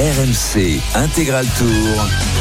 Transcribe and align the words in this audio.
RMC 0.00 0.80
Intégral 0.94 1.44
Tour. 1.58 2.39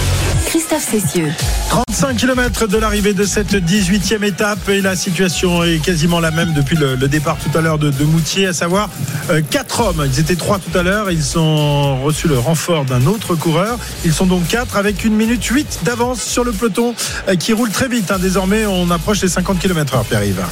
Christophe 0.49 0.89
Cessieux. 0.89 1.31
35 1.69 2.17
km 2.17 2.65
de 2.65 2.77
l'arrivée 2.79 3.13
de 3.13 3.23
cette 3.23 3.53
18e 3.53 4.23
étape 4.23 4.67
et 4.67 4.81
la 4.81 4.95
situation 4.95 5.63
est 5.63 5.77
quasiment 5.77 6.19
la 6.19 6.31
même 6.31 6.53
depuis 6.53 6.75
le, 6.75 6.95
le 6.95 7.07
départ 7.07 7.37
tout 7.37 7.55
à 7.55 7.61
l'heure 7.61 7.77
de, 7.77 7.91
de, 7.91 8.03
Moutier, 8.03 8.47
à 8.47 8.53
savoir 8.53 8.89
euh, 9.29 9.41
quatre 9.47 9.81
hommes. 9.81 10.03
Ils 10.11 10.19
étaient 10.19 10.35
trois 10.35 10.57
tout 10.57 10.75
à 10.75 10.81
l'heure, 10.81 11.11
ils 11.11 11.37
ont 11.37 12.01
reçu 12.01 12.27
le 12.27 12.39
renfort 12.39 12.85
d'un 12.85 13.05
autre 13.05 13.35
coureur. 13.35 13.77
Ils 14.05 14.11
sont 14.11 14.25
donc 14.25 14.47
quatre 14.47 14.75
avec 14.75 15.05
une 15.05 15.13
minute 15.13 15.45
8 15.45 15.81
d'avance 15.83 16.23
sur 16.23 16.43
le 16.43 16.51
peloton 16.51 16.95
euh, 17.27 17.35
qui 17.35 17.53
roule 17.53 17.69
très 17.69 17.87
vite. 17.87 18.09
Hein. 18.09 18.17
Désormais, 18.19 18.65
on 18.65 18.89
approche 18.89 19.21
les 19.21 19.29
50 19.29 19.59
km 19.59 19.93
heure, 19.93 20.05
Pierre-Yves. 20.05 20.43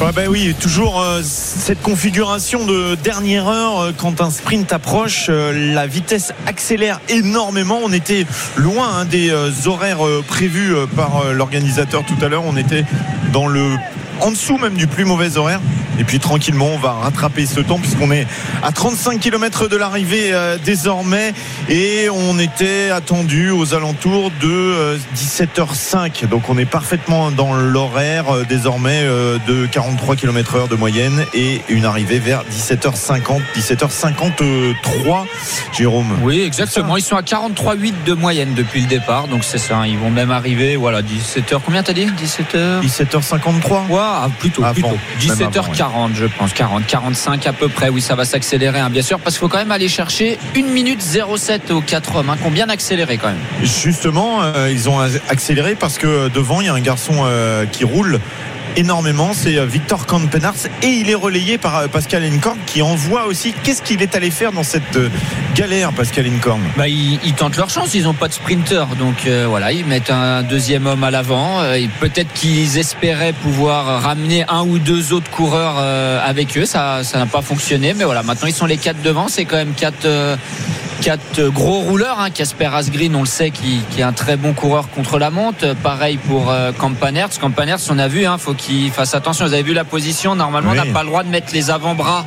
Ouais, 0.00 0.10
ben 0.12 0.28
oui, 0.28 0.54
toujours 0.58 1.00
euh, 1.00 1.20
cette 1.22 1.80
configuration 1.80 2.64
de 2.66 2.96
dernière 2.96 3.46
heure 3.46 3.80
euh, 3.80 3.92
quand 3.96 4.20
un 4.20 4.30
sprint 4.30 4.72
approche, 4.72 5.26
euh, 5.28 5.74
la 5.74 5.86
vitesse 5.86 6.32
accélère 6.46 7.00
énormément. 7.08 7.78
On 7.84 7.92
était 7.92 8.26
loin 8.56 8.88
hein, 8.96 9.04
des 9.04 9.30
euh, 9.30 9.41
horaires 9.66 10.06
euh, 10.06 10.22
prévus 10.26 10.74
euh, 10.74 10.86
par 10.86 11.22
euh, 11.22 11.32
l'organisateur 11.32 12.04
tout 12.04 12.16
à 12.24 12.28
l'heure. 12.28 12.44
On 12.44 12.56
était 12.56 12.84
dans 13.32 13.46
le 13.46 13.76
en 14.22 14.30
dessous 14.30 14.56
même 14.56 14.74
du 14.74 14.86
plus 14.86 15.04
mauvais 15.04 15.36
horaire. 15.36 15.60
Et 15.98 16.04
puis 16.04 16.18
tranquillement, 16.18 16.68
on 16.72 16.78
va 16.78 16.92
rattraper 16.92 17.44
ce 17.44 17.60
temps 17.60 17.78
puisqu'on 17.78 18.10
est 18.10 18.26
à 18.62 18.72
35 18.72 19.20
km 19.20 19.68
de 19.68 19.76
l'arrivée 19.76 20.32
euh, 20.32 20.56
désormais 20.64 21.34
et 21.68 22.08
on 22.10 22.38
était 22.38 22.90
attendu 22.90 23.50
aux 23.50 23.74
alentours 23.74 24.30
de 24.40 24.48
euh, 24.48 24.96
17h05. 25.14 26.26
Donc 26.28 26.48
on 26.48 26.56
est 26.56 26.64
parfaitement 26.64 27.30
dans 27.30 27.52
l'horaire 27.52 28.34
euh, 28.34 28.44
désormais 28.48 29.02
euh, 29.02 29.38
de 29.46 29.66
43 29.66 30.16
km 30.16 30.56
heure 30.56 30.68
de 30.68 30.76
moyenne 30.76 31.24
et 31.34 31.60
une 31.68 31.84
arrivée 31.84 32.18
vers 32.18 32.42
17h50, 32.44 33.40
17h53. 33.56 35.24
Jérôme. 35.72 36.18
Oui, 36.22 36.40
exactement. 36.40 36.96
Ils 36.96 37.02
sont 37.02 37.16
à 37.16 37.22
43,8 37.22 38.04
de 38.06 38.14
moyenne 38.14 38.54
depuis 38.54 38.80
le 38.80 38.86
départ. 38.86 39.28
Donc 39.28 39.44
c'est 39.44 39.58
ça. 39.58 39.86
Ils 39.86 39.98
vont 39.98 40.10
même 40.10 40.30
arriver, 40.30 40.76
voilà, 40.76 41.02
17h. 41.02 41.60
Combien 41.64 41.82
t'as 41.82 41.92
dit? 41.92 42.06
17h 42.06 42.82
17h53 42.82 43.88
Ouais, 43.88 43.98
ah, 44.12 44.30
plutôt, 44.38 44.62
Avant, 44.64 44.72
plutôt. 44.72 44.88
même 44.88 45.48
avant, 45.48 45.72
17h40, 45.72 46.14
je 46.14 46.26
pense. 46.26 46.52
40, 46.52 46.86
45 46.86 47.46
à 47.46 47.52
peu 47.52 47.68
près. 47.68 47.88
Oui, 47.88 48.00
ça 48.00 48.14
va 48.14 48.24
s'accélérer, 48.24 48.80
hein, 48.80 48.90
bien 48.90 49.02
sûr, 49.02 49.18
parce 49.18 49.36
qu'il 49.36 49.40
faut 49.40 49.48
quand 49.48 49.58
même 49.58 49.72
aller 49.72 49.88
chercher 49.88 50.38
1 50.56 50.62
minute 50.72 51.02
07 51.02 51.70
aux 51.70 51.80
4 51.80 52.16
hommes, 52.16 52.30
hein, 52.30 52.36
qui 52.40 52.46
ont 52.46 52.50
bien 52.50 52.68
accéléré 52.68 53.18
quand 53.18 53.28
même. 53.28 53.38
Justement, 53.62 54.42
euh, 54.42 54.70
ils 54.70 54.88
ont 54.88 54.98
accéléré 55.28 55.74
parce 55.74 55.98
que 55.98 56.28
devant, 56.28 56.60
il 56.60 56.66
y 56.66 56.70
a 56.70 56.74
un 56.74 56.80
garçon 56.80 57.22
euh, 57.24 57.66
qui 57.66 57.84
roule 57.84 58.20
énormément, 58.76 59.32
c'est 59.34 59.58
euh, 59.58 59.66
Victor 59.66 60.06
Kampenarts 60.06 60.66
et 60.82 60.88
il 60.88 61.10
est 61.10 61.14
relayé 61.14 61.58
par 61.58 61.76
euh, 61.78 61.88
Pascal 61.88 62.24
Incorn 62.24 62.58
qui 62.66 62.82
envoie 62.82 63.26
aussi. 63.26 63.54
Qu'est-ce 63.62 63.82
qu'il 63.82 64.02
est 64.02 64.14
allé 64.14 64.30
faire 64.30 64.52
dans 64.52 64.62
cette 64.62 64.96
euh, 64.96 65.08
galère 65.54 65.92
Pascal 65.92 66.26
Incorn 66.26 66.60
bah, 66.76 66.88
ils, 66.88 67.18
tentent 67.34 67.56
leur 67.56 67.70
chance, 67.70 67.94
ils 67.94 68.04
n'ont 68.04 68.14
pas 68.14 68.28
de 68.28 68.32
sprinter 68.32 68.84
donc 68.98 69.26
voilà, 69.26 69.72
ils 69.72 69.84
mettent 69.84 70.10
un 70.10 70.42
deuxième 70.42 70.86
homme 70.86 71.02
à 71.04 71.10
l'avant 71.10 71.60
peut-être 72.00 72.32
qu'ils 72.32 72.78
espéraient 72.78 73.32
pouvoir 73.32 74.02
ramener 74.02 74.44
un 74.48 74.62
ou 74.62 74.78
deux 74.78 75.12
autres 75.12 75.30
coureurs 75.30 75.78
avec 75.78 76.56
eux, 76.56 76.64
ça 76.64 77.02
ça 77.04 77.18
n'a 77.18 77.26
pas 77.26 77.42
fonctionné 77.42 77.94
mais 77.94 78.04
voilà, 78.04 78.22
maintenant 78.22 78.48
ils 78.48 78.54
sont 78.54 78.66
les 78.66 78.76
quatre 78.76 79.02
devant, 79.02 79.28
c'est 79.28 79.44
quand 79.44 79.56
même 79.56 79.74
quatre 79.74 80.06
quatre 81.02 81.48
gros 81.48 81.80
rouleurs. 81.80 82.20
Hein. 82.20 82.30
Casper 82.30 82.70
Asgreen, 82.72 83.14
on 83.16 83.20
le 83.20 83.26
sait, 83.26 83.50
qui, 83.50 83.80
qui, 83.90 84.00
est 84.00 84.04
un 84.04 84.12
très 84.12 84.36
bon 84.36 84.52
coureur 84.52 84.88
contre 84.88 85.18
la 85.18 85.30
monte. 85.30 85.74
Pareil 85.82 86.16
pour 86.16 86.50
euh, 86.50 86.72
Campanerts. 86.72 87.38
Campanerts, 87.40 87.80
on 87.90 87.98
a 87.98 88.08
vu, 88.08 88.24
hein, 88.24 88.38
faut 88.38 88.54
qu'il 88.54 88.90
fasse 88.90 89.14
attention. 89.14 89.44
Vous 89.44 89.52
avez 89.52 89.64
vu 89.64 89.74
la 89.74 89.84
position. 89.84 90.36
Normalement, 90.36 90.70
oui. 90.72 90.78
on 90.80 90.86
n'a 90.86 90.92
pas 90.92 91.02
le 91.02 91.08
droit 91.08 91.24
de 91.24 91.28
mettre 91.28 91.52
les 91.52 91.70
avant-bras 91.70 92.24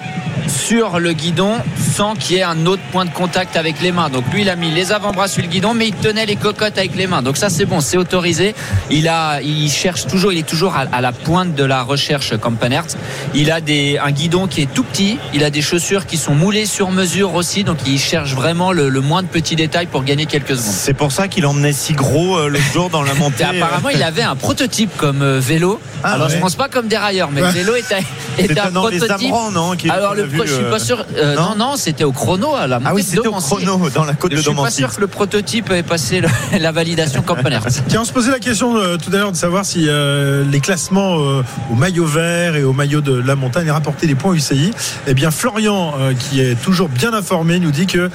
sur 0.55 0.99
le 0.99 1.13
guidon 1.13 1.53
sans 1.93 2.15
qu'il 2.15 2.37
y 2.37 2.39
ait 2.39 2.43
un 2.43 2.65
autre 2.65 2.81
point 2.91 3.05
de 3.05 3.09
contact 3.11 3.55
avec 3.55 3.81
les 3.81 3.91
mains. 3.91 4.09
Donc 4.09 4.23
lui, 4.33 4.41
il 4.41 4.49
a 4.49 4.55
mis 4.55 4.71
les 4.71 4.91
avant-bras 4.91 5.27
sur 5.27 5.41
le 5.41 5.47
guidon, 5.47 5.73
mais 5.73 5.87
il 5.87 5.95
tenait 5.95 6.25
les 6.25 6.35
cocottes 6.35 6.77
avec 6.77 6.95
les 6.95 7.07
mains. 7.07 7.21
Donc 7.21 7.37
ça, 7.37 7.49
c'est 7.49 7.65
bon, 7.65 7.79
c'est 7.79 7.97
autorisé. 7.97 8.55
Il 8.89 9.07
a, 9.07 9.41
il 9.41 9.69
cherche 9.69 10.07
toujours, 10.07 10.31
il 10.31 10.39
est 10.39 10.47
toujours 10.47 10.75
à, 10.75 10.85
à 10.91 11.01
la 11.01 11.11
pointe 11.11 11.55
de 11.55 11.63
la 11.63 11.83
recherche, 11.83 12.37
Campanerts. 12.37 12.95
Il 13.33 13.51
a 13.51 13.61
des, 13.61 13.97
un 14.03 14.11
guidon 14.11 14.47
qui 14.47 14.61
est 14.61 14.73
tout 14.73 14.83
petit. 14.83 15.17
Il 15.33 15.43
a 15.43 15.49
des 15.49 15.61
chaussures 15.61 16.05
qui 16.05 16.17
sont 16.17 16.35
moulées 16.35 16.65
sur 16.65 16.91
mesure 16.91 17.35
aussi. 17.35 17.63
Donc 17.63 17.77
il 17.85 17.99
cherche 17.99 18.33
vraiment 18.33 18.71
le, 18.71 18.89
le, 18.89 19.01
moins 19.01 19.23
de 19.23 19.27
petits 19.27 19.55
détails 19.55 19.87
pour 19.87 20.03
gagner 20.03 20.25
quelques 20.25 20.55
secondes. 20.55 20.73
C'est 20.73 20.93
pour 20.93 21.11
ça 21.11 21.27
qu'il 21.27 21.45
emmenait 21.45 21.73
si 21.73 21.93
gros 21.93 22.37
euh, 22.37 22.47
le 22.47 22.59
jour 22.59 22.89
dans 22.89 23.03
la 23.03 23.13
montée. 23.15 23.43
apparemment, 23.43 23.89
il 23.89 24.03
avait 24.03 24.23
un 24.23 24.35
prototype 24.35 24.95
comme 24.97 25.21
euh, 25.21 25.39
vélo. 25.39 25.79
Ah, 26.03 26.13
Alors, 26.13 26.27
ouais. 26.27 26.33
je 26.35 26.39
pense 26.39 26.55
pas 26.55 26.69
comme 26.69 26.87
dérailleur, 26.87 27.29
mais 27.31 27.41
le 27.41 27.47
vélo 27.47 27.75
était, 27.75 28.03
était 28.37 28.59
un 28.59 28.71
prototype. 28.71 29.11
Ambrans, 29.31 29.51
non, 29.51 29.73
Alors, 29.89 30.13
le, 30.13 30.25
je 30.45 30.53
suis 30.53 30.63
pas 30.63 30.79
sûr. 30.79 31.05
Euh, 31.17 31.35
non, 31.35 31.55
non, 31.57 31.75
c'était 31.75 32.03
au 32.03 32.11
chrono 32.11 32.55
à 32.55 32.67
la 32.67 32.79
Ah 32.83 32.93
oui, 32.93 33.03
c'était 33.03 33.27
au 33.27 33.33
chrono 33.33 33.89
dans 33.93 34.05
la 34.05 34.13
côte 34.13 34.31
je 34.31 34.37
de 34.37 34.43
Domancy. 34.43 34.67
Je 34.67 34.73
suis 34.73 34.83
pas 34.83 34.89
sûr 34.89 34.95
que 34.95 35.01
le 35.01 35.07
prototype 35.07 35.71
ait 35.71 35.83
passé 35.83 36.21
le, 36.21 36.27
la 36.59 36.71
validation 36.71 37.21
Campaners. 37.21 37.59
Tiens, 37.87 38.01
on 38.01 38.05
se 38.05 38.13
posait 38.13 38.31
la 38.31 38.39
question 38.39 38.77
euh, 38.77 38.97
tout 38.97 39.09
à 39.13 39.17
l'heure 39.17 39.31
de 39.31 39.37
savoir 39.37 39.65
si 39.65 39.85
euh, 39.87 40.43
les 40.49 40.59
classements 40.59 41.19
euh, 41.19 41.43
au 41.71 41.75
maillot 41.75 42.05
vert 42.05 42.55
et 42.55 42.63
au 42.63 42.73
maillot 42.73 43.01
de 43.01 43.13
la 43.13 43.35
montagne 43.35 43.69
rapportaient 43.69 44.07
des 44.07 44.15
points 44.15 44.33
UCI. 44.33 44.71
Eh 45.07 45.13
bien, 45.13 45.31
Florian, 45.31 45.93
qui 46.19 46.41
est 46.41 46.55
toujours 46.61 46.89
bien 46.89 47.13
informé, 47.13 47.59
nous 47.59 47.71
dit 47.71 47.85
que 47.85 48.09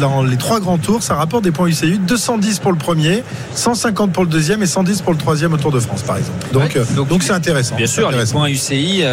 dans 0.00 0.22
les 0.22 0.36
trois 0.36 0.60
grands 0.60 0.78
tours, 0.78 1.02
ça 1.02 1.14
rapporte 1.14 1.44
des 1.44 1.50
points 1.50 1.68
UCI 1.68 1.98
210 1.98 2.58
pour 2.60 2.72
le 2.72 2.78
premier, 2.78 3.22
150 3.54 4.12
pour 4.12 4.24
le 4.24 4.30
deuxième 4.30 4.62
et 4.62 4.66
110 4.66 5.02
pour 5.02 5.12
le 5.12 5.18
troisième 5.18 5.52
au 5.52 5.56
Tour 5.56 5.72
de 5.72 5.80
France, 5.80 6.02
par 6.02 6.16
exemple. 6.16 6.46
Donc, 6.52 6.74
ouais, 6.74 7.04
donc 7.08 7.22
c'est 7.22 7.32
intéressant. 7.32 7.76
Bien 7.76 7.86
sûr, 7.86 8.08
intéressant. 8.08 8.44
les 8.44 8.54
points 8.54 8.74
UCI, 8.74 9.04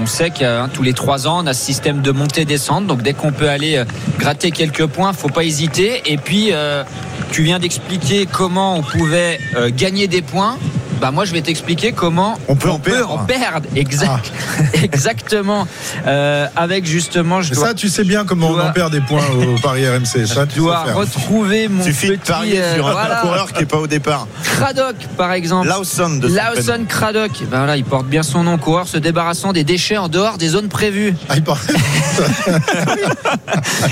on 0.00 0.06
sait 0.06 0.30
que 0.30 0.44
hein, 0.44 0.68
tous 0.72 0.82
les 0.82 0.92
trois 0.92 1.26
ans, 1.26 1.42
on 1.42 1.46
a 1.46 1.54
ce 1.54 1.64
de 1.82 2.10
montée-descente. 2.10 2.86
Donc, 2.86 3.02
dès 3.02 3.12
qu'on 3.12 3.32
peut 3.32 3.48
aller 3.48 3.76
euh, 3.76 3.84
gratter 4.18 4.50
quelques 4.50 4.86
points, 4.86 5.12
faut 5.12 5.28
pas 5.28 5.44
hésiter. 5.44 6.02
Et 6.06 6.16
puis, 6.16 6.48
euh, 6.52 6.84
tu 7.32 7.42
viens 7.42 7.58
d'expliquer 7.58 8.26
comment 8.26 8.76
on 8.78 8.82
pouvait 8.82 9.40
euh, 9.56 9.70
gagner 9.74 10.06
des 10.06 10.22
points. 10.22 10.56
Bah 11.00 11.10
moi 11.10 11.24
je 11.24 11.32
vais 11.32 11.42
t'expliquer 11.42 11.92
comment 11.92 12.38
on 12.48 12.56
peut, 12.56 12.68
on 12.68 12.74
en, 12.74 12.78
peut 12.78 12.92
perdre. 12.92 13.12
en 13.12 13.24
perdre. 13.24 13.68
Exact. 13.74 14.32
Ah. 14.58 14.62
Exactement. 14.82 15.66
Euh, 16.06 16.46
avec 16.56 16.86
justement, 16.86 17.42
je 17.42 17.54
dois, 17.54 17.68
ça 17.68 17.74
tu 17.74 17.88
sais 17.88 18.04
bien 18.04 18.24
comment 18.24 18.50
dois, 18.50 18.64
on 18.64 18.68
en 18.68 18.72
perd 18.72 18.92
des 18.92 19.00
points 19.00 19.24
au 19.30 19.58
Paris 19.62 19.88
RMC. 19.88 20.26
Ça, 20.26 20.46
tu 20.46 20.58
dois 20.58 20.84
retrouver 20.92 21.68
mon 21.68 21.84
Suffit 21.84 22.08
petit 22.08 22.18
de 22.18 22.24
parier 22.24 22.60
euh, 22.60 22.76
sur 22.76 22.86
un 22.88 22.92
voilà. 22.92 23.16
coureur 23.16 23.52
qui 23.52 23.62
est 23.62 23.66
pas 23.66 23.78
au 23.78 23.86
départ. 23.86 24.26
Craddock 24.42 24.96
par 25.16 25.32
exemple. 25.32 25.68
Lawson 25.68 26.16
de 26.20 26.28
Lawson 26.28 26.84
Craddock. 26.88 27.32
Ben 27.50 27.58
voilà, 27.58 27.76
il 27.76 27.84
porte 27.84 28.06
bien 28.06 28.22
son 28.22 28.44
nom. 28.44 28.58
Coureur 28.58 28.88
se 28.88 28.98
débarrassant 28.98 29.52
des 29.52 29.64
déchets 29.64 29.96
en 29.96 30.08
dehors 30.08 30.38
des 30.38 30.48
zones 30.48 30.68
prévues. 30.68 31.14
Ah, 31.28 31.34
il 31.36 31.42
porte... 31.42 31.62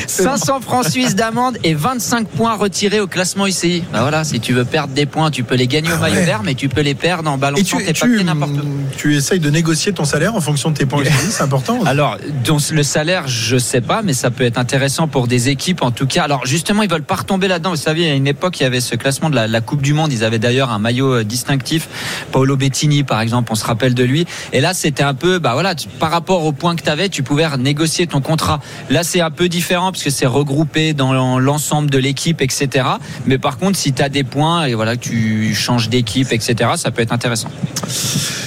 500 0.06 0.60
francs 0.60 0.88
suisses 0.88 1.14
d'amende 1.14 1.58
et 1.64 1.74
25 1.74 2.28
points 2.28 2.54
retirés 2.54 3.00
au 3.00 3.06
classement 3.06 3.46
UCI. 3.46 3.84
Ben 3.92 4.00
voilà, 4.00 4.24
si 4.24 4.40
tu 4.40 4.52
veux 4.52 4.64
perdre 4.64 4.94
des 4.94 5.06
points, 5.06 5.30
tu 5.30 5.44
peux 5.44 5.54
les 5.54 5.66
gagner 5.66 5.92
au 5.92 5.98
maillot 5.98 6.16
ouais. 6.16 6.24
vert, 6.24 6.42
mais 6.44 6.54
tu 6.54 6.68
peux 6.68 6.80
les 6.80 6.91
perdre 6.94 7.30
en 7.30 7.38
balançant 7.38 7.78
tu, 7.78 7.84
tes 7.84 7.92
papiers 7.92 8.24
n'importe 8.24 8.52
où. 8.52 8.96
Tu 8.96 9.16
essayes 9.16 9.40
de 9.40 9.50
négocier 9.50 9.92
ton 9.92 10.04
salaire 10.04 10.34
en 10.34 10.40
fonction 10.40 10.70
de 10.70 10.76
tes 10.76 10.86
points 10.86 11.02
c'est 11.30 11.42
important. 11.42 11.82
Alors, 11.84 12.18
donc, 12.44 12.60
le 12.70 12.82
salaire, 12.82 13.26
je 13.26 13.56
sais 13.56 13.80
pas, 13.80 14.02
mais 14.02 14.12
ça 14.12 14.30
peut 14.30 14.44
être 14.44 14.58
intéressant 14.58 15.08
pour 15.08 15.26
des 15.26 15.48
équipes 15.48 15.82
en 15.82 15.90
tout 15.90 16.06
cas. 16.06 16.24
Alors 16.24 16.46
justement, 16.46 16.82
ils 16.82 16.90
veulent 16.90 17.02
pas 17.02 17.16
retomber 17.16 17.48
là-dedans. 17.48 17.70
Vous 17.70 17.76
savez, 17.76 18.10
à 18.10 18.14
une 18.14 18.26
époque, 18.26 18.60
il 18.60 18.64
y 18.64 18.66
avait 18.66 18.80
ce 18.80 18.94
classement 18.94 19.30
de 19.30 19.34
la, 19.34 19.46
la 19.46 19.60
Coupe 19.60 19.82
du 19.82 19.94
Monde. 19.94 20.12
Ils 20.12 20.24
avaient 20.24 20.38
d'ailleurs 20.38 20.70
un 20.70 20.78
maillot 20.78 21.14
euh, 21.14 21.24
distinctif. 21.24 21.88
Paolo 22.30 22.56
Bettini, 22.56 23.02
par 23.04 23.20
exemple, 23.20 23.50
on 23.52 23.54
se 23.54 23.64
rappelle 23.64 23.94
de 23.94 24.04
lui. 24.04 24.26
Et 24.52 24.60
là, 24.60 24.74
c'était 24.74 25.02
un 25.02 25.14
peu, 25.14 25.38
bah 25.38 25.52
voilà, 25.54 25.74
tu, 25.74 25.88
par 25.88 26.10
rapport 26.10 26.44
aux 26.44 26.52
points 26.52 26.76
que 26.76 26.82
tu 26.82 26.90
avais, 26.90 27.08
tu 27.08 27.22
pouvais 27.22 27.42
négocier 27.58 28.06
ton 28.06 28.20
contrat. 28.20 28.60
Là, 28.90 29.02
c'est 29.02 29.20
un 29.20 29.30
peu 29.30 29.48
différent 29.48 29.92
parce 29.92 30.04
que 30.04 30.10
c'est 30.10 30.26
regroupé 30.26 30.92
dans 30.92 31.38
l'ensemble 31.38 31.90
de 31.90 31.98
l'équipe, 31.98 32.40
etc. 32.40 32.86
Mais 33.26 33.38
par 33.38 33.58
contre, 33.58 33.78
si 33.78 33.92
tu 33.92 34.02
as 34.02 34.08
des 34.08 34.24
points 34.24 34.66
et 34.66 34.74
voilà, 34.74 34.96
tu 34.96 35.54
changes 35.54 35.88
d'équipe, 35.88 36.32
etc., 36.32 36.70
ça 36.82 36.90
peut 36.90 37.00
être 37.02 37.12
intéressant. 37.12 37.48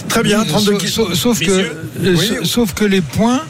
Très 0.09 0.21
bien, 0.21 0.43
32 0.43 0.79
sauf, 0.79 1.13
sauf 1.13 1.39
que, 1.39 1.71
oui. 2.01 2.31
sauf 2.43 2.73
que 2.73 2.83
les 2.83 2.99
points 2.99 3.41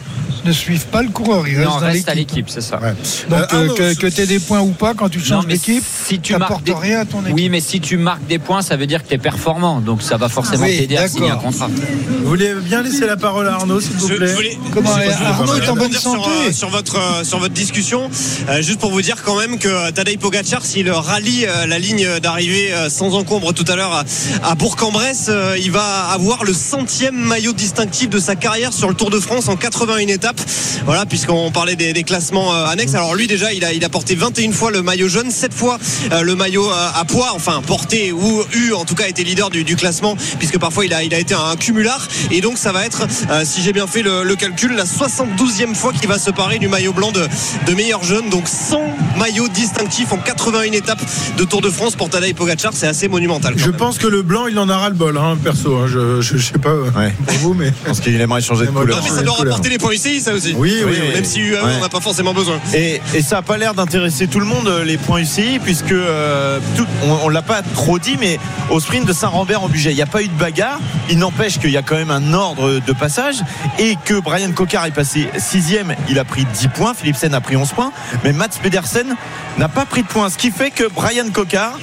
ne 0.45 0.51
suivent 0.53 0.85
pas 0.88 1.01
le 1.01 1.09
coureur. 1.09 1.47
Ils 1.47 1.59
non, 1.59 1.72
restent 1.72 1.83
reste 1.83 2.09
à 2.09 2.16
l'équipe, 2.16 2.50
c'est 2.50 2.61
ça. 2.61 2.79
Ouais. 2.79 2.94
Donc 3.29 3.53
euh, 3.53 3.94
que, 3.94 4.00
que 4.01 4.07
tu 4.07 4.22
aies 4.22 4.25
des 4.25 4.39
points 4.39 4.61
ou 4.61 4.72
pas 4.72 4.94
quand 4.94 5.09
tu 5.09 5.19
changes 5.19 5.47
d'équipe, 5.47 5.83
si 5.83 6.19
tu 6.19 6.38
marques 6.38 6.63
des... 6.63 6.74
rien 6.74 7.00
à 7.01 7.06
ton 7.06 7.21
équipe. 7.21 7.36
Oui, 7.36 7.50
mais 7.50 7.59
si 7.59 7.81
tu 7.81 7.97
marques 7.97 8.25
des 8.27 8.39
points, 8.39 8.62
ça 8.62 8.77
veut 8.77 8.88
dire 8.88 9.03
que 9.03 9.09
tu 9.09 9.15
es 9.15 9.18
performant. 9.18 9.81
Donc 9.81 10.01
ça 10.01 10.18
va 10.18 10.30
forcément 10.30 10.65
oui, 10.65 10.77
t'aider 10.77 10.97
à 10.97 11.07
signer 11.07 11.31
un 11.31 11.38
contrat. 11.38 11.68
Vous 11.68 12.30
voulez 12.30 12.53
bien 12.53 12.81
laisser 12.81 13.06
la 13.06 13.18
parole 13.18 13.47
à 13.47 13.53
Arnaud, 13.56 13.81
s'il 13.81 13.94
vous 13.94 14.07
plaît 14.07 14.33
voulais... 14.33 14.57
Comment 14.74 14.92
Arnaud 14.94 15.56
est 15.56 15.69
en 15.69 15.75
bonne 15.75 15.92
santé 15.94 16.19
sur, 16.19 16.30
euh, 16.30 16.51
sur, 16.51 16.69
votre, 16.69 16.98
euh, 16.98 17.24
sur 17.24 17.39
votre 17.39 17.53
discussion. 17.53 18.09
Euh, 18.50 18.62
juste 18.62 18.80
pour 18.80 18.91
vous 18.91 19.01
dire 19.01 19.24
quand 19.24 19.38
même 19.38 19.57
que 19.57 19.91
Tadej 19.91 20.18
Pogacar, 20.18 20.65
s'il 20.65 20.89
rallie 20.91 21.45
euh, 21.45 21.65
la 21.65 21.80
ligne 21.80 22.07
d'arrivée 22.21 22.71
euh, 22.74 22.89
sans 22.89 23.13
encombre 23.15 23.53
tout 23.53 23.65
à 23.68 23.75
l'heure 23.75 23.94
à, 23.94 24.03
à 24.44 24.56
Bourg-en-Bresse, 24.56 25.31
il 25.57 25.71
va 25.71 26.06
avoir 26.12 26.44
le 26.44 26.53
centième 26.53 27.15
maillot 27.15 27.53
distinctif 27.53 28.09
de 28.09 28.19
sa 28.19 28.36
carrière 28.36 28.74
sur 28.74 28.89
le 28.89 28.95
Tour 28.95 29.09
de 29.09 29.19
France 29.19 29.48
en 29.48 29.56
81 29.56 30.07
étapes. 30.07 30.35
Étape. 30.40 30.50
Voilà, 30.86 31.06
puisqu'on 31.06 31.52
parlait 31.52 31.76
des, 31.76 31.94
des 31.94 32.04
classements 32.04 32.54
euh, 32.54 32.66
annexes. 32.68 32.94
Alors 32.94 33.16
lui 33.16 33.28
déjà, 33.28 33.54
il 33.54 33.64
a, 33.66 33.74
il 33.74 33.84
a 33.84 33.90
porté 33.90 34.16
21 34.16 34.52
fois 34.52 34.72
le 34.72 34.82
maillot 34.82 35.08
jaune, 35.08 35.32
7 35.32 35.54
fois 35.54 35.78
euh, 36.12 36.22
le 36.22 36.36
maillot 36.36 36.70
euh, 36.70 36.88
à 36.96 37.06
poids, 37.06 37.32
enfin 37.34 37.62
porté 37.66 38.12
ou 38.12 38.44
eu 38.54 38.72
en 38.74 38.86
tout 38.86 38.94
cas 38.96 39.08
été 39.08 39.24
leader 39.24 39.50
du, 39.50 39.64
du 39.64 39.76
classement, 39.76 40.16
puisque 40.38 40.60
parfois 40.60 40.86
il 40.86 40.94
a, 40.94 41.04
il 41.04 41.14
a 41.14 41.20
été 41.20 41.34
un 41.34 41.56
cumulard. 41.56 42.08
Et 42.32 42.42
donc 42.42 42.58
ça 42.58 42.72
va 42.72 42.86
être, 42.86 43.08
euh, 43.32 43.44
si 43.46 43.62
j'ai 43.64 43.74
bien 43.74 43.88
fait 43.88 44.04
le, 44.04 44.24
le 44.24 44.36
calcul, 44.36 44.74
la 44.76 44.86
72e 44.86 45.74
fois 45.74 45.92
qu'il 45.94 46.08
va 46.08 46.20
se 46.20 46.30
parer 46.32 46.60
du 46.60 46.68
maillot 46.68 46.94
blanc 46.94 47.12
de, 47.12 47.28
de 47.68 47.74
meilleur 47.74 48.04
jeune. 48.04 48.30
Donc 48.30 48.48
100 48.48 48.80
maillots 49.18 49.48
distinctifs 49.48 50.12
en 50.12 50.18
81 50.18 50.72
étapes 50.74 51.02
de 51.38 51.44
Tour 51.46 51.62
de 51.62 51.70
France 51.70 51.96
pour 51.96 52.10
Tadej 52.10 52.34
Pogacar, 52.36 52.74
c'est 52.76 52.88
assez 52.88 53.08
monumental. 53.08 53.54
Je 53.58 53.68
même. 53.68 53.78
pense 53.78 53.98
que 53.98 54.08
le 54.08 54.22
blanc, 54.22 54.48
il 54.48 54.58
en 54.60 54.70
aura 54.70 54.90
le 54.90 54.96
bol, 54.96 55.18
hein, 55.18 55.38
perso. 55.44 55.76
hein. 55.78 55.86
Je, 55.88 56.22
je, 56.22 56.38
je 56.38 56.46
sais 56.46 56.60
pas 56.60 56.74
Ouais. 56.76 57.14
pour 57.26 57.38
vous, 57.38 57.54
mais. 57.54 57.68
Je 57.84 57.88
pense 57.90 58.00
qu'il 58.02 58.20
aimerait 58.20 58.42
changer 58.42 58.66
de 58.66 58.72
couleur. 58.72 58.98
Non, 58.98 59.04
mais 59.04 59.10
Ouais, 59.12 59.18
ça 59.18 59.24
doit 59.24 59.34
rapporter 59.36 59.70
des 59.70 59.78
points 59.78 59.94
UCI, 59.94 60.22
ça 60.25 60.33
aussi. 60.33 60.54
Oui, 60.57 60.81
oui, 60.86 60.92
oui. 61.01 61.13
Même 61.13 61.25
si 61.25 61.39
UAE, 61.39 61.63
Ouais. 61.63 61.72
on 61.77 61.81
n'a 61.81 61.89
pas 61.89 62.01
forcément 62.01 62.33
besoin. 62.33 62.60
Et, 62.74 63.01
et 63.13 63.22
ça 63.22 63.38
n'a 63.38 63.42
pas 63.42 63.57
l'air 63.57 63.74
d'intéresser 63.74 64.27
tout 64.27 64.39
le 64.39 64.45
monde 64.45 64.68
euh, 64.68 64.83
les 64.83 64.98
points 64.98 65.19
UCI 65.22 65.60
puisque 65.60 65.92
euh, 65.92 66.60
tout- 66.75 66.86
on, 67.07 67.25
on 67.25 67.30
l'a 67.30 67.42
pas 67.42 67.62
trop 67.62 68.00
dit 68.00 68.18
mais 68.19 68.39
au 68.69 68.80
sprint 68.80 69.06
de 69.07 69.13
Saint-Rambert 69.13 69.63
en 69.63 69.69
budget 69.69 69.92
il 69.92 69.95
n'y 69.95 70.01
a 70.01 70.06
pas 70.07 70.22
eu 70.22 70.27
de 70.27 70.33
bagarre 70.33 70.80
il 71.10 71.18
n'empêche 71.19 71.60
qu'il 71.60 71.72
y 71.72 71.77
a 71.77 71.81
quand 71.81 71.95
même 71.95 72.12
un 72.12 72.33
ordre 72.33 72.80
de 72.80 72.94
passage 72.94 73.38
et 73.80 73.95
que 74.06 74.19
Brian 74.19 74.51
Cocard 74.51 74.86
est 74.86 74.92
passé 74.92 75.27
sixième 75.38 75.95
il 76.10 76.18
a 76.19 76.24
pris 76.25 76.45
10 76.54 76.68
points 76.69 76.94
Philipsen 76.94 77.33
a 77.33 77.42
pris 77.42 77.56
11 77.56 77.69
points 77.72 77.92
mais 78.24 78.33
Mats 78.33 78.57
Pedersen 78.62 79.16
n'a 79.57 79.69
pas 79.69 79.86
pris 79.86 80.01
de 80.04 80.07
points 80.07 80.30
ce 80.30 80.38
qui 80.38 80.51
fait 80.51 80.72
que 80.72 80.86
Brian 80.89 81.30
Cocard 81.33 81.80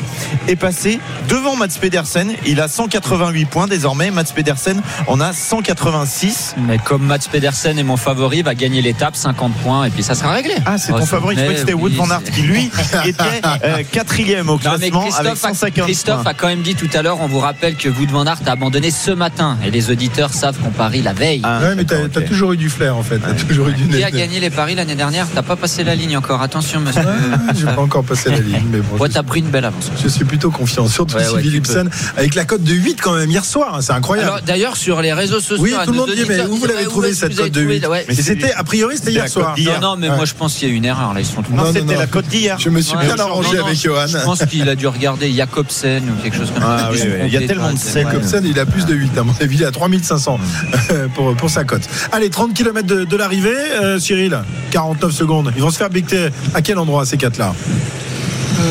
est 0.49 0.57
passé 0.57 0.99
devant 1.29 1.55
Mats 1.57 1.79
Pedersen 1.81 2.33
il 2.47 2.61
a 2.61 2.69
188 2.69 3.45
points 3.47 3.67
désormais 3.69 4.11
Mats 4.11 4.25
Pedersen 4.35 4.81
en 5.07 5.21
a 5.21 5.33
186 5.33 6.55
Mais 6.67 6.79
comme 6.79 7.03
Mats 7.05 7.19
Pedersen 7.31 7.79
est 7.79 7.83
mon 7.83 7.97
favori, 7.97 8.32
va 8.41 8.55
gagner 8.55 8.81
l'étape, 8.81 9.17
50 9.17 9.53
points, 9.57 9.85
et 9.85 9.91
puis 9.91 10.03
ça 10.03 10.15
sera 10.15 10.33
réglé. 10.33 10.55
Ah, 10.65 10.79
c'est 10.79 10.93
Oh, 10.93 10.99
ton 10.99 11.05
favori. 11.07 11.37
Je 11.37 11.43
que 11.43 11.59
c'était 11.59 11.75
mais 11.75 11.81
Wood 11.83 11.93
van 11.93 12.09
Aert 12.11 12.23
qui, 12.25 12.41
lui, 12.43 12.71
était 13.05 13.23
euh, 13.65 13.83
quatrième 13.91 14.49
au 14.49 14.53
Non, 14.53 14.59
classement 14.59 15.01
avec 15.03 15.13
Christophe, 15.13 15.45
a, 15.45 15.49
150 15.49 15.85
Christophe 15.85 16.27
a 16.27 16.33
quand 16.35 16.47
même 16.49 16.63
dit 16.63 16.75
tout 16.75 16.89
à 16.95 17.03
l'heure, 17.03 17.21
on 17.21 17.27
vous 17.27 17.41
rappelle 17.41 17.75
que 17.77 17.89
Wood 17.91 18.11
van 18.11 18.25
Aert 18.27 18.39
a 18.47 18.53
abandonné 18.53 18.91
ce 18.91 19.11
matin. 19.11 19.59
Et 19.67 19.71
les 19.71 19.91
auditeurs 19.91 20.33
savent 20.33 20.57
qu'on 20.59 20.71
parie 20.71 21.03
la 21.03 21.13
veille. 21.13 21.41
Ah, 21.45 21.59
Ouais, 21.61 21.75
mais 21.75 21.85
t'as 21.85 21.97
d'accord, 21.97 22.11
t'as 22.15 22.21
ok. 22.21 22.27
toujours 22.29 22.53
eu 22.53 22.57
du 22.57 22.71
flair, 22.71 22.97
en 22.97 23.03
fait. 23.03 23.19
T'as 23.19 23.35
toujours 23.35 23.69
eu 23.69 23.73
du 23.75 23.89
Qui 23.89 24.03
a 24.05 24.11
gagné 24.11 24.41
les 24.41 24.51
paris 24.51 24.75
l'année 24.75 24.95
dernière? 24.95 25.27
T'as 25.35 25.43
pas 25.43 25.57
passé 25.57 25.85
la 25.85 25.95
ligne 25.95 26.17
encore. 26.17 26.41
Attention, 26.43 26.81
monsieur. 26.81 27.03
J'ai 27.59 27.67
pas 27.67 27.81
encore 27.81 28.05
passé 28.05 28.31
la 28.31 28.39
ligne, 28.41 28.67
mais 28.71 28.79
bon. 28.79 28.97
Ouais, 28.99 29.09
t'as 29.09 29.23
pris 29.23 29.41
une 29.41 29.49
belle 29.51 29.65
avance. 29.65 29.91
Je 30.03 30.09
suis 30.09 30.25
plutôt 30.25 30.51
confiant, 30.51 30.87
surtout 30.89 31.17
Ouais, 31.17 31.25
si 31.25 31.31
ouais, 31.35 31.43
tu 31.43 31.49
Philipsen, 31.49 31.91
avec 32.17 32.35
la 32.35 32.45
cote 32.45 32.63
de 32.63 32.73
8 32.73 33.01
quand 33.01 33.15
même 33.17 33.31
hier 33.31 33.45
soir, 33.45 33.75
hein, 33.75 33.81
c'est 33.83 33.93
incroyable. 33.93 34.41
D'ailleurs 34.47 34.77
sur 34.77 35.01
les 35.03 35.13
réseaux 35.13 35.41
sociaux, 35.41 35.57
oui, 35.63 35.75
tout 35.85 35.91
le 35.93 35.99
monde 35.99 36.11
dit, 36.15 36.25
mais 36.29 36.43
où 36.47 36.57
vous 36.57 36.67
l'avez 36.67 36.81
ouais, 36.81 36.85
trouvé 36.87 37.15
cette 37.15 37.35
cote 37.37 37.51
de 37.51 37.61
trouvé 37.61 37.75
8 37.77 37.87
Ouais. 37.87 38.05
Mais 38.09 38.15
Et 38.15 38.22
c'était, 38.23 38.53
a 38.53 38.65
priori, 38.65 38.97
c'était 38.97 39.13
hier 39.13 39.29
soir. 39.29 39.55
Non, 39.59 39.73
non, 39.81 39.97
mais 39.97 40.09
Ouais. 40.11 40.17
moi 40.17 40.25
je 40.25 40.35
pense 40.35 40.55
qu'il 40.55 40.69
y 40.69 40.73
a 40.73 40.75
une 40.75 40.85
erreur 40.85 41.13
là. 41.15 41.21
Ils 41.21 41.27
sont 41.27 41.43
tous 41.43 41.53
Non, 41.53 41.65
Non, 41.65 41.73
c'était 41.73 41.97
la 41.97 42.07
cote 42.07 42.27
d'hier. 42.27 42.59
Je 42.59 42.69
me 42.71 42.81
suis 42.81 42.97
Ouais, 42.97 43.05
bien 43.07 43.19
arrangé 43.19 43.59
avec 43.59 43.81
Johan. 43.81 44.07
Je 44.07 44.19
pense 44.19 44.45
qu'il 44.47 44.69
a 44.69 44.75
dû 44.75 44.87
regarder 44.87 45.33
Jacobsen 45.33 46.03
ou 46.11 46.23
quelque 46.23 46.37
chose 46.37 46.51
comme 46.53 46.63
Ah 46.67 46.79
ça. 46.79 46.89
oui, 46.93 47.01
il 47.27 47.33
y 47.33 47.37
a 47.37 47.47
tellement 47.47 47.73
de. 47.73 47.79
Jacobsen, 47.79 48.45
il 48.45 48.59
a 48.59 48.67
plus 48.67 48.87
de 48.87 48.95
8, 48.95 49.17
à 49.19 49.23
mon 49.23 49.35
avis, 49.41 49.57
il 49.57 49.65
a 49.65 49.71
3500 49.71 50.39
euh, 50.91 51.09
pour, 51.15 51.35
pour 51.37 51.51
sa 51.51 51.65
cote. 51.65 51.83
Allez, 52.13 52.31
30 52.31 52.55
km 52.55 52.87
de, 52.87 53.05
de 53.05 53.17
l'arrivée, 53.17 53.51
euh, 53.83 53.99
Cyril, 53.99 54.39
49 54.71 55.13
secondes. 55.13 55.53
Ils 55.57 55.63
vont 55.63 55.71
se 55.71 55.79
faire 55.79 55.91
becter 55.91 56.29
à 56.55 56.63
quel 56.63 56.79
endroit 56.79 57.05
ces 57.07 57.17
quatre-là? 57.17 57.55
Euh, 58.61 58.65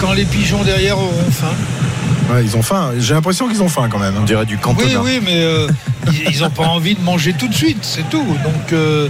quand 0.00 0.12
les 0.12 0.24
pigeons 0.24 0.62
derrière 0.64 0.98
auront 0.98 1.30
faim. 1.30 1.46
Ouais, 2.30 2.42
ils 2.44 2.56
ont 2.56 2.62
faim. 2.62 2.92
J'ai 2.98 3.14
l'impression 3.14 3.48
qu'ils 3.48 3.62
ont 3.62 3.68
faim 3.68 3.88
quand 3.90 3.98
même. 3.98 4.14
On 4.18 4.24
dirait 4.24 4.46
du 4.46 4.54
Oui, 4.54 4.60
Cantona. 4.60 5.00
oui, 5.02 5.20
mais 5.24 5.42
euh, 5.42 5.68
ils 6.30 6.40
n'ont 6.40 6.50
pas 6.50 6.64
envie 6.66 6.94
de 6.94 7.00
manger 7.00 7.32
tout 7.34 7.48
de 7.48 7.54
suite, 7.54 7.78
c'est 7.82 8.08
tout. 8.10 8.24
Donc, 8.42 8.72
euh, 8.72 9.08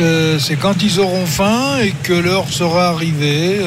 euh, 0.00 0.38
c'est 0.38 0.56
quand 0.56 0.82
ils 0.82 0.98
auront 1.00 1.26
faim 1.26 1.78
et 1.82 1.92
que 2.02 2.12
l'heure 2.12 2.48
sera 2.48 2.88
arrivée. 2.88 3.60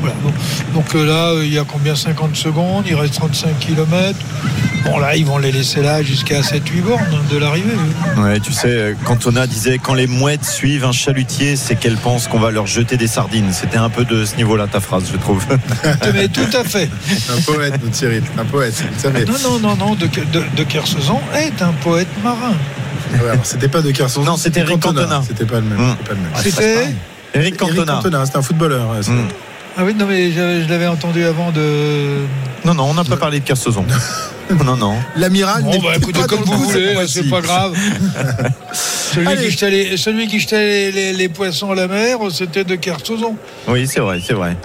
Voilà. 0.00 0.14
Donc, 0.22 0.34
donc, 0.74 0.94
euh, 0.94 1.06
là, 1.06 1.30
euh, 1.30 1.44
il 1.44 1.52
y 1.52 1.58
a 1.58 1.64
combien 1.64 1.94
50 1.94 2.36
secondes, 2.36 2.84
il 2.86 2.94
reste 2.94 3.14
35 3.14 3.58
km. 3.58 4.18
Bon, 4.84 4.98
là, 4.98 5.16
ils 5.16 5.24
vont 5.24 5.38
les 5.38 5.50
laisser 5.50 5.80
là 5.80 6.02
jusqu'à 6.02 6.40
7-8 6.40 6.82
bornes 6.82 7.04
de 7.30 7.38
l'arrivée. 7.38 7.74
Ouais, 8.18 8.38
tu 8.40 8.52
sais, 8.52 8.68
euh, 8.68 8.94
Cantona 9.04 9.46
disait 9.46 9.78
quand 9.78 9.94
les 9.94 10.06
mouettes 10.06 10.44
suivent 10.44 10.84
un 10.84 10.92
chalutier, 10.92 11.56
c'est 11.56 11.76
qu'elles 11.76 11.96
pensent 11.96 12.28
qu'on 12.28 12.38
va 12.38 12.50
leur 12.50 12.66
jeter 12.66 12.96
des 12.96 13.06
sardines. 13.06 13.52
C'était 13.52 13.78
un 13.78 13.88
peu 13.88 14.04
de 14.04 14.24
ce 14.24 14.36
niveau-là 14.36 14.66
ta 14.66 14.80
phrase, 14.80 15.04
je 15.10 15.16
trouve. 15.16 15.44
Mais 16.14 16.28
tout 16.28 16.40
à 16.52 16.64
fait. 16.64 16.90
Un 17.30 17.40
poète, 17.40 17.82
notre 17.82 17.94
Cyril. 17.94 18.22
Un 18.38 18.44
poète, 18.44 18.74
vous 18.74 19.00
savez. 19.00 19.24
Non, 19.24 19.34
non, 19.42 19.58
non, 19.58 19.76
non, 19.76 19.94
de, 19.94 20.06
de, 20.06 20.44
de 20.56 20.62
Kersozon 20.64 21.20
est 21.34 21.62
un 21.62 21.72
poète 21.72 22.08
marin. 22.22 22.54
Ouais, 23.12 23.30
alors, 23.30 23.46
c'était 23.46 23.68
pas 23.68 23.82
de 23.82 23.90
Kerson. 23.90 24.22
Non, 24.22 24.36
c'était 24.36 24.60
Eric 24.60 24.80
Cantona. 24.80 25.22
C'était 25.26 25.46
pas 25.46 25.60
le 25.60 25.66
même. 25.66 25.78
Mm. 25.78 25.96
c'était 25.96 26.08
pas 26.08 26.14
le 26.14 26.20
même. 26.20 26.30
C'était 26.42 26.82
Eric 26.82 26.96
Eric 27.34 27.56
Cantona. 27.56 27.92
Cantona, 27.94 28.26
c'est 28.26 28.36
un 28.36 28.42
footballeur. 28.42 28.94
Ah 29.76 29.84
oui, 29.84 29.94
non, 29.94 30.06
mais 30.06 30.30
j'avais- 30.30 30.62
je 30.62 30.68
l'avais 30.68 30.86
entendu 30.86 31.24
avant 31.24 31.50
de. 31.50 32.20
Non, 32.64 32.74
non, 32.74 32.84
on 32.84 32.94
n'a 32.94 33.04
pas 33.04 33.16
parlé 33.16 33.40
de 33.40 33.44
Kersozon. 33.44 33.84
non, 34.64 34.76
non. 34.76 34.94
L'amiral 35.16 35.62
Bon, 35.62 35.70
n'est 35.70 35.78
bah 35.80 35.96
écoutez, 35.96 36.20
pas 36.20 36.26
comme 36.26 36.44
dans 36.44 36.52
le 36.52 36.56
vous 36.58 36.64
coup, 36.64 36.70
voulez, 36.70 36.94
fois-ci. 36.94 37.12
c'est 37.24 37.28
pas 37.30 37.40
grave. 37.40 37.74
celui, 38.72 39.26
Allez. 39.26 39.44
qui 39.46 39.50
jetait 39.50 39.70
les, 39.70 39.96
celui 39.96 40.26
qui 40.28 40.38
jetait 40.40 40.58
les, 40.58 40.92
les- 40.92 41.12
les 41.12 41.28
poissons 41.28 41.72
à 41.72 41.74
la 41.74 41.88
mer, 41.88 42.18
c'était 42.30 42.64
de 42.64 42.76
Kersozon. 42.76 43.36
Oui, 43.68 43.86
c'est 43.86 44.00
vrai, 44.00 44.20
c'est 44.24 44.34
vrai. 44.34 44.56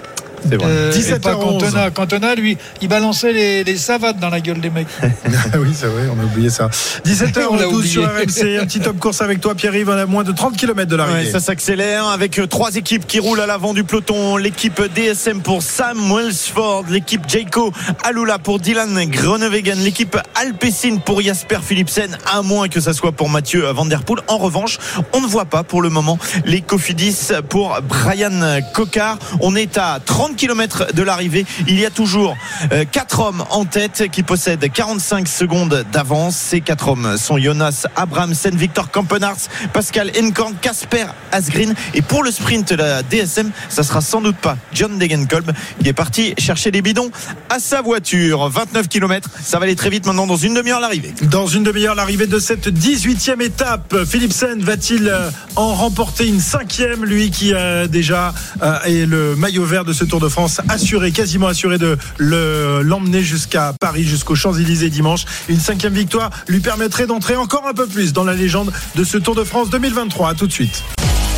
C'est 0.48 0.56
vrai. 0.56 0.66
Euh, 0.66 0.92
17 0.92 1.16
et 1.16 1.20
pas 1.20 1.30
à 1.32 1.36
11. 1.36 1.62
Cantona. 1.62 1.90
Cantona, 1.90 2.34
lui, 2.34 2.56
il 2.80 2.88
balançait 2.88 3.32
les, 3.32 3.64
les 3.64 3.76
savates 3.76 4.18
dans 4.18 4.30
la 4.30 4.40
gueule 4.40 4.60
des 4.60 4.70
mecs. 4.70 4.88
Ah 5.52 5.58
oui, 5.58 5.70
c'est 5.74 5.86
vrai, 5.86 6.02
on 6.14 6.20
a 6.20 6.24
oublié 6.24 6.50
ça. 6.50 6.68
17h, 7.04 7.40
On 7.50 7.56
on 7.56 7.74
oublié. 7.74 7.90
sur 7.92 8.04
RMC. 8.04 8.58
Un 8.60 8.66
petit 8.66 8.80
top 8.80 8.98
course 8.98 9.20
avec 9.20 9.40
toi, 9.40 9.54
Pierre-Yves, 9.54 9.90
à 9.90 10.06
moins 10.06 10.22
de 10.24 10.32
30 10.32 10.56
km 10.56 10.88
de 10.88 10.96
l'arrivée. 10.96 11.24
Ouais, 11.26 11.30
ça 11.30 11.40
s'accélère 11.40 12.06
avec 12.06 12.38
euh, 12.38 12.46
trois 12.46 12.74
équipes 12.76 13.06
qui 13.06 13.18
roulent 13.18 13.40
à 13.40 13.46
l'avant 13.46 13.74
du 13.74 13.84
peloton. 13.84 14.36
L'équipe 14.36 14.80
DSM 14.94 15.40
pour 15.40 15.62
Sam 15.62 16.10
Welsford, 16.12 16.84
l'équipe 16.90 17.22
Jayco 17.28 17.72
Alula 18.04 18.38
pour 18.38 18.58
Dylan 18.60 19.04
Groenewegen, 19.06 19.78
l'équipe 19.80 20.16
Alpecin 20.34 20.98
pour 21.04 21.20
Jasper 21.22 21.58
Philipsen, 21.62 22.16
à 22.32 22.42
moins 22.42 22.68
que 22.68 22.80
ça 22.80 22.92
soit 22.92 23.12
pour 23.12 23.28
Mathieu 23.28 23.64
Van 23.72 23.86
Der 23.86 24.02
Poel. 24.02 24.20
En 24.28 24.38
revanche, 24.38 24.78
on 25.12 25.20
ne 25.20 25.26
voit 25.26 25.44
pas 25.46 25.62
pour 25.64 25.82
le 25.82 25.88
moment 25.90 26.18
les 26.44 26.60
Cofidis 26.60 27.30
pour 27.48 27.78
Brian 27.82 28.60
Cocard. 28.74 29.18
On 29.40 29.56
est 29.56 29.78
à 29.78 29.98
30 30.04 30.29
km 30.36 30.92
de 30.94 31.02
l'arrivée. 31.02 31.46
Il 31.66 31.78
y 31.78 31.86
a 31.86 31.90
toujours 31.90 32.36
euh, 32.72 32.84
quatre 32.90 33.20
hommes 33.20 33.44
en 33.50 33.64
tête 33.64 34.08
qui 34.10 34.22
possèdent 34.22 34.70
45 34.72 35.28
secondes 35.28 35.84
d'avance. 35.92 36.36
Ces 36.36 36.60
quatre 36.60 36.88
hommes 36.88 37.16
sont 37.16 37.38
Jonas 37.38 37.86
Abramsen, 37.96 38.56
Victor 38.56 38.90
Kampenarts, 38.90 39.48
Pascal 39.72 40.10
Enkorn, 40.20 40.54
Casper 40.60 41.06
Asgreen. 41.32 41.74
Et 41.94 42.02
pour 42.02 42.22
le 42.22 42.30
sprint 42.30 42.70
de 42.70 42.76
la 42.76 43.02
DSM, 43.02 43.50
ça 43.68 43.82
sera 43.82 44.00
sans 44.00 44.20
doute 44.20 44.36
pas 44.36 44.56
John 44.72 44.98
Degenkolb 44.98 45.52
qui 45.82 45.88
est 45.88 45.92
parti 45.92 46.34
chercher 46.38 46.70
des 46.70 46.82
bidons 46.82 47.10
à 47.48 47.58
sa 47.58 47.82
voiture. 47.82 48.48
29 48.48 48.88
km, 48.88 49.28
ça 49.42 49.58
va 49.58 49.64
aller 49.64 49.76
très 49.76 49.90
vite 49.90 50.06
maintenant 50.06 50.26
dans 50.26 50.36
une 50.36 50.54
demi-heure 50.54 50.80
l'arrivée. 50.80 51.12
Dans 51.22 51.46
une 51.46 51.62
demi-heure, 51.62 51.94
l'arrivée 51.94 52.26
de 52.26 52.38
cette 52.38 52.68
18e 52.68 53.42
étape, 53.42 54.04
Philipsen 54.04 54.60
va-t-il 54.62 55.08
euh, 55.08 55.30
en 55.56 55.74
remporter 55.74 56.26
une 56.26 56.40
cinquième, 56.40 57.04
lui 57.04 57.30
qui 57.30 57.54
a 57.54 57.86
déjà 57.86 58.34
euh, 58.62 58.80
est 58.84 59.06
le 59.06 59.36
maillot 59.36 59.64
vert 59.64 59.84
de 59.84 59.92
ce 59.92 60.04
Tour 60.04 60.19
de 60.20 60.28
France, 60.28 60.60
assuré, 60.68 61.10
quasiment 61.12 61.48
assuré 61.48 61.78
de 61.78 61.96
le- 62.18 62.82
l'emmener 62.82 63.22
jusqu'à 63.22 63.72
Paris, 63.80 64.04
jusqu'aux 64.04 64.34
Champs-Élysées 64.34 64.90
dimanche. 64.90 65.24
Une 65.48 65.58
cinquième 65.60 65.94
victoire 65.94 66.30
lui 66.46 66.60
permettrait 66.60 67.06
d'entrer 67.06 67.36
encore 67.36 67.66
un 67.66 67.74
peu 67.74 67.86
plus 67.86 68.12
dans 68.12 68.24
la 68.24 68.34
légende 68.34 68.72
de 68.94 69.04
ce 69.04 69.18
Tour 69.18 69.34
de 69.34 69.44
France 69.44 69.70
2023. 69.70 70.30
À 70.30 70.34
tout 70.34 70.46
de 70.46 70.52
suite. 70.52 70.82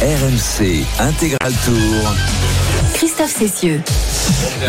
RMC 0.02 0.84
Intégral 0.98 1.52
Tour. 1.64 2.14
Christophe 3.02 3.34
Cessieux. 3.36 3.82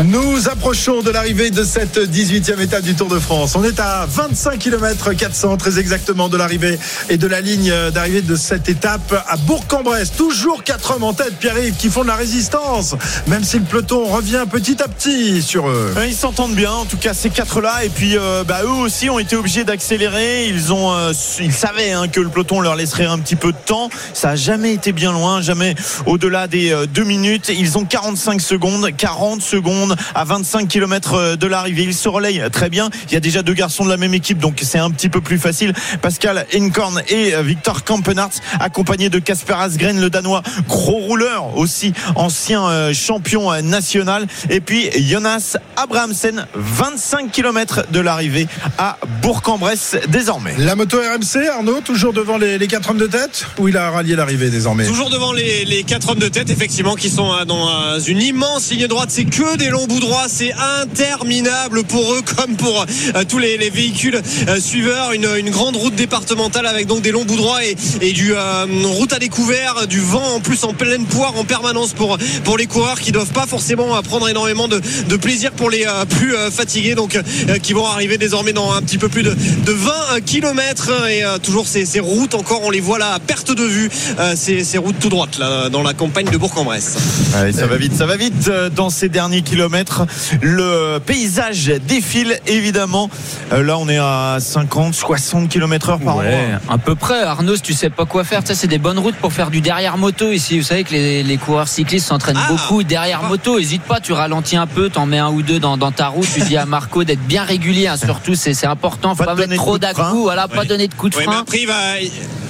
Nous 0.06 0.50
approchons 0.50 1.04
de 1.04 1.12
l'arrivée 1.12 1.52
de 1.52 1.64
cette 1.64 2.00
18e 2.00 2.60
étape 2.60 2.82
du 2.82 2.96
Tour 2.96 3.08
de 3.08 3.20
France. 3.20 3.56
On 3.56 3.64
est 3.64 3.80
à 3.80 4.08
25 4.10 4.58
km 4.58 5.14
400 5.14 5.58
très 5.58 5.78
exactement 5.78 6.30
de 6.30 6.38
l'arrivée 6.38 6.80
et 7.10 7.18
de 7.18 7.28
la 7.28 7.42
ligne 7.42 7.72
d'arrivée 7.94 8.24
de 8.24 8.36
cette 8.36 8.70
étape 8.70 9.14
à 9.28 9.38
Bourg-en-Bresse. 9.38 10.14
Toujours 10.14 10.64
quatre 10.64 10.96
hommes 10.96 11.04
en 11.04 11.14
tête, 11.14 11.36
Pierre-Yves, 11.40 11.76
qui 11.76 11.90
font 11.90 12.02
de 12.02 12.08
la 12.08 12.16
résistance, 12.16 12.96
même 13.28 13.44
si 13.44 13.60
le 13.60 13.66
peloton 13.66 14.06
revient 14.06 14.46
petit 14.50 14.82
à 14.82 14.88
petit 14.88 15.44
sur 15.44 15.70
eux. 15.70 15.94
Euh, 15.96 16.08
Ils 16.08 16.16
s'entendent 16.16 16.56
bien, 16.56 16.72
en 16.72 16.86
tout 16.86 16.98
cas 16.98 17.14
ces 17.14 17.30
quatre-là. 17.30 17.84
Et 17.86 17.90
puis, 17.90 18.18
euh, 18.18 18.44
bah, 18.44 18.62
eux 18.64 18.68
aussi 18.68 19.12
ont 19.12 19.20
été 19.20 19.36
obligés 19.36 19.64
d'accélérer. 19.64 20.48
Ils 20.48 20.74
ont, 20.74 20.92
euh, 20.92 21.14
ils 21.40 21.54
savaient 21.54 21.92
hein, 21.92 22.08
que 22.08 22.20
le 22.20 22.30
peloton 22.30 22.62
leur 22.62 22.76
laisserait 22.76 23.06
un 23.06 23.20
petit 23.20 23.36
peu 23.36 23.52
de 23.52 23.58
temps. 23.64 23.90
Ça 24.16 24.30
a 24.30 24.36
jamais 24.36 24.74
été 24.74 24.92
bien 24.92 25.12
loin, 25.12 25.42
jamais 25.42 25.76
au-delà 26.08 26.48
des 26.48 26.72
euh, 26.72 26.88
deux 26.88 27.04
minutes. 27.04 27.52
Ils 27.56 27.78
ont 27.78 27.86
45 27.86 28.23
secondes, 28.40 28.90
40 28.96 29.42
secondes 29.42 29.96
à 30.16 30.24
25 30.24 30.68
km 30.68 31.36
de 31.36 31.48
l'arrivée. 31.48 31.84
Il 31.84 31.94
se 31.94 32.10
relaye 32.10 32.44
très 32.52 32.70
bien. 32.70 32.90
Il 33.08 33.14
y 33.14 33.18
a 33.18 33.20
déjà 33.20 33.44
deux 33.44 33.54
garçons 33.54 33.86
de 33.86 33.90
la 33.90 33.98
même 33.98 34.14
équipe, 34.14 34.40
donc 34.40 34.60
c'est 34.64 34.80
un 34.80 34.92
petit 34.92 35.10
peu 35.10 35.22
plus 35.22 35.38
facile. 35.38 35.74
Pascal 36.02 36.46
Inkorn 36.54 37.02
et 37.08 37.34
Victor 37.44 37.84
Kampenarts, 37.84 38.42
accompagnés 38.60 39.10
de 39.10 39.20
Casper 39.20 39.54
Asgren, 39.54 40.00
le 40.00 40.10
Danois, 40.10 40.44
gros 40.68 40.98
rouleur 40.98 41.58
aussi, 41.58 41.94
ancien 42.16 42.66
euh, 42.68 42.94
champion 42.94 43.52
euh, 43.52 43.62
national. 43.62 44.28
Et 44.50 44.60
puis 44.60 44.90
Jonas 45.02 45.58
Abrahamsen, 45.76 46.46
25 46.54 47.32
km 47.32 47.86
de 47.92 48.00
l'arrivée 48.00 48.48
à 48.78 48.98
Bourg-en-Bresse 49.22 49.98
désormais. 50.10 50.56
La 50.58 50.76
moto 50.76 50.98
RMC, 50.98 51.48
Arnaud, 51.48 51.82
toujours 51.82 52.14
devant 52.14 52.38
les, 52.38 52.58
les 52.58 52.68
quatre 52.68 52.90
hommes 52.90 52.98
de 52.98 53.08
tête 53.08 53.46
ou 53.58 53.68
il 53.68 53.78
a 53.78 53.90
rallié 53.90 54.16
l'arrivée 54.16 54.50
désormais? 54.50 54.86
Toujours 54.86 55.10
devant 55.10 55.34
les, 55.34 55.66
les 55.66 55.84
quatre 55.84 56.10
hommes 56.10 56.20
de 56.20 56.28
tête, 56.28 56.50
effectivement, 56.50 56.96
qui 56.96 57.10
sont 57.10 57.32
euh, 57.34 57.46
dans 57.46 57.70
une 58.08 58.22
immense 58.22 58.72
ligne 58.72 58.88
droite. 58.88 59.10
C'est 59.12 59.26
que 59.26 59.58
des 59.58 59.70
longs 59.70 59.88
bouts 59.88 60.00
droits, 60.00 60.26
c'est 60.28 60.54
interminable 60.82 61.84
pour 61.84 62.14
eux 62.14 62.22
comme 62.36 62.56
pour 62.56 62.86
tous 63.28 63.40
les, 63.40 63.58
les 63.58 63.70
véhicules 63.70 64.22
suiveurs. 64.60 65.12
Une, 65.14 65.24
grande 65.54 65.76
route 65.76 65.94
départementale 65.94 66.66
avec 66.66 66.88
donc 66.88 67.02
des 67.02 67.12
longs 67.12 67.26
bouts 67.26 67.36
droits 67.36 67.60
et, 67.64 68.12
du 68.12 68.34
route 68.34 69.14
à 69.14 69.20
découvert, 69.20 69.88
du 69.88 70.00
vent 70.00 70.36
en 70.36 70.40
plus 70.40 70.64
en 70.64 70.74
pleine 70.74 71.06
poire 71.06 71.38
en 71.38 71.44
permanence 71.44 71.94
pour, 71.94 72.18
pour 72.44 72.58
les 72.58 72.66
coureurs 72.66 73.00
qui 73.00 73.12
doivent 73.12 73.32
pas 73.32 73.46
forcément 73.46 74.02
prendre 74.02 74.28
énormément 74.30 74.68
de, 74.68 74.82
plaisir 75.18 75.52
pour 75.52 75.70
les 75.70 75.86
euh, 75.86 76.06
plus 76.06 76.36
euh, 76.36 76.52
fatigués, 76.52 76.96
donc 76.96 77.16
euh, 77.16 77.58
qui 77.60 77.74
vont 77.74 77.86
arriver 77.86 78.18
désormais 78.18 78.52
dans 78.52 78.74
un 78.74 78.82
petit 78.82 78.98
peu 78.98 79.10
plus 79.10 79.24
de, 79.24 79.32
de 79.32 79.72
20 79.72 80.22
km 80.26 80.92
et 81.10 81.24
toujours 81.42 81.68
ces, 81.68 82.00
routes 82.00 82.36
encore, 82.36 82.62
on 82.64 82.70
les 82.70 82.80
voit 82.80 82.98
là 82.98 83.14
à 83.14 83.20
perte 83.20 83.52
de 83.52 83.64
vue, 83.64 83.90
ces, 84.36 84.64
ces 84.64 84.78
routes 84.78 85.00
tout 85.00 85.10
droites 85.10 85.38
là 85.38 85.70
dans 85.70 85.84
la 85.84 85.94
campagne 85.94 86.30
de 86.30 86.38
Bourg-en-Bresse. 86.38 86.98
ça 87.32 87.68
va 87.68 87.78
vite, 87.78 87.93
ça 87.94 88.06
va 88.06 88.18
vite 88.18 88.50
dans 88.76 88.90
ces 88.90 89.10
derniers 89.10 89.42
kilomètres. 89.42 90.06
Le 90.42 91.00
paysage 91.00 91.72
défile 91.88 92.40
évidemment. 92.48 93.10
Là, 93.52 93.78
on 93.78 93.88
est 93.88 93.98
à 93.98 94.38
50, 94.40 94.94
60 94.94 95.50
km 95.50 95.90
heure 95.90 96.00
par 96.00 96.18
ouais, 96.18 96.50
À 96.70 96.78
peu 96.78 96.96
près, 96.96 97.22
Arnaud, 97.22 97.56
si 97.56 97.62
tu 97.62 97.74
sais 97.74 97.90
pas 97.90 98.06
quoi 98.06 98.24
faire, 98.24 98.42
ça 98.46 98.56
c'est 98.56 98.68
des 98.68 98.78
bonnes 98.78 99.00
routes 99.00 99.16
pour 99.16 99.34
faire 99.34 99.50
du 99.50 99.62
derrière 99.62 99.98
moto 99.98 100.32
ici. 100.32 100.60
Vous 100.60 100.66
savez 100.66 100.84
que 100.84 100.92
les, 100.92 101.24
les 101.24 101.38
coureurs 101.38 101.68
cyclistes 101.68 102.08
s'entraînent 102.08 102.40
ah. 102.40 102.52
beaucoup 102.52 102.84
derrière 102.84 103.24
moto. 103.24 103.60
Hésite 103.60 103.84
pas, 103.84 104.00
tu 104.00 104.14
ralentis 104.14 104.58
un 104.58 104.68
peu, 104.68 104.90
t'en 104.90 105.06
mets 105.06 105.20
un 105.20 105.30
ou 105.30 105.42
deux 105.42 105.60
dans, 105.60 105.78
dans, 105.78 105.92
ta 105.92 106.08
route. 106.08 106.28
Tu 106.34 106.42
dis 106.42 106.58
à 106.58 106.66
Marco 106.66 107.04
d'être 107.04 107.24
bien 107.24 107.44
régulier, 107.44 107.88
hein, 107.88 107.98
surtout, 107.98 108.36
c'est 108.36 108.66
important. 108.66 109.16
Faut 109.16 109.24
pas, 109.24 109.36
mettre 109.36 109.56
trop 109.56 109.78
dà 109.78 109.94
voilà, 109.94 110.48
pas 110.48 110.66
donner 110.66 110.88
de 110.88 110.94
coups 110.94 111.16
de 111.16 111.22
frein. 111.22 111.40
après, 111.42 111.66
va, 111.66 111.74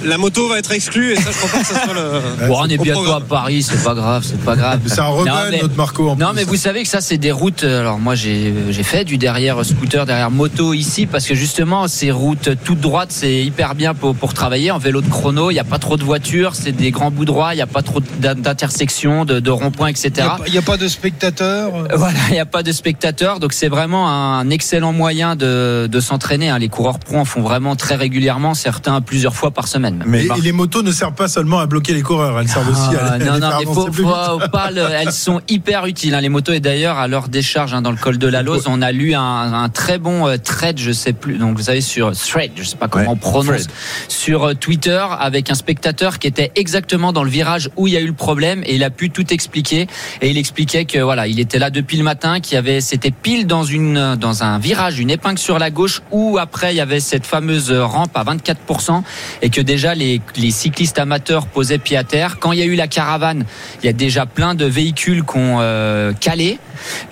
la 0.04 0.18
moto 0.18 0.48
va 0.48 0.58
être 0.58 0.72
exclue 0.72 1.12
et 1.12 1.16
ça, 1.16 1.30
je 1.30 1.36
crois 1.36 1.50
pas 1.50 1.58
que 1.58 1.66
ça 1.66 1.84
soit 1.84 1.94
le. 1.94 2.46
Bon, 2.48 2.58
on 2.60 2.66
est 2.66 2.78
bientôt 2.78 3.12
à 3.12 3.20
Paris, 3.20 3.62
c'est 3.62 3.82
pas 3.82 3.94
grave, 3.94 4.24
c'est 4.26 4.40
pas 4.40 4.56
grave. 4.56 4.80
C'est 4.86 5.00
un 5.00 5.08
rebelle, 5.34 5.60
notre 5.62 5.76
Marco. 5.76 6.08
En 6.08 6.16
non, 6.16 6.32
mais 6.34 6.44
vous 6.44 6.56
savez 6.56 6.82
que 6.82 6.88
ça, 6.88 7.00
c'est 7.00 7.18
des 7.18 7.32
routes. 7.32 7.64
Alors, 7.64 7.98
moi, 7.98 8.14
j'ai 8.14 8.52
fait 8.82 9.04
du 9.04 9.18
derrière 9.18 9.64
scooter, 9.64 10.06
derrière 10.06 10.30
moto 10.30 10.72
ici, 10.74 11.06
parce 11.06 11.26
que 11.26 11.34
justement, 11.34 11.88
ces 11.88 12.10
routes 12.10 12.50
toutes 12.64 12.80
droites, 12.80 13.12
c'est 13.12 13.42
hyper 13.44 13.74
bien 13.74 13.94
pour, 13.94 14.14
pour 14.14 14.34
travailler 14.34 14.70
en 14.70 14.78
vélo 14.78 15.00
de 15.00 15.08
chrono. 15.08 15.50
Il 15.50 15.54
n'y 15.54 15.60
a 15.60 15.64
pas 15.64 15.78
trop 15.78 15.96
de 15.96 16.04
voitures, 16.04 16.54
c'est 16.54 16.72
des 16.72 16.90
grands 16.90 17.10
bouts 17.10 17.24
droits, 17.24 17.54
il 17.54 17.56
n'y 17.56 17.62
a 17.62 17.66
pas 17.66 17.82
trop 17.82 18.00
d'intersections, 18.18 19.24
de, 19.24 19.40
de 19.40 19.50
ronds-points, 19.50 19.88
etc. 19.88 20.28
Il 20.46 20.52
n'y 20.52 20.58
a, 20.58 20.62
pas 20.62 20.76
de 20.76 20.88
spectateurs. 20.88 21.70
Voilà, 21.94 22.18
il 22.28 22.34
n'y 22.34 22.40
a 22.40 22.46
pas 22.46 22.62
de 22.62 22.72
spectateurs, 22.72 23.40
donc 23.40 23.52
c'est 23.52 23.68
vraiment 23.68 24.08
un 24.08 24.50
excellent 24.50 24.92
moyen 24.92 25.36
de, 25.36 25.88
de 25.90 26.00
s'entraîner. 26.00 26.48
Hein. 26.50 26.58
Les 26.58 26.68
coureurs 26.68 26.98
pro 26.98 27.18
en 27.18 27.24
font 27.24 27.42
vraiment 27.42 27.76
très 27.76 27.94
régulièrement, 27.94 28.54
certains 28.54 29.00
plusieurs 29.00 29.34
fois 29.34 29.50
par 29.50 29.68
semaine. 29.68 30.02
Mais 30.06 30.24
et, 30.24 30.40
les 30.42 30.52
motos 30.52 30.82
ne 30.82 30.92
servent 30.92 31.14
pas 31.14 31.28
seulement 31.28 31.58
à 31.58 31.66
bloquer 31.66 31.94
les 31.94 32.02
coureurs, 32.02 32.38
elles 32.38 32.48
servent 32.48 32.70
aussi 32.70 32.96
à, 32.96 33.12
ah, 33.12 33.18
non, 33.18 33.38
non, 33.38 33.50
mais 33.58 33.64
faut, 33.64 33.92
faut 33.92 34.48
pas 34.50 34.70
elles 34.72 35.12
sont 35.24 35.40
hyper 35.48 35.86
utiles. 35.86 36.14
Hein. 36.14 36.20
Les 36.20 36.28
motos 36.28 36.52
et 36.52 36.60
d'ailleurs 36.60 36.98
à 36.98 37.08
leur 37.08 37.28
décharge 37.28 37.72
hein, 37.72 37.80
dans 37.80 37.90
le 37.90 37.96
col 37.96 38.18
de 38.18 38.26
la 38.28 38.42
Lose, 38.42 38.64
on 38.66 38.82
a 38.82 38.92
lu 38.92 39.14
un, 39.14 39.20
un 39.22 39.68
très 39.70 39.96
bon 39.96 40.28
euh, 40.28 40.36
thread, 40.36 40.78
je 40.78 40.92
sais 40.92 41.14
plus, 41.14 41.38
donc 41.38 41.56
vous 41.56 41.64
savez 41.64 41.80
sur 41.80 42.12
thread, 42.12 42.52
je 42.56 42.62
sais 42.62 42.76
pas 42.76 42.88
comment 42.88 43.12
on 43.12 43.16
prononce, 43.16 43.68
sur 44.08 44.44
euh, 44.44 44.54
Twitter 44.54 45.02
avec 45.18 45.50
un 45.50 45.54
spectateur 45.54 46.18
qui 46.18 46.26
était 46.26 46.52
exactement 46.56 47.12
dans 47.12 47.24
le 47.24 47.30
virage 47.30 47.70
où 47.76 47.86
il 47.88 47.94
y 47.94 47.96
a 47.96 48.00
eu 48.00 48.06
le 48.06 48.12
problème 48.12 48.62
et 48.66 48.74
il 48.74 48.84
a 48.84 48.90
pu 48.90 49.08
tout 49.08 49.32
expliquer 49.32 49.86
et 50.20 50.28
il 50.28 50.36
expliquait 50.36 50.84
que 50.84 50.98
voilà, 50.98 51.26
il 51.26 51.40
était 51.40 51.58
là 51.58 51.70
depuis 51.70 51.96
le 51.96 52.04
matin, 52.04 52.40
qu'il 52.40 52.56
y 52.56 52.58
avait 52.58 52.82
c'était 52.82 53.10
pile 53.10 53.46
dans 53.46 53.64
une 53.64 54.16
dans 54.16 54.42
un 54.42 54.58
virage, 54.58 54.98
une 54.98 55.10
épingle 55.10 55.38
sur 55.38 55.58
la 55.58 55.70
gauche 55.70 56.02
où 56.10 56.36
après 56.36 56.74
il 56.74 56.76
y 56.76 56.82
avait 56.82 57.00
cette 57.00 57.24
fameuse 57.24 57.72
rampe 57.72 58.14
à 58.14 58.24
24% 58.24 59.02
et 59.40 59.48
que 59.48 59.62
déjà 59.62 59.94
les, 59.94 60.20
les 60.36 60.50
cyclistes 60.50 60.98
amateurs 60.98 61.46
posaient 61.46 61.78
pied 61.78 61.96
à 61.96 62.04
terre. 62.04 62.38
Quand 62.38 62.52
il 62.52 62.58
y 62.58 62.62
a 62.62 62.66
eu 62.66 62.74
la 62.74 62.88
caravane, 62.88 63.46
il 63.82 63.86
y 63.86 63.88
a 63.88 63.94
déjà 63.94 64.26
plein 64.26 64.54
de 64.54 64.66
véhicules 64.66 65.13
qui 65.22 65.36
ont 65.36 65.58
euh, 65.60 66.12
calé. 66.12 66.58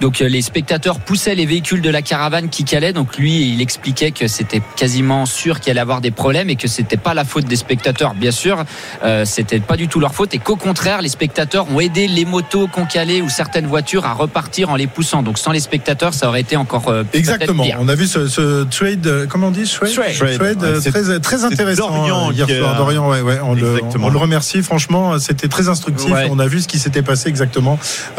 Donc 0.00 0.20
euh, 0.20 0.28
les 0.28 0.42
spectateurs 0.42 1.00
poussaient 1.00 1.34
les 1.34 1.46
véhicules 1.46 1.82
de 1.82 1.90
la 1.90 2.02
caravane 2.02 2.48
qui 2.48 2.64
calaient. 2.64 2.92
Donc 2.92 3.16
lui, 3.16 3.52
il 3.52 3.60
expliquait 3.60 4.10
que 4.10 4.26
c'était 4.28 4.62
quasiment 4.76 5.26
sûr 5.26 5.60
qu'il 5.60 5.70
allait 5.70 5.80
avoir 5.80 6.00
des 6.00 6.10
problèmes 6.10 6.50
et 6.50 6.56
que 6.56 6.68
c'était 6.68 6.96
pas 6.96 7.14
la 7.14 7.24
faute 7.24 7.44
des 7.44 7.56
spectateurs. 7.56 8.14
Bien 8.14 8.30
sûr, 8.30 8.64
euh, 9.04 9.24
c'était 9.24 9.60
pas 9.60 9.76
du 9.76 9.88
tout 9.88 10.00
leur 10.00 10.14
faute 10.14 10.34
et 10.34 10.38
qu'au 10.38 10.56
contraire, 10.56 11.02
les 11.02 11.08
spectateurs 11.08 11.66
ont 11.70 11.80
aidé 11.80 12.08
les 12.08 12.24
motos 12.24 12.66
qu'on 12.66 12.86
calait 12.86 13.20
ou 13.20 13.28
certaines 13.28 13.66
voitures 13.66 14.06
à 14.06 14.12
repartir 14.12 14.70
en 14.70 14.76
les 14.76 14.86
poussant. 14.86 15.22
Donc 15.22 15.38
sans 15.38 15.52
les 15.52 15.60
spectateurs, 15.60 16.14
ça 16.14 16.28
aurait 16.28 16.40
été 16.40 16.56
encore 16.56 16.88
euh, 16.88 17.04
exactement. 17.12 17.64
Pire. 17.64 17.78
On 17.80 17.88
a 17.88 17.94
vu 17.94 18.06
ce, 18.06 18.26
ce 18.26 18.64
trade, 18.64 19.06
euh, 19.06 19.26
comment 19.28 19.48
on 19.48 19.50
dit, 19.50 19.64
trade, 19.64 19.92
trade, 19.92 20.38
trade 20.38 20.62
ouais, 20.62 20.80
très 20.80 21.20
très 21.20 21.44
intéressant 21.44 21.88
Dorian, 21.88 22.30
hier 22.32 22.48
soir. 22.48 22.76
Dorian, 22.76 23.08
ouais, 23.08 23.20
ouais, 23.20 23.38
on, 23.42 23.54
le, 23.54 23.80
on, 24.00 24.08
le, 24.08 24.18
remercie. 24.18 24.62
Franchement, 24.62 25.18
c'était 25.18 25.48
très 25.48 25.68
instructif. 25.68 26.12
Ouais. 26.12 26.28
On 26.30 26.38
a 26.38 26.46
vu 26.46 26.60
ce 26.60 26.68
qui 26.68 26.78
s'était 26.78 27.02
passé 27.02 27.28
exactement 27.28 27.78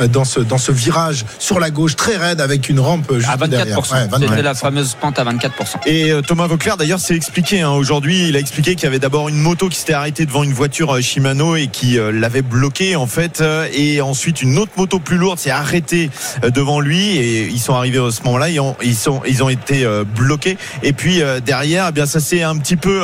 dans 0.10 0.26
ce 0.26 0.40
dans 0.40 0.58
ce 0.58 0.72
virage 0.72 1.26
sur 1.40 1.60
la 1.60 1.70
gauche 1.70 1.96
très 1.96 2.18
raide 2.18 2.42
avec 2.42 2.70
une 2.70 2.80
rampe 2.80 3.14
juste 3.14 3.30
à 3.30 3.38
24%. 3.38 3.48
derrière. 3.48 3.80
Ouais, 3.80 4.20
C'était 4.20 4.42
la 4.42 4.54
fameuse 4.54 4.96
pente 5.00 5.20
à 5.20 5.26
24%. 5.26 5.50
Et 5.86 6.12
euh, 6.12 6.22
Thomas 6.22 6.48
Vauclair 6.48 6.78
d'ailleurs 6.78 7.00
s'est 7.00 7.16
expliqué 7.16 7.62
hein, 7.62 7.72
aujourd'hui. 7.72 8.28
Il 8.30 8.36
a 8.36 8.40
expliqué 8.40 8.76
qu'il 8.76 8.84
y 8.86 8.88
avait 8.88 9.00
d'abord 9.00 9.30
une 9.30 9.38
moto 9.38 9.70
qui 9.70 9.78
s'était 9.78 9.94
arrêtée 9.94 10.26
devant 10.26 10.44
une 10.44 10.54
voiture 10.54 10.96
euh, 10.96 11.02
Shimano 11.02 11.56
et 11.56 11.68
qui 11.68 11.98
euh, 11.98 12.12
l'avait 12.12 12.42
bloqué 12.42 12.96
en 12.96 13.08
fait. 13.08 13.42
Euh, 13.42 13.68
et 13.74 14.02
ensuite 14.02 14.42
une 14.42 14.58
autre 14.58 14.72
moto 14.78 15.00
plus 15.00 15.18
lourde 15.18 15.40
s'est 15.40 15.50
arrêtée 15.52 16.10
euh, 16.44 16.50
devant 16.50 16.80
lui 16.80 17.18
et 17.18 17.48
ils 17.48 17.60
sont 17.60 17.74
arrivés 17.74 18.00
à 18.00 18.12
ce 18.12 18.24
moment-là. 18.24 18.50
Ils 18.50 18.60
ont, 18.60 18.76
ils 18.84 18.96
sont, 18.96 19.22
ils 19.28 19.44
ont 19.44 19.50
été 19.50 19.86
bloqués. 20.16 20.58
Et 20.82 20.94
puis 20.94 21.22
derrière, 21.46 21.88
eh 21.90 21.92
bien 21.92 22.06
ça 22.06 22.20
s'est 22.20 22.44
un 22.44 22.58
petit 22.58 22.76
peu 22.76 23.02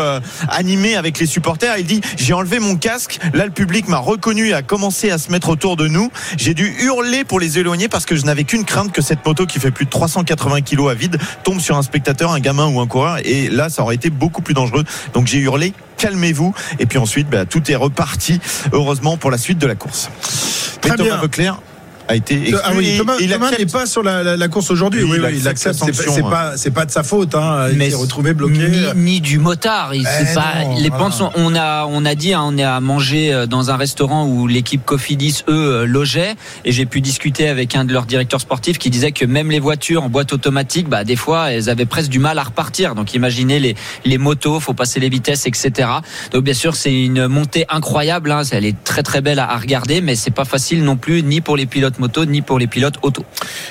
animé 0.47 0.95
avec 0.95 1.19
les 1.19 1.25
supporters. 1.25 1.77
Il 1.77 1.85
dit 1.85 2.01
j'ai 2.17 2.33
enlevé 2.33 2.59
mon 2.59 2.75
casque. 2.75 3.19
Là 3.33 3.45
le 3.45 3.51
public 3.51 3.88
m'a 3.88 3.97
reconnu 3.97 4.49
et 4.49 4.53
a 4.53 4.61
commencé 4.61 5.11
à 5.11 5.17
se 5.17 5.31
mettre 5.31 5.49
autour 5.49 5.75
de 5.75 5.88
nous. 5.88 6.11
J'ai 6.38 6.53
dû 6.60 6.75
hurler 6.82 7.24
pour 7.24 7.39
les 7.39 7.58
éloigner 7.58 7.88
parce 7.88 8.06
que 8.06 8.18
je 8.18 8.25
n'avais 8.25 8.44
qu'une 8.44 8.66
crainte 8.66 8.92
que 8.92 9.01
cette 9.01 9.25
moto 9.25 9.46
qui 9.46 9.60
fait 9.60 9.72
plus 9.72 9.86
de 9.86 9.89
380 9.89 10.60
kilos 10.60 10.92
à 10.92 10.94
vide 10.94 11.18
tombe 11.46 11.62
sur 11.62 11.78
un 11.78 11.82
spectateur, 11.82 12.34
un 12.34 12.42
gamin 12.42 12.68
ou 12.68 12.82
un 12.82 12.88
coureur. 12.88 13.20
Et 13.24 13.48
là, 13.48 13.70
ça 13.70 13.82
aurait 13.82 13.96
été 13.96 14.10
beaucoup 14.10 14.42
plus 14.42 14.54
dangereux. 14.54 14.84
Donc 15.13 15.25
j'ai 15.25 15.38
hurlé 15.38 15.74
calmez-vous. 15.96 16.54
Et 16.80 16.86
puis 16.86 16.98
ensuite, 16.98 17.30
bah, 17.30 17.46
tout 17.46 17.70
est 17.72 17.75
reparti, 17.75 18.39
heureusement, 18.74 19.18
pour 19.18 19.32
la 19.32 19.38
suite 19.38 19.58
de 19.58 19.68
la 19.68 19.75
course. 19.75 20.10
Très 20.82 20.96
Thomas 20.96 21.28
bien. 21.28 21.60
A 22.10 22.16
été 22.16 22.36
exclu. 22.36 22.58
Ah 22.63 22.72
oui, 22.75 22.96
Thomas, 22.98 23.13
il 23.22 23.30
Thomas 23.32 23.46
accepte- 23.48 23.60
n'est 23.60 23.72
pas 23.80 23.86
sur 23.86 24.04
la, 24.04 24.24
la, 24.24 24.36
la 24.36 24.48
course 24.48 24.72
aujourd'hui. 24.72 25.04
Oui, 25.04 25.20
Oui, 25.24 25.34
il 25.38 25.48
accepte 25.48 25.75
C'est 25.94 26.22
pas, 26.22 26.58
c'est 26.58 26.72
pas 26.72 26.86
de 26.86 26.92
sa 26.92 27.04
faute. 27.04 27.36
Hein. 27.36 27.68
Il 27.72 27.82
s'est 27.89 27.96
retrouvé 27.96 28.34
bloqué. 28.34 28.68
Ni, 28.96 29.01
ni 29.13 29.22
du 29.22 29.38
motard. 29.39 29.94
Il- 29.96 30.06
Eh 30.22 30.34
pas, 30.34 30.63
non, 30.63 30.75
les 30.75 30.89
voilà. 30.89 31.04
pentes 31.06 31.13
sont- 31.13 31.32
on 31.36 31.56
a, 31.56 31.86
on 31.86 32.04
a 32.06 32.16
dit, 32.16 32.34
hein, 32.34 32.42
on 32.44 32.58
est 32.58 32.63
à 32.63 32.80
manger 32.82 33.32
euh, 33.34 33.46
dans 33.46 33.70
un 33.72 33.78
restaurant 33.78 34.25
où 34.28 34.48
l'équipe 34.48 34.84
Cofidis, 34.84 35.44
eux, 35.48 35.54
euh, 35.82 35.86
logeait. 35.86 36.36
Et 36.66 36.72
j'ai 36.72 36.86
pu 36.86 37.00
discuter 37.01 37.48
avec 37.48 37.75
un 37.75 37.86
de 37.86 37.94
leurs 37.94 38.06
directeurs 38.06 38.42
sportifs 38.42 38.78
qui 38.80 38.89
disait 38.89 39.12
que 39.12 39.25
même 39.25 39.51
les 39.51 39.60
voitures 39.60 40.04
en 40.04 40.10
boîte 40.10 40.34
automatique, 40.34 40.89
bah, 40.89 41.04
des 41.04 41.16
fois, 41.16 41.51
elles 41.51 41.70
avaient 41.70 41.86
presque 41.86 42.10
du 42.10 42.20
mal 42.20 42.39
à 42.39 42.44
repartir. 42.44 42.96
Donc, 42.96 43.13
imaginez 43.13 43.60
les, 43.60 43.75
les 44.06 44.18
motos, 44.18 44.60
faut 44.60 44.74
passer 44.74 45.00
les 45.00 45.10
vitesses, 45.10 45.46
etc. 45.46 45.88
Donc, 46.34 46.44
bien 46.44 46.54
sûr, 46.56 46.75
c'est 46.75 46.94
une 46.94 47.28
montée 47.28 47.66
incroyable. 47.70 48.32
Hein. 48.32 48.42
Elle 48.51 48.66
est 48.66 48.84
très, 48.84 49.04
très 49.04 49.22
belle 49.22 49.39
à, 49.39 49.50
à 49.51 49.58
regarder, 49.58 50.01
mais 50.01 50.16
c'est 50.16 50.32
pas 50.32 50.46
facile 50.46 50.84
non 50.84 50.96
plus, 50.98 51.22
ni 51.24 51.42
pour 51.42 51.56
les 51.56 51.66
pilotes 51.68 51.99
moto, 52.00 52.25
ni 52.25 52.41
pour 52.41 52.60
les 52.60 52.68
pilotes 52.68 52.96
auto. 53.01 53.24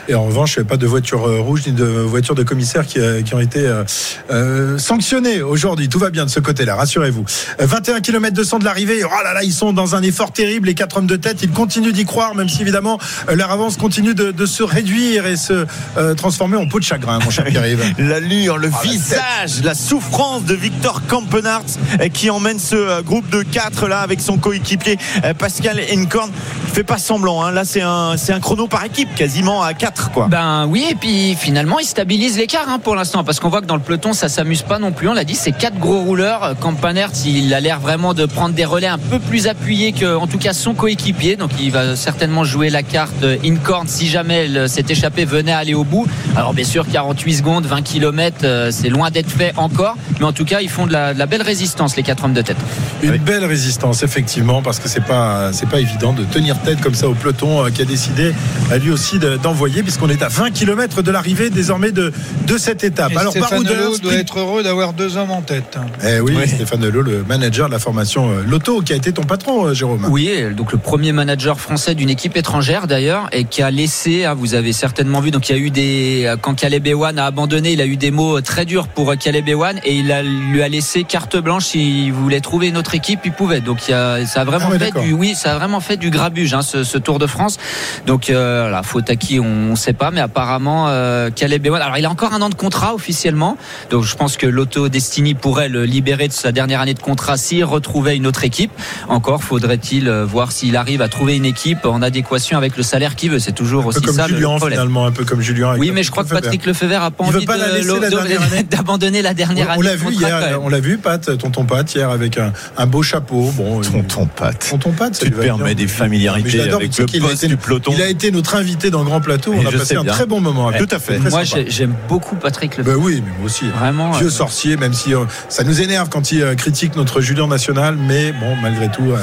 Et 0.08 0.14
en 0.14 0.24
revanche, 0.24 0.56
il 0.56 0.60
n'y 0.60 0.66
a 0.66 0.68
pas 0.68 0.76
de 0.76 0.86
voiture 0.86 1.26
euh, 1.26 1.40
rouge 1.40 1.66
ni 1.66 1.72
de 1.72 1.84
voiture 1.84 2.34
de 2.34 2.42
commissaire 2.42 2.86
qui, 2.86 3.00
euh, 3.00 3.22
qui 3.22 3.34
ont 3.34 3.40
été 3.40 3.60
euh, 3.66 3.84
euh, 4.30 4.78
sanctionnées 4.78 5.42
aujourd'hui. 5.42 5.88
Tout 5.88 5.98
va 5.98 6.10
bien 6.10 6.24
de 6.24 6.30
ce 6.30 6.40
côté-là, 6.40 6.76
rassurez-vous. 6.76 7.24
Euh, 7.60 7.66
21 7.66 8.00
km 8.00 8.34
200 8.34 8.58
de 8.60 8.64
l'arrivée. 8.64 9.02
Oh 9.04 9.24
là 9.24 9.34
là, 9.34 9.42
ils 9.42 9.52
sont 9.52 9.72
dans 9.72 9.94
un 9.94 10.02
effort 10.02 10.32
terrible, 10.32 10.68
les 10.68 10.74
quatre 10.74 10.96
hommes 10.98 11.06
de 11.06 11.16
tête. 11.16 11.42
Ils 11.42 11.50
continuent 11.50 11.92
d'y 11.92 12.04
croire, 12.04 12.34
même 12.34 12.48
si 12.48 12.62
évidemment 12.62 12.98
leur 13.32 13.50
avance 13.50 13.76
continue 13.76 14.14
de, 14.14 14.30
de 14.30 14.46
se 14.46 14.62
réduire 14.62 15.26
et 15.26 15.36
se 15.36 15.66
euh, 15.96 16.14
transformer 16.14 16.56
en 16.56 16.66
peau 16.68 16.78
de 16.78 16.84
chagrin, 16.84 17.18
mon 17.24 17.30
cher 17.30 17.44
Pierre-Yves. 17.44 17.94
L'allure, 17.98 18.58
le 18.58 18.70
Ah, 18.72 18.82
visage, 18.82 19.62
la 19.64 19.74
souffrance 19.74 20.44
de 20.44 20.54
Victor 20.54 21.02
Kampenarts 21.06 21.62
euh, 22.00 22.08
qui 22.08 22.30
emmène 22.30 22.58
ce 22.58 23.02
groupe 23.02 23.28
de 23.30 23.42
4 23.42 23.88
là 23.88 24.00
avec 24.00 24.20
son 24.20 24.36
coéquipier 24.38 24.98
Pascal 25.38 25.80
Encorn. 25.96 26.30
Il 26.66 26.74
fait 26.74 26.84
pas 26.84 26.98
semblant, 26.98 27.42
hein. 27.42 27.50
là 27.52 27.64
c'est 27.64 27.80
un, 27.80 28.16
c'est 28.18 28.32
un 28.32 28.40
chrono 28.40 28.66
par 28.66 28.84
équipe, 28.84 29.14
quasiment 29.14 29.62
à 29.62 29.74
4 29.74 30.10
quoi. 30.10 30.26
Ben 30.28 30.66
oui, 30.66 30.86
et 30.90 30.94
puis 30.94 31.34
finalement, 31.34 31.78
il 31.78 31.86
stabilise 31.86 32.36
l'écart 32.36 32.68
hein, 32.68 32.78
pour 32.78 32.94
l'instant, 32.94 33.24
parce 33.24 33.40
qu'on 33.40 33.48
voit 33.48 33.60
que 33.60 33.66
dans 33.66 33.76
le 33.76 33.82
peloton, 33.82 34.12
ça 34.12 34.28
s'amuse 34.28 34.62
pas 34.62 34.78
non 34.78 34.92
plus. 34.92 35.08
On 35.08 35.14
l'a 35.14 35.24
dit, 35.24 35.34
c'est 35.34 35.52
quatre 35.52 35.78
gros 35.78 36.00
rouleurs. 36.00 36.54
Campanert, 36.60 37.10
il 37.24 37.52
a 37.54 37.60
l'air 37.60 37.80
vraiment 37.80 38.14
de 38.14 38.26
prendre 38.26 38.54
des 38.54 38.64
relais 38.64 38.86
un 38.86 38.98
peu 38.98 39.18
plus 39.18 39.46
appuyés 39.46 39.92
que, 39.92 40.16
en 40.16 40.26
tout 40.26 40.38
cas, 40.38 40.52
son 40.52 40.74
coéquipier. 40.74 41.36
Donc, 41.36 41.50
il 41.60 41.70
va 41.70 41.96
certainement 41.96 42.44
jouer 42.44 42.70
la 42.70 42.82
carte 42.82 43.24
in-corn 43.44 43.86
si 43.86 44.08
jamais 44.08 44.46
elle 44.46 44.68
s'est 44.68 44.84
échappée, 44.88 45.24
venait 45.24 45.52
aller 45.52 45.74
au 45.74 45.84
bout. 45.84 46.06
Alors, 46.36 46.54
bien 46.54 46.64
sûr, 46.64 46.86
48 46.90 47.34
secondes, 47.34 47.66
20 47.66 47.82
km, 47.82 48.68
c'est 48.70 48.88
loin 48.88 49.10
d'être 49.10 49.30
fait 49.30 49.52
encore. 49.56 49.96
Mais 50.18 50.26
en 50.26 50.32
tout 50.32 50.44
cas, 50.44 50.60
ils 50.60 50.68
font 50.68 50.86
de 50.86 50.92
la, 50.92 51.14
de 51.14 51.18
la 51.18 51.26
belle 51.26 51.42
résistance, 51.42 51.96
les 51.96 52.02
quatre 52.02 52.24
hommes 52.24 52.32
de 52.32 52.42
tête. 52.42 52.56
Une 53.02 53.16
belle 53.18 53.44
résistance, 53.44 54.02
effectivement, 54.02 54.62
parce 54.62 54.78
que 54.78 54.88
c'est 54.88 55.04
pas, 55.04 55.52
c'est 55.52 55.68
pas 55.68 55.80
évident 55.80 56.12
de 56.12 56.24
tenir 56.24 56.58
tête 56.60 56.80
comme 56.80 56.94
ça 56.94 57.08
au 57.08 57.14
peloton 57.14 57.64
euh, 57.64 57.70
qui 57.70 57.82
a 57.82 57.84
décidé 57.84 58.07
euh, 58.18 58.78
lui 58.78 58.90
aussi 58.90 59.18
de- 59.18 59.36
d'envoyer, 59.36 59.82
puisqu'on 59.82 60.08
est 60.08 60.22
à 60.22 60.28
20 60.28 60.50
km 60.50 61.02
de 61.02 61.10
l'arrivée 61.10 61.50
désormais 61.50 61.92
de, 61.92 62.12
de 62.46 62.58
cette 62.58 62.84
étape. 62.84 63.12
Et 63.12 63.16
Alors, 63.16 63.32
Stéphane 63.32 63.62
Leleu 63.64 63.98
doit 64.02 64.14
être 64.14 64.38
heureux 64.38 64.62
d'avoir 64.62 64.92
deux 64.92 65.16
hommes 65.16 65.30
en 65.30 65.42
tête. 65.42 65.78
Eh 66.04 66.20
oui, 66.20 66.34
Oui. 66.36 66.48
Stéphane 66.48 66.80
Delot, 66.80 67.02
le 67.02 67.24
manager 67.24 67.68
de 67.68 67.72
la 67.72 67.78
formation 67.78 68.30
euh, 68.30 68.42
Lotto, 68.46 68.80
qui 68.82 68.92
a 68.92 68.96
été 68.96 69.12
ton 69.12 69.22
patron, 69.24 69.66
euh, 69.66 69.74
Jérôme. 69.74 70.06
Oui, 70.10 70.30
donc 70.56 70.72
le 70.72 70.78
premier 70.78 71.12
manager 71.12 71.58
français 71.60 71.94
d'une 71.94 72.10
équipe 72.10 72.36
étrangère 72.36 72.86
d'ailleurs, 72.86 73.28
et 73.32 73.44
qui 73.44 73.62
a 73.62 73.70
laissé, 73.70 74.24
hein, 74.24 74.34
vous 74.34 74.54
avez 74.54 74.72
certainement 74.72 75.20
vu, 75.20 75.30
donc 75.30 75.48
il 75.48 75.56
y 75.56 75.58
a 75.58 75.62
eu 75.62 75.70
des, 75.70 76.34
quand 76.42 76.54
Caleb 76.54 76.86
Ewan 76.86 77.18
a 77.18 77.26
abandonné, 77.26 77.72
il 77.72 77.80
a 77.80 77.86
eu 77.86 77.96
des 77.96 78.10
mots 78.10 78.40
très 78.40 78.64
durs 78.64 78.88
pour 78.88 79.14
Caleb 79.16 79.48
Ewan, 79.48 79.78
et 79.84 79.94
il 79.96 80.12
a, 80.12 80.22
lui 80.22 80.62
a 80.62 80.68
laissé 80.68 81.04
carte 81.04 81.36
blanche 81.36 81.66
s'il 81.66 82.12
voulait 82.12 82.40
trouver 82.40 82.68
une 82.68 82.76
autre 82.76 82.94
équipe, 82.94 83.20
il 83.24 83.32
pouvait. 83.32 83.60
Donc 83.60 83.88
il 83.88 83.92
y 83.92 83.94
a, 83.94 84.24
ça 84.26 84.42
a 84.42 84.44
vraiment 84.44 84.70
Ah 84.74 84.78
fait 84.78 84.92
du, 85.00 85.12
oui, 85.12 85.34
ça 85.34 85.52
a 85.54 85.58
vraiment 85.58 85.80
fait 85.80 85.96
du 85.96 86.10
grabuge, 86.10 86.54
hein, 86.54 86.62
ce, 86.62 86.84
ce 86.84 86.98
Tour 86.98 87.18
de 87.18 87.26
France. 87.26 87.58
Donc 88.06 88.30
euh, 88.30 88.70
la 88.70 88.82
faute 88.82 89.10
à 89.10 89.16
qui 89.16 89.38
on 89.40 89.70
ne 89.70 89.76
sait 89.76 89.92
pas, 89.92 90.10
mais 90.10 90.20
apparemment 90.20 90.86
euh, 90.88 91.30
Caleb 91.30 91.66
Ewan, 91.66 91.80
alors 91.82 91.98
il 91.98 92.04
a 92.06 92.10
encore 92.10 92.32
un 92.34 92.42
an 92.42 92.48
de 92.48 92.54
contrat 92.54 92.94
officiellement, 92.94 93.56
donc 93.90 94.04
je 94.04 94.14
pense 94.16 94.36
que 94.36 94.46
l'Auto 94.46 94.88
Destiny 94.88 95.34
pourrait 95.34 95.68
le 95.68 95.84
libérer 95.84 96.28
de 96.28 96.32
sa 96.32 96.52
dernière 96.52 96.80
année 96.80 96.94
de 96.94 96.98
contrat 97.00 97.36
s'il 97.36 97.64
retrouvait 97.64 98.16
une 98.16 98.26
autre 98.26 98.44
équipe. 98.44 98.70
Encore 99.08 99.42
faudrait-il 99.42 100.08
euh, 100.08 100.24
voir 100.24 100.52
s'il 100.52 100.76
arrive 100.76 101.02
à 101.02 101.08
trouver 101.08 101.36
une 101.36 101.44
équipe 101.44 101.84
en 101.84 102.02
adéquation 102.02 102.56
avec 102.58 102.76
le 102.76 102.82
salaire 102.82 103.14
qu'il 103.16 103.30
veut. 103.30 103.38
C'est 103.38 103.52
toujours 103.52 103.80
Un 103.80 103.84
peu 103.84 103.88
aussi 103.90 104.02
comme 104.02 104.14
ça 104.16 104.28
le 104.28 104.34
Julien, 104.34 104.56
problème. 104.56 104.78
finalement, 104.78 105.06
un 105.06 105.12
peu 105.12 105.24
comme 105.24 105.40
Julien. 105.40 105.70
avec 105.70 105.80
Oui, 105.80 105.90
mais 105.94 106.02
je 106.02 106.10
crois 106.10 106.24
que. 106.24 106.28
Patrick 106.28 106.66
Lefebvre 106.66 107.02
a 107.02 107.10
pas 107.10 107.24
Il 107.28 107.36
envie 107.36 107.46
pas 107.46 107.56
la 107.56 107.68
de- 107.70 107.74
laisser 107.76 107.98
la 108.00 108.10
dernière 108.10 108.42
année 108.42 108.62
d'abandonner 108.70 109.22
la 109.22 109.34
dernière 109.34 109.74
On, 109.76 109.80
l'a 109.80 109.96
vu 109.96 110.12
hier, 110.12 110.58
on 110.62 110.68
l'a 110.68 110.80
vu, 110.80 110.98
Pat, 110.98 111.36
tonton 111.38 111.64
Pat, 111.64 111.92
hier, 111.94 112.10
avec 112.10 112.38
un, 112.38 112.52
un 112.76 112.86
beau 112.86 113.02
chapeau. 113.02 113.50
Bon, 113.56 113.80
Tonton 113.80 114.26
Pat. 114.26 114.68
Tonton 114.70 114.92
Pat, 114.92 115.14
ça 115.14 115.24
Tu 115.24 115.32
te 115.32 115.40
permets 115.40 115.74
des 115.74 115.86
familiarités 115.88 116.60
avec 116.70 116.96
le 116.98 117.20
poste 117.20 117.44
du 117.46 117.56
peloton. 117.78 117.92
Il 117.96 118.02
a 118.02 118.08
été 118.08 118.30
notre 118.30 118.54
invité 118.56 118.90
dans 118.90 119.04
Grand 119.04 119.20
Plateau. 119.20 119.52
Et 119.54 119.58
On 119.58 119.66
a 119.66 119.72
passé 119.72 119.96
un 119.96 120.02
bien. 120.04 120.12
très 120.12 120.26
bon 120.26 120.40
moment. 120.40 120.68
avec 120.68 120.80
Tout 120.80 120.86
lui. 120.86 120.94
à 120.94 120.98
fait. 120.98 121.18
Moi, 121.18 121.42
j'aime 121.68 121.94
beaucoup 122.08 122.36
Patrick 122.36 122.76
Ben 122.76 122.84
Lefebvre. 122.84 123.00
oui, 123.02 123.22
mais 123.24 123.32
moi 123.38 123.46
aussi. 123.46 123.66
Vraiment. 123.66 124.10
Vieux 124.12 124.26
euh, 124.26 124.30
sorcier, 124.30 124.76
même 124.76 124.92
si 124.92 125.14
euh, 125.14 125.24
ça 125.48 125.64
nous 125.64 125.80
énerve 125.80 126.08
quand 126.08 126.32
il 126.32 126.42
euh, 126.42 126.54
critique 126.54 126.96
notre 126.96 127.20
Julien 127.20 127.46
National, 127.46 127.96
mais 127.96 128.32
bon, 128.32 128.56
malgré 128.62 128.88
tout, 128.90 129.10
euh, 129.10 129.16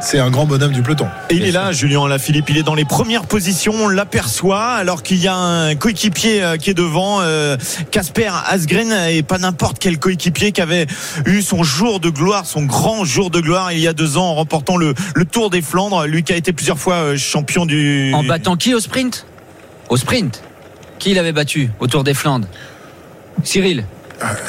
c'est 0.00 0.18
un 0.18 0.30
grand 0.30 0.46
bonhomme 0.46 0.72
du 0.72 0.82
peloton. 0.82 1.06
Et 1.30 1.34
il 1.36 1.44
est 1.44 1.52
là, 1.52 1.72
Julien 1.72 2.04
Alaphilippe, 2.04 2.48
il 2.50 2.58
est 2.58 2.62
dans 2.62 2.74
les 2.74 2.84
premières 2.84 3.26
positions, 3.26 3.72
on 3.74 3.88
l'aperçoit, 3.88 4.64
alors 4.72 5.02
qu'il 5.02 5.18
y 5.18 5.28
a 5.28 5.34
un 5.34 5.74
coéquipier 5.74 6.42
euh, 6.42 6.56
qui 6.56 6.70
est 6.70 6.74
devant, 6.74 7.20
euh, 7.20 7.56
Casper 7.90 8.30
Asgren, 8.48 8.92
et 9.10 9.22
pas 9.22 9.38
n'importe 9.38 9.78
quel 9.78 9.98
coéquipier 9.98 10.52
qui 10.52 10.60
avait 10.60 10.86
eu 11.26 11.42
son 11.42 11.62
jour 11.62 12.00
de 12.00 12.10
gloire, 12.10 12.46
son 12.46 12.62
grand 12.62 13.04
jour 13.04 13.30
de 13.30 13.40
gloire 13.40 13.72
il 13.72 13.78
y 13.80 13.88
a 13.88 13.92
deux 13.92 14.16
ans 14.16 14.24
en 14.26 14.34
remportant 14.34 14.76
le, 14.76 14.94
le 15.14 15.24
Tour 15.24 15.50
des 15.50 15.62
Flandres, 15.62 16.06
lui 16.06 16.22
qui 16.22 16.32
a 16.32 16.36
été 16.36 16.52
plusieurs 16.52 16.78
fois 16.78 16.94
euh, 16.94 17.16
champion 17.16 17.66
du... 17.66 18.01
En 18.12 18.24
battant 18.24 18.56
qui 18.56 18.74
au 18.74 18.80
sprint? 18.80 19.26
Au 19.88 19.96
sprint. 19.96 20.42
Qui 20.98 21.10
il 21.12 21.18
avait 21.18 21.32
battu 21.32 21.70
au 21.80 21.86
Tour 21.86 22.04
des 22.04 22.14
Flandres? 22.14 22.48
Cyril. 23.44 23.84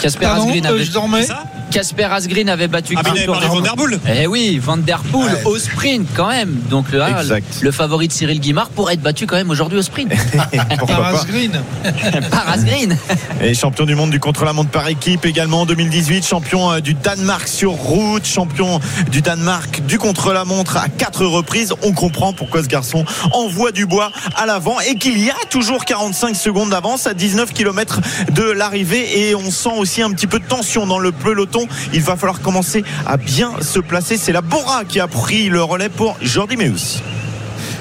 Casper 0.01 0.25
Asgreen 0.25 0.65
euh, 0.65 0.69
avait, 0.69 0.83
je 0.85 0.91
dormais. 0.91 1.23
ça 1.23 1.43
Casper 1.71 2.03
Asgreen 2.03 2.49
avait 2.49 2.67
battu 2.67 2.93
Ah, 2.95 3.01
il 3.03 3.09
avait 3.09 3.25
Van 3.25 3.61
Der 3.61 3.75
Poel. 3.75 3.99
Eh 4.07 4.27
oui, 4.27 4.59
Van 4.61 4.77
Der 4.77 4.99
Poel 4.99 5.33
Ouais. 5.33 5.41
au 5.45 5.57
sprint 5.57 6.07
quand 6.15 6.27
même. 6.27 6.55
Donc 6.69 6.85
Exact. 6.93 7.59
le 7.61 7.71
favori 7.71 8.07
de 8.07 8.13
Cyril 8.13 8.39
Guimard 8.39 8.69
pourrait 8.69 8.93
être 8.93 9.01
battu 9.01 9.25
quand 9.25 9.37
même 9.37 9.49
aujourd'hui 9.49 9.79
au 9.79 9.81
sprint 9.81 10.11
Par 10.87 11.05
Asgreen. 11.05 11.61
par 12.31 12.47
Asgreen. 12.49 12.95
Et 13.41 13.55
champion 13.55 13.85
du 13.85 13.95
monde 13.95 14.11
du 14.11 14.19
contre-la-montre 14.19 14.69
par 14.69 14.87
équipe 14.87 15.25
également 15.25 15.61
en 15.61 15.65
2018, 15.65 16.23
champion 16.27 16.71
euh, 16.73 16.79
du 16.79 16.93
Danemark 16.93 17.47
sur 17.47 17.71
route, 17.71 18.25
champion 18.25 18.79
du 19.11 19.21
Danemark 19.21 19.81
du 19.87 19.97
contre-la-montre 19.97 20.77
à 20.77 20.89
quatre 20.89 21.25
reprises. 21.25 21.73
On 21.81 21.93
comprend 21.93 22.33
pourquoi 22.33 22.61
ce 22.61 22.67
garçon 22.67 23.03
envoie 23.31 23.71
du 23.71 23.87
bois 23.87 24.11
à 24.35 24.45
l'avant 24.45 24.79
et 24.81 24.95
qu'il 24.95 25.17
y 25.17 25.31
a 25.31 25.35
toujours 25.49 25.85
45 25.85 26.35
secondes 26.35 26.69
d'avance 26.69 27.07
à 27.07 27.15
19 27.15 27.51
km 27.51 27.99
de 28.31 28.43
l'arrivée 28.43 29.27
et 29.29 29.33
on 29.35 29.49
sent 29.63 29.77
aussi 29.77 30.01
un 30.01 30.11
petit 30.11 30.27
peu 30.27 30.39
de 30.39 30.45
tension 30.45 30.85
dans 30.85 30.99
le 30.99 31.11
peloton. 31.11 31.67
Il 31.93 32.01
va 32.01 32.15
falloir 32.17 32.41
commencer 32.41 32.83
à 33.05 33.17
bien 33.17 33.51
se 33.61 33.79
placer. 33.79 34.17
C'est 34.17 34.33
la 34.33 34.41
Bora 34.41 34.83
qui 34.83 34.99
a 34.99 35.07
pris 35.07 35.47
le 35.49 35.63
relais 35.63 35.89
pour 35.89 36.17
Jordi 36.21 36.57
Meus. 36.57 37.01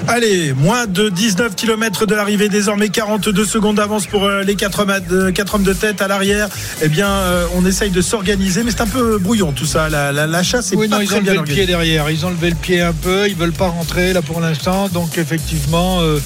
Allez, 0.07 0.53
moins 0.53 0.85
de 0.85 1.07
19 1.09 1.55
km 1.55 2.05
de 2.05 2.13
l'arrivée, 2.15 2.49
désormais 2.49 2.89
42 2.89 3.45
secondes 3.45 3.77
d'avance 3.77 4.05
pour 4.05 4.25
euh, 4.25 4.43
les 4.43 4.55
4 4.55 4.79
hommes, 4.79 4.93
de, 5.09 5.29
quatre 5.29 5.55
hommes 5.55 5.63
de 5.63 5.71
tête 5.71 6.01
à 6.01 6.09
l'arrière. 6.09 6.49
Eh 6.81 6.89
bien, 6.89 7.07
euh, 7.07 7.45
on 7.55 7.65
essaye 7.65 7.89
de 7.89 8.01
s'organiser, 8.01 8.63
mais 8.63 8.71
c'est 8.71 8.81
un 8.81 8.87
peu 8.87 9.17
brouillon 9.17 9.53
tout 9.53 9.65
ça. 9.65 9.87
La, 9.89 10.11
la, 10.11 10.27
la 10.27 10.43
chasse 10.43 10.73
est 10.73 10.75
Oui, 10.75 10.89
pas 10.89 10.97
non, 10.97 11.01
ils 11.01 11.13
ont 11.13 11.21
bien 11.21 11.33
levé 11.33 11.45
le 11.47 11.53
pied 11.53 11.65
derrière. 11.65 12.09
Ils 12.09 12.25
ont 12.25 12.29
levé 12.29 12.49
le 12.49 12.55
pied 12.55 12.81
un 12.81 12.91
peu. 12.91 13.29
Ils 13.29 13.35
veulent 13.35 13.53
pas 13.53 13.67
rentrer 13.67 14.11
là 14.11 14.21
pour 14.21 14.41
l'instant. 14.41 14.89
Donc 14.89 15.17
effectivement, 15.17 16.01
euh, 16.01 16.19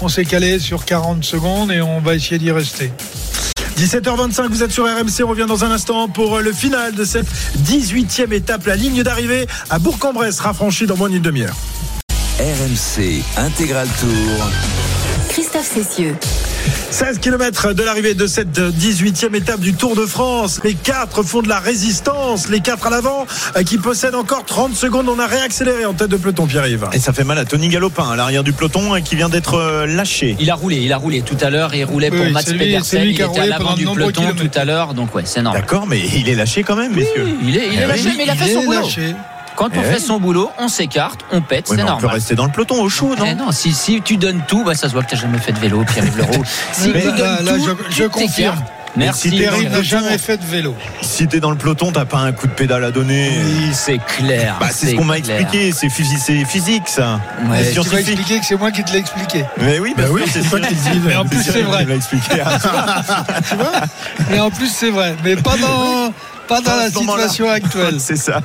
on 0.00 0.08
s'est 0.08 0.24
calé 0.24 0.60
sur 0.60 0.84
40 0.84 1.24
secondes 1.24 1.72
et 1.72 1.80
on 1.80 2.00
va 2.00 2.14
essayer 2.14 2.38
d'y 2.38 2.52
rester. 2.52 2.92
17h25, 3.78 4.48
vous 4.48 4.62
êtes 4.62 4.70
sur 4.70 4.84
RMC. 4.84 5.24
On 5.24 5.28
revient 5.28 5.46
dans 5.48 5.64
un 5.64 5.70
instant 5.70 6.08
pour 6.08 6.36
euh, 6.36 6.42
le 6.42 6.52
final 6.52 6.94
de 6.94 7.04
cette 7.04 7.26
18e 7.64 8.32
étape. 8.32 8.66
La 8.66 8.76
ligne 8.76 9.02
d'arrivée 9.02 9.46
à 9.70 9.78
Bourg-en-Bresse 9.78 10.36
sera 10.36 10.54
franchie 10.54 10.86
dans 10.86 10.96
moins 10.96 11.08
d'une 11.08 11.22
demi-heure. 11.22 11.56
RMC 12.38 13.22
Intégral 13.36 13.88
Tour. 14.00 14.50
Christophe 15.28 15.70
Cessieux. 15.74 16.16
16 16.90 17.18
km 17.18 17.72
de 17.74 17.82
l'arrivée 17.82 18.14
de 18.14 18.26
cette 18.26 18.58
18e 18.58 19.34
étape 19.34 19.60
du 19.60 19.74
Tour 19.74 19.96
de 19.96 20.06
France. 20.06 20.60
Les 20.64 20.74
quatre 20.74 21.22
font 21.22 21.42
de 21.42 21.48
la 21.48 21.58
résistance. 21.58 22.48
Les 22.48 22.60
quatre 22.60 22.86
à 22.86 22.90
l'avant 22.90 23.26
euh, 23.56 23.62
qui 23.62 23.78
possèdent 23.78 24.14
encore 24.14 24.44
30 24.44 24.74
secondes. 24.74 25.08
On 25.08 25.18
a 25.18 25.26
réaccéléré 25.26 25.84
en 25.84 25.92
tête 25.94 26.08
de 26.10 26.16
peloton, 26.16 26.46
Pierre-Yves. 26.46 26.86
Et 26.92 26.98
ça 27.00 27.12
fait 27.12 27.24
mal 27.24 27.38
à 27.38 27.44
Tony 27.44 27.68
Galopin 27.68 28.08
à 28.10 28.16
l'arrière 28.16 28.44
du 28.44 28.52
peloton 28.52 28.94
et 28.96 29.02
qui 29.02 29.16
vient 29.16 29.28
d'être 29.28 29.54
euh, 29.54 29.86
lâché. 29.86 30.36
Il 30.40 30.50
a 30.50 30.54
roulé, 30.54 30.76
il 30.76 30.92
a 30.92 30.96
roulé 30.96 31.22
tout 31.22 31.36
à 31.40 31.50
l'heure. 31.50 31.74
Il 31.74 31.84
roulait 31.84 32.10
pour 32.10 32.20
Oui, 32.24 32.32
Mats 32.32 32.40
c'est 32.44 32.52
lui- 32.52 32.58
c'est 32.60 32.64
Pedersen. 32.66 33.02
Il 33.04 33.10
était 33.20 33.40
à 33.40 33.46
l'avant 33.46 33.74
du 33.74 33.84
peloton 33.84 34.22
kilomètres. 34.22 34.50
tout 34.50 34.58
à 34.58 34.64
l'heure. 34.64 34.94
Donc 34.94 35.14
ouais, 35.14 35.22
c'est 35.26 35.42
normal. 35.42 35.62
D'accord, 35.62 35.86
mais 35.86 36.00
il 36.00 36.28
est 36.28 36.34
lâché 36.34 36.62
quand 36.62 36.76
même, 36.76 36.94
messieurs. 36.94 37.26
Il 37.42 37.56
est, 37.56 37.68
il 37.72 37.78
est 37.78 37.82
Eh 37.84 37.86
lâché, 37.88 38.02
oui, 38.06 38.14
mais 38.16 38.24
il 38.24 38.30
a 38.30 38.34
fait 38.36 38.46
Il 38.48 38.54
son 38.54 38.60
est 38.60 38.64
boulot. 38.66 38.80
lâché. 38.80 39.14
Quand 39.56 39.66
on 39.76 39.80
Eh 39.80 39.84
fait 39.84 39.94
oui. 39.96 40.00
son 40.00 40.18
boulot, 40.18 40.50
on 40.58 40.68
s'écarte, 40.68 41.20
on 41.30 41.40
pète, 41.40 41.66
Oui, 41.70 41.76
c'est 41.76 41.82
mais 41.84 41.90
on 41.90 41.94
peut 41.96 42.02
normal. 42.02 42.14
rester 42.16 42.34
dans 42.34 42.44
le 42.46 42.50
peloton 42.52 42.82
au 42.82 42.88
chaud, 42.88 43.14
non 43.16 43.24
Eh 43.26 43.34
non, 43.34 43.52
si, 43.52 43.72
si 43.72 44.00
tu 44.02 44.16
donnes 44.16 44.42
tout, 44.48 44.64
bah, 44.64 44.74
ça 44.74 44.88
se 44.88 44.92
voit 44.94 45.02
que 45.02 45.10
tu 45.10 45.14
n'as 45.14 45.20
jamais 45.20 45.38
fait 45.38 45.52
de 45.52 45.58
vélo, 45.60 45.84
Pierre-Yves 45.84 46.18
Leroux. 46.18 46.44
Si 46.72 46.88
Mais 46.90 47.00
tu 47.02 47.06
là, 47.08 47.12
donnes 47.12 47.44
là, 47.46 47.52
tout, 47.52 47.74
je- 47.90 48.04
confirme. 48.04 48.58
Merci. 48.96 49.30
si 49.30 49.36
Pierre, 49.36 49.54
n'a 49.70 49.82
jamais 49.82 50.18
fait 50.18 50.36
de 50.36 50.44
vélo. 50.44 50.72
Si 51.02 51.26
t'es 51.26 51.40
dans 51.40 51.50
le 51.50 51.56
peloton, 51.56 51.90
t'as 51.90 52.04
pas 52.04 52.18
un 52.18 52.30
coup 52.30 52.46
de 52.46 52.52
pédale 52.52 52.84
à 52.84 52.92
donner. 52.92 53.28
Oui, 53.44 53.70
c'est 53.72 53.98
clair. 53.98 54.54
Bah, 54.60 54.68
c'est 54.72 54.90
ce 54.92 54.94
qu'on 54.94 55.04
m'a 55.04 55.18
expliqué, 55.18 55.72
c'est 55.72 55.88
physique, 55.88 56.20
c'est 56.24 56.44
physique 56.44 56.84
ça. 56.86 57.18
Ouais, 57.50 57.58
Tu 57.58 57.64
vas 57.64 57.82
scientifique. 57.82 58.08
expliquer 58.08 58.38
que 58.38 58.46
c'est 58.46 58.56
moi 58.56 58.70
qui 58.70 58.84
te 58.84 58.92
l'ai 58.92 58.98
expliqué. 59.00 59.44
Mais 59.60 59.80
oui, 59.80 59.94
Bah 59.96 60.04
oui, 60.10 60.22
c'est 60.32 60.42
toi 60.48 60.60
qui 60.60 60.72
le 60.74 60.80
dis. 60.92 61.00
Mais 61.06 61.16
en 61.16 61.24
plus, 61.24 61.42
c'est 61.42 61.62
vrai. 61.62 61.84
expliqué. 61.92 62.40
Mais 64.30 64.38
en 64.40 64.50
plus, 64.50 64.68
c'est 64.68 64.90
vrai. 64.90 65.16
Mais 65.24 65.34
pas 65.36 65.56
dans, 65.56 66.12
pas 66.46 66.60
dans 66.60 66.76
la 66.76 66.90
situation 66.90 67.48
actuelle. 67.48 67.96
C'est 67.98 68.16
ça. 68.16 68.40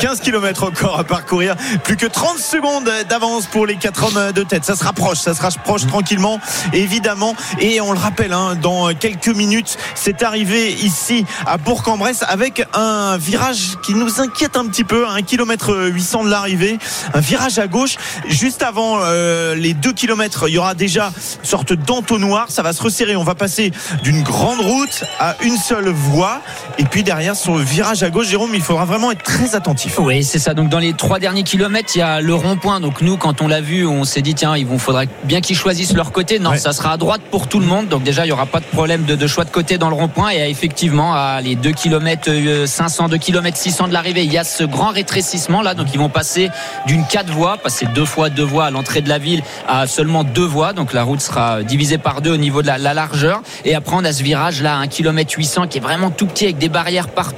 15 0.00 0.20
km 0.20 0.64
encore 0.64 0.98
à 0.98 1.04
parcourir. 1.04 1.56
Plus 1.82 1.96
que 1.96 2.06
30 2.06 2.38
secondes 2.38 2.90
d'avance 3.08 3.46
pour 3.46 3.66
les 3.66 3.76
quatre 3.76 4.04
hommes 4.04 4.32
de 4.32 4.42
tête. 4.42 4.64
Ça 4.64 4.76
se 4.76 4.84
rapproche, 4.84 5.18
ça 5.18 5.34
se 5.34 5.42
rapproche 5.42 5.86
tranquillement, 5.86 6.40
évidemment. 6.72 7.34
Et 7.60 7.80
on 7.80 7.92
le 7.92 7.98
rappelle, 7.98 8.32
hein, 8.32 8.56
dans 8.60 8.92
quelques 8.94 9.28
minutes, 9.28 9.78
c'est 9.94 10.22
arrivé 10.22 10.72
ici 10.72 11.24
à 11.46 11.56
Bourg-en-Bresse 11.56 12.24
avec 12.28 12.66
un 12.74 13.16
virage 13.16 13.76
qui 13.82 13.94
nous 13.94 14.20
inquiète 14.20 14.56
un 14.56 14.66
petit 14.66 14.84
peu, 14.84 15.06
à 15.06 15.12
1 15.12 15.22
km 15.22 15.74
800 15.86 16.24
de 16.24 16.30
l'arrivée. 16.30 16.78
Un 17.12 17.20
virage 17.20 17.58
à 17.58 17.66
gauche. 17.66 17.96
Juste 18.26 18.62
avant 18.62 18.98
euh, 19.02 19.54
les 19.54 19.74
2 19.74 19.92
km, 19.92 20.48
il 20.48 20.54
y 20.54 20.58
aura 20.58 20.74
déjà 20.74 21.12
une 21.42 21.48
sorte 21.48 21.72
d'entonnoir. 21.72 22.46
Ça 22.50 22.62
va 22.62 22.72
se 22.72 22.82
resserrer. 22.82 23.16
On 23.16 23.24
va 23.24 23.34
passer 23.34 23.72
d'une 24.02 24.22
grande 24.22 24.60
route 24.60 25.04
à 25.18 25.36
une 25.42 25.56
seule 25.56 25.88
voie. 25.88 26.40
Et 26.78 26.84
puis 26.84 27.02
derrière, 27.02 27.36
sur 27.44 27.56
le 27.58 27.62
virage 27.62 28.02
à 28.02 28.08
gauche, 28.08 28.28
Jérôme, 28.28 28.52
il 28.54 28.62
faudra 28.62 28.86
vraiment 28.86 29.10
être 29.12 29.22
très 29.22 29.54
attentif. 29.54 29.98
Oui, 29.98 30.24
c'est 30.24 30.38
ça. 30.38 30.54
Donc 30.54 30.70
dans 30.70 30.78
les 30.78 30.94
trois 30.94 31.18
derniers 31.18 31.42
kilomètres, 31.42 31.90
il 31.94 31.98
y 31.98 32.02
a 32.02 32.22
le 32.22 32.34
rond-point. 32.34 32.80
Donc 32.80 33.02
nous, 33.02 33.18
quand 33.18 33.42
on 33.42 33.48
l'a 33.48 33.60
vu, 33.60 33.86
on 33.86 34.04
s'est 34.04 34.22
dit 34.22 34.34
tiens, 34.34 34.56
il 34.56 34.66
faudrait 34.78 35.08
bien 35.24 35.42
qu'ils 35.42 35.54
choisissent 35.56 35.92
leur 35.92 36.10
côté. 36.10 36.38
Non, 36.38 36.52
Ouais. 36.52 36.56
ça 36.58 36.72
sera 36.72 36.92
à 36.92 36.96
droite 36.96 37.20
pour 37.30 37.46
tout 37.46 37.60
le 37.60 37.66
monde. 37.66 37.88
Donc 37.88 38.02
déjà, 38.02 38.24
il 38.24 38.30
y 38.30 38.32
aura 38.32 38.46
pas 38.46 38.60
de 38.60 38.64
problème 38.64 39.04
de, 39.04 39.14
de 39.14 39.26
choix 39.26 39.44
de 39.44 39.50
côté 39.50 39.76
dans 39.76 39.90
le 39.90 39.94
rond-point. 39.94 40.30
Et 40.32 40.48
effectivement, 40.48 41.12
à 41.14 41.42
les 41.42 41.54
2 41.54 41.72
km 41.72 42.30
500, 42.66 43.08
2 43.10 43.18
km 43.18 43.54
600 43.58 43.88
de 43.88 43.92
l'arrivée, 43.92 44.24
il 44.24 44.32
y 44.32 44.38
a 44.38 44.44
ce 44.44 44.64
grand 44.64 44.88
rétrécissement 44.92 45.60
là. 45.60 45.74
Donc 45.74 45.88
ils 45.92 45.98
vont 45.98 46.08
passer 46.08 46.48
d'une 46.86 47.04
4 47.06 47.30
voies, 47.30 47.58
passer 47.58 47.84
deux 47.94 48.06
fois 48.06 48.30
deux 48.30 48.42
voies 48.42 48.64
à 48.64 48.70
l'entrée 48.70 49.02
de 49.02 49.10
la 49.10 49.18
ville 49.18 49.42
à 49.68 49.86
seulement 49.86 50.24
deux 50.24 50.46
voies. 50.46 50.72
Donc 50.72 50.94
la 50.94 51.02
route 51.02 51.20
sera 51.20 51.62
divisée 51.62 51.98
par 51.98 52.22
deux 52.22 52.32
au 52.32 52.38
niveau 52.38 52.62
de 52.62 52.68
la, 52.68 52.78
la 52.78 52.94
largeur. 52.94 53.42
Et 53.66 53.74
après, 53.74 53.96
on 53.98 54.04
a 54.04 54.14
ce 54.14 54.22
virage 54.22 54.62
là, 54.62 54.76
à 54.76 54.78
1 54.78 54.86
km 54.86 55.34
800 55.36 55.66
qui 55.66 55.76
est 55.76 55.82
vraiment 55.82 56.08
tout 56.10 56.24
petit 56.26 56.44
avec 56.44 56.56
des 56.56 56.70
barrières 56.70 57.08
partout. 57.08 57.33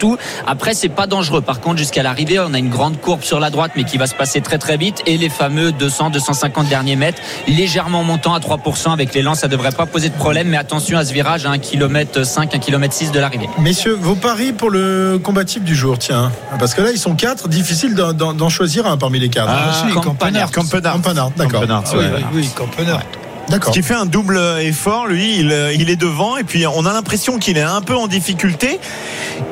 Après, 0.46 0.74
c'est 0.74 0.88
pas 0.88 1.06
dangereux. 1.06 1.40
Par 1.40 1.60
contre, 1.60 1.78
jusqu'à 1.78 2.02
l'arrivée, 2.02 2.38
on 2.40 2.52
a 2.54 2.58
une 2.58 2.70
grande 2.70 3.00
courbe 3.00 3.22
sur 3.22 3.40
la 3.40 3.50
droite, 3.50 3.72
mais 3.76 3.84
qui 3.84 3.96
va 3.98 4.06
se 4.06 4.14
passer 4.14 4.40
très 4.40 4.58
très 4.58 4.76
vite. 4.76 5.02
Et 5.06 5.16
les 5.18 5.28
fameux 5.28 5.72
200, 5.72 6.10
250 6.10 6.68
derniers 6.68 6.96
mètres, 6.96 7.20
légèrement 7.48 8.02
montant 8.04 8.34
à 8.34 8.38
3% 8.40 8.92
avec 8.92 9.14
l'élan, 9.14 9.34
ça 9.34 9.48
devrait 9.48 9.72
pas 9.72 9.86
poser 9.86 10.08
de 10.08 10.14
problème. 10.14 10.48
Mais 10.48 10.56
attention 10.56 10.98
à 10.98 11.04
ce 11.04 11.12
virage 11.12 11.46
à 11.46 11.50
1 11.50 11.58
km 11.58 12.24
5, 12.24 12.54
1 12.54 12.58
km 12.58 12.94
6 12.94 13.12
de 13.12 13.18
l'arrivée. 13.20 13.48
Messieurs, 13.58 13.96
vos 14.00 14.14
paris 14.14 14.52
pour 14.52 14.70
le 14.70 15.18
combatif 15.22 15.62
du 15.62 15.74
jour, 15.74 15.98
tiens. 15.98 16.30
Parce 16.58 16.74
que 16.74 16.82
là, 16.82 16.90
ils 16.92 16.98
sont 16.98 17.14
quatre, 17.14 17.48
difficile 17.48 17.94
d'en- 17.94 18.48
choisir 18.48 18.86
un 18.86 18.96
parmi 18.96 19.18
les 19.18 19.28
quatre. 19.28 19.48
Ah, 19.50 19.72
si, 19.86 19.92
Campanard. 19.92 20.50
Campanard. 20.52 20.94
Campanard, 20.94 21.30
d'accord. 21.36 21.62
Ah 21.68 21.82
oui, 21.98 22.24
oui, 22.34 22.48
Campanard. 22.54 23.02
D'accord. 23.48 23.72
qui 23.72 23.82
fait 23.82 23.94
un 23.94 24.06
double 24.06 24.40
effort, 24.60 25.06
lui, 25.06 25.38
il, 25.38 25.52
euh, 25.52 25.72
il 25.72 25.88
est 25.88 25.96
devant 25.96 26.36
et 26.36 26.42
puis 26.44 26.66
on 26.66 26.84
a 26.84 26.92
l'impression 26.92 27.38
qu'il 27.38 27.56
est 27.58 27.62
un 27.62 27.80
peu 27.80 27.94
en 27.94 28.08
difficulté 28.08 28.80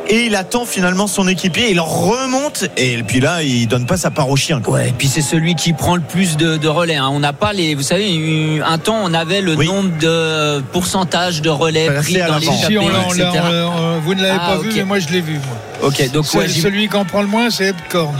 et 0.09 0.27
il 0.27 0.35
attend 0.35 0.65
finalement 0.67 1.07
son 1.07 1.29
équipier, 1.29 1.71
il 1.71 1.79
remonte 1.81 2.65
et 2.77 3.03
puis 3.05 3.21
là 3.21 3.43
il 3.45 3.69
donne 3.69 3.87
pas 3.87 3.97
sa 3.97 4.11
part 4.11 4.29
au 4.31 4.37
chien. 4.37 4.61
quoi. 4.61 4.75
Ouais, 4.75 4.89
et 4.89 4.93
puis 4.93 5.07
c'est 5.07 5.23
celui 5.23 5.55
qui 5.55 5.73
prend 5.75 5.95
le 5.95 6.03
plus 6.03 6.37
de, 6.37 6.57
de 6.57 6.69
relais. 6.69 6.97
hein. 6.97 7.09
On 7.13 7.21
n'a 7.21 7.33
pas 7.33 7.53
les, 7.53 7.75
vous 7.77 7.83
savez, 7.83 8.61
un 8.67 8.79
temps 8.79 8.99
on 9.03 9.15
avait 9.15 9.41
le 9.41 9.55
Oui. 9.55 9.67
nombre 9.67 9.97
de 10.01 10.61
pourcentage 10.73 11.41
de 11.41 11.51
relais 11.51 11.87
Passé 11.87 12.19
pris 12.19 12.29
dans 12.29 12.39
les 12.39 12.47
Si, 12.47 12.77
on 12.79 12.83
on 12.85 13.13
etc. 13.15 13.29
on 13.69 14.01
vous 14.01 14.15
ne 14.15 14.23
l'avez 14.23 14.39
Ah, 14.41 14.57
pas 14.57 14.59
vu, 14.59 14.71
mais 14.75 14.85
moi 14.85 14.99
je 14.99 15.09
l'ai 15.09 15.21
vu. 15.21 15.35
moi. 15.35 15.89
Ok, 15.89 16.11
donc 16.13 16.25
ouais, 16.35 16.49
celui 16.49 16.89
qui 16.89 16.97
en 16.97 17.05
prend 17.05 17.23
le 17.23 17.29
moins, 17.29 17.49
c'est 17.51 17.67
Epcorn. 17.69 18.17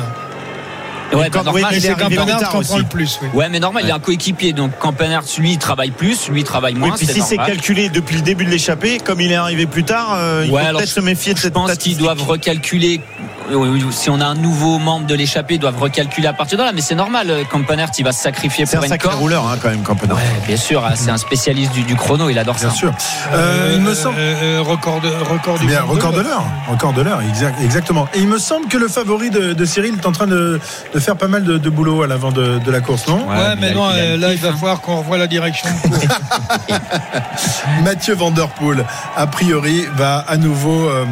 Ouais, 1.13 1.31
Quand- 1.31 1.45
bah, 1.45 1.51
oui, 1.55 1.61
normal, 1.63 1.65
mais 1.71 1.77
Et 1.77 1.81
il 1.81 1.87
est 1.87 1.89
c'est 1.89 1.95
Campanard 2.01 2.41
prend 2.51 2.79
le 2.79 2.85
plus. 2.85 3.19
Oui. 3.23 3.29
Ouais, 3.35 3.49
mais 3.49 3.61
normal, 3.61 3.83
il 3.87 3.91
a 3.91 3.97
un 3.97 3.99
coéquipier. 4.01 4.53
Donc, 4.53 4.79
Campanard, 4.79 5.23
lui, 5.39 5.53
il 5.53 5.59
travaille 5.59 5.91
plus, 5.91 6.29
lui, 6.29 6.41
il 6.41 6.45
travaille 6.45 6.75
moins. 6.75 6.91
Oui, 6.91 6.95
puis 6.97 7.07
si 7.07 7.21
c'est 7.21 7.37
calculé 7.37 7.89
depuis 7.89 8.17
le 8.17 8.23
début 8.23 8.45
de 8.45 8.51
l'échappée, 8.51 8.99
comme 8.99 9.21
il 9.21 9.31
est 9.33 9.37
arrivé 9.37 9.67
plus 9.67 9.85
tard, 9.85 10.15
euh, 10.15 10.45
il 10.47 10.53
Ouais, 10.53 10.67
faut 10.71 10.79
peut-être 10.79 10.89
se 10.89 11.01
méfier 11.01 11.33
de 11.35 11.39
Je 11.39 11.43
cette 11.45 11.55
pense 11.55 11.75
qu'ils 11.77 11.97
doivent 11.97 12.23
recalculer. 12.23 13.01
euh, 13.51 13.79
Si 13.91 14.09
on 14.11 14.21
a 14.21 14.25
un 14.27 14.35
nouveau 14.35 14.79
membre 14.79 15.07
de 15.07 15.15
l'échappée, 15.15 15.55
ils 15.55 15.61
doivent 15.61 15.79
recalculer 15.81 16.27
à 16.29 16.33
partir 16.33 16.57
de 16.59 16.63
là. 16.63 16.73
Mais 16.75 16.81
c'est 16.81 16.95
normal, 16.95 17.29
euh, 17.31 17.45
Campanard, 17.45 17.91
il 17.99 18.05
va 18.05 18.13
se 18.13 18.23
sacrifier 18.23 18.65
pour 18.65 18.79
un 18.83 18.89
sacré 18.89 19.09
corde. 19.09 19.21
rouleur 19.21 19.47
hein, 19.47 19.57
quand 19.63 19.69
même, 19.69 19.83
Campanard. 19.83 20.17
Ouais, 20.17 20.23
bien 20.47 20.57
sûr, 20.57 20.85
hein, 20.85 20.93
c'est 20.95 21.11
un 21.11 21.17
spécialiste 21.19 21.73
du, 21.73 21.83
du 21.83 21.95
chrono, 21.95 22.31
il 22.31 22.39
adore 22.39 22.55
Bien 22.57 22.71
ça. 22.71 22.75
sûr. 22.75 22.93
Euh, 23.33 23.73
il 23.77 23.83
me 23.83 23.95
semble. 23.95 24.17
Euh, 24.19 24.61
record 24.63 25.01
de, 25.01 25.09
record 25.31 25.59
du 25.59 25.67
Bien, 25.67 25.83
record 25.83 26.13
de 26.13 26.21
l'heure. 26.21 26.25
l'heure. 26.29 26.45
Record 26.71 26.93
de 26.95 27.03
l'heure, 27.03 27.21
exact- 27.23 27.61
exactement. 27.63 28.09
Et 28.15 28.21
il 28.21 28.29
me 28.29 28.39
semble 28.39 28.67
que 28.69 28.79
le 28.79 28.89
favori 28.89 29.31
de, 29.31 29.53
de 29.53 29.65
Cyril 29.65 29.95
est 30.03 30.07
en 30.07 30.13
train 30.13 30.27
de, 30.27 30.59
de 30.95 31.01
faire 31.01 31.17
pas 31.17 31.27
mal 31.29 31.43
de, 31.45 31.59
de 31.59 31.71
boulot 31.71 32.03
à 32.03 32.07
l'avant 32.07 32.31
de, 32.31 32.59
de 32.59 32.71
la 32.71 32.81
course, 32.81 33.09
non 33.09 33.29
Ouais, 33.29 33.35
Ouais, 33.37 33.57
mais 33.61 33.75
non, 33.75 33.91
il 33.93 33.99
a 33.99 34.03
euh, 34.03 34.17
là, 34.17 34.33
il 34.33 34.39
va 34.39 34.53
falloir 34.53 34.81
qu'on 34.81 34.97
revoie 34.99 35.19
la 35.19 35.27
direction 35.27 35.69
de 35.85 35.89
course. 35.89 36.07
Mathieu 37.85 38.15
Van 38.15 38.31
Der 38.31 38.49
Poel, 38.49 38.85
a 39.17 39.27
priori, 39.27 39.85
va 39.97 40.19
à 40.19 40.37
nouveau 40.37 40.89
euh, 40.89 41.05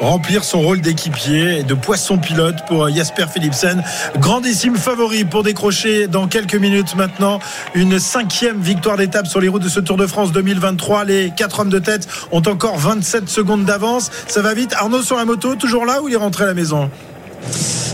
remplir 0.00 0.42
son 0.42 0.60
rôle 0.60 0.80
d'équipier 0.80 1.60
et 1.60 1.62
de 1.62 1.74
poisson 1.74 2.18
pilote 2.18 2.56
pour 2.66 2.84
euh, 2.84 2.90
Jasper 2.90 3.26
Philipsen. 3.32 3.82
Grandissime 4.18 4.76
favori 4.76 5.24
pour 5.24 5.44
décrocher 5.44 6.08
dans 6.08 6.26
quelques 6.26 6.56
minutes 6.56 6.96
maintenant 6.96 7.38
une 7.74 8.00
cinquième 8.00 8.60
victoire 8.60 8.96
d'étape 8.96 9.28
sur 9.28 9.40
les 9.40 9.48
routes 9.48 9.62
de 9.62 9.68
ce 9.68 9.78
Tour 9.80 9.96
de 9.96 10.06
France 10.08 10.32
2023. 10.32 11.04
Les 11.04 11.30
quatre 11.30 11.60
hommes 11.60 11.70
de 11.70 11.78
tête 11.78 12.08
ont 12.32 12.42
encore 12.46 12.78
27 12.78 13.28
secondes 13.28 13.64
d'avance. 13.64 14.10
Ça 14.26 14.42
va 14.42 14.54
vite. 14.54 14.74
Arnaud 14.74 15.02
sur 15.02 15.16
la 15.16 15.24
moto, 15.24 15.54
toujours 15.54 15.86
là 15.86 16.02
ou 16.02 16.08
il 16.08 16.14
est 16.14 16.18
rentré 16.18 16.44
à 16.44 16.46
la 16.48 16.54
maison? 16.54 16.90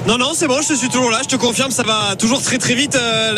Non, 0.07 0.19
non, 0.19 0.35
c'est 0.37 0.47
bon, 0.47 0.61
je 0.63 0.73
suis 0.73 0.89
toujours 0.89 1.11
là, 1.11 1.19
je 1.25 1.29
te 1.29 1.35
confirme, 1.35 1.73
ça 1.73 1.83
va 1.83 2.15
toujours 2.15 2.41
très 2.41 2.59
très 2.59 2.75
vite. 2.75 2.95
Euh, 2.95 3.33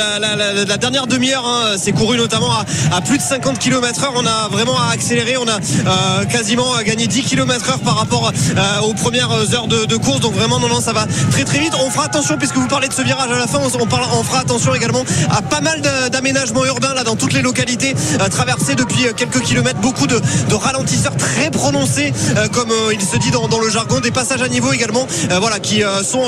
la, 0.66 0.76
dernière 0.76 1.06
demi-heure, 1.06 1.46
hein, 1.46 1.76
c'est 1.78 1.92
couru 1.92 2.18
notamment 2.18 2.50
à, 2.92 3.00
plus 3.00 3.16
de 3.16 3.22
50 3.22 3.58
km 3.58 4.04
heure. 4.04 4.12
On 4.16 4.26
a 4.26 4.48
vraiment 4.48 4.78
accéléré, 4.78 5.38
on 5.38 5.48
a 5.48 5.56
euh, 5.56 6.24
quasiment 6.26 6.76
gagné 6.84 7.06
10 7.06 7.22
km 7.22 7.70
heure 7.70 7.78
par 7.78 7.96
rapport 7.96 8.30
euh, 8.30 8.80
aux 8.82 8.92
premières 8.92 9.30
heures 9.54 9.66
de, 9.66 9.96
course. 9.96 10.20
Donc 10.20 10.34
vraiment, 10.34 10.60
non, 10.60 10.68
non, 10.68 10.82
ça 10.82 10.92
va 10.92 11.06
très 11.30 11.44
très 11.44 11.58
vite. 11.58 11.72
On 11.82 11.88
fera 11.88 12.04
attention, 12.04 12.36
puisque 12.36 12.56
vous 12.56 12.68
parlez 12.68 12.88
de 12.88 12.92
ce 12.92 13.00
virage 13.00 13.30
à 13.30 13.38
la 13.38 13.46
fin, 13.46 13.60
on, 13.60 14.22
fera 14.22 14.40
attention 14.40 14.74
également 14.74 15.04
à 15.30 15.40
pas 15.40 15.62
mal 15.62 15.80
d'aménagements 16.12 16.66
urbains 16.66 16.92
là 16.92 17.02
dans 17.02 17.16
toutes 17.16 17.32
les 17.32 17.42
localités 17.42 17.94
traversées 18.30 18.74
depuis 18.74 19.06
quelques 19.16 19.40
kilomètres. 19.40 19.80
Beaucoup 19.80 20.06
de, 20.06 20.20
ralentisseurs 20.52 21.16
très 21.16 21.50
prononcés, 21.50 22.12
comme 22.52 22.72
il 22.92 23.00
se 23.00 23.16
dit 23.16 23.30
dans, 23.30 23.48
dans 23.48 23.60
le 23.60 23.70
jargon, 23.70 24.00
des 24.00 24.10
passages 24.10 24.42
à 24.42 24.48
niveau 24.48 24.70
également, 24.70 25.06
voilà, 25.40 25.60
qui 25.60 25.82
sont 26.04 26.26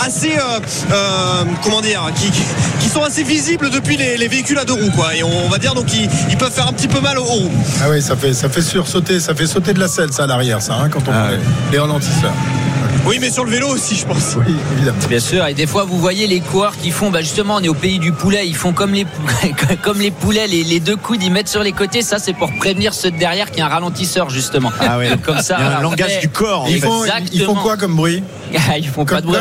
assez, 0.00 0.32
euh, 0.38 0.60
euh, 0.92 1.44
comment 1.62 1.80
dire, 1.80 2.02
qui, 2.16 2.30
qui 2.80 2.88
sont 2.88 3.02
assez 3.02 3.22
visibles 3.22 3.70
depuis 3.70 3.96
les, 3.96 4.16
les 4.16 4.28
véhicules 4.28 4.58
à 4.58 4.64
deux 4.64 4.74
roues, 4.74 4.90
quoi. 4.94 5.14
Et 5.14 5.22
on, 5.22 5.48
va 5.48 5.58
dire 5.58 5.74
donc 5.74 5.92
ils, 5.94 6.08
ils 6.30 6.36
peuvent 6.36 6.52
faire 6.52 6.68
un 6.68 6.72
petit 6.72 6.88
peu 6.88 7.00
mal 7.00 7.18
aux 7.18 7.24
roues. 7.24 7.50
Ah 7.82 7.86
oui, 7.90 8.00
ça 8.02 8.16
fait, 8.16 8.32
ça 8.32 8.48
fait 8.48 8.62
sursauter, 8.62 9.20
ça 9.20 9.34
fait 9.34 9.46
sauter 9.46 9.72
de 9.74 9.80
la 9.80 9.88
selle, 9.88 10.12
ça, 10.12 10.24
à 10.24 10.26
l'arrière, 10.26 10.60
ça, 10.62 10.74
hein, 10.74 10.88
quand 10.88 11.00
on 11.08 11.12
Ah 11.12 11.18
prend 11.20 11.28
les- 11.28 11.36
ouais. 11.36 11.42
les 11.72 11.78
ralentisseurs. 11.78 12.32
Oui, 13.06 13.18
mais 13.20 13.30
sur 13.30 13.44
le 13.44 13.50
vélo 13.50 13.68
aussi, 13.68 13.96
je 13.96 14.06
pense. 14.06 14.34
Oui, 14.36 14.54
évidemment. 14.76 14.96
Bien 15.08 15.20
sûr, 15.20 15.46
et 15.46 15.52
des 15.54 15.66
fois 15.66 15.84
vous 15.84 15.98
voyez 15.98 16.26
les 16.26 16.40
coureurs 16.40 16.76
qui 16.76 16.90
font, 16.90 17.10
bah 17.10 17.20
justement, 17.20 17.56
on 17.56 17.60
est 17.60 17.68
au 17.68 17.74
pays 17.74 17.98
du 17.98 18.12
poulet, 18.12 18.46
ils 18.48 18.56
font 18.56 18.72
comme 18.72 18.92
les 18.94 19.06
comme 19.82 20.00
les 20.00 20.10
poulets, 20.10 20.46
les, 20.46 20.64
les 20.64 20.80
deux 20.80 20.96
coudes 20.96 21.22
ils 21.22 21.30
mettent 21.30 21.48
sur 21.48 21.62
les 21.62 21.72
côtés, 21.72 22.00
ça 22.02 22.18
c'est 22.18 22.32
pour 22.32 22.50
prévenir 22.58 22.94
ceux 22.94 23.10
de 23.10 23.18
derrière 23.18 23.50
qui 23.50 23.60
a 23.60 23.66
un 23.66 23.68
ralentisseur 23.68 24.30
justement. 24.30 24.72
Ah 24.80 24.96
ouais. 24.98 25.10
comme 25.22 25.40
ça. 25.40 25.56
Il 25.58 25.64
y 25.64 25.68
a 25.68 25.78
un 25.78 25.82
langage 25.82 26.20
du 26.20 26.28
corps. 26.30 26.64
en 26.64 26.66
Ils 26.68 26.80
fait. 26.80 26.86
font, 26.86 27.04
ils 27.32 27.42
font 27.44 27.54
quoi 27.54 27.76
comme 27.76 27.94
bruit 27.94 28.22
ils 28.78 28.86
font 28.86 29.04
pas 29.04 29.20
de 29.20 29.26
bruit. 29.26 29.36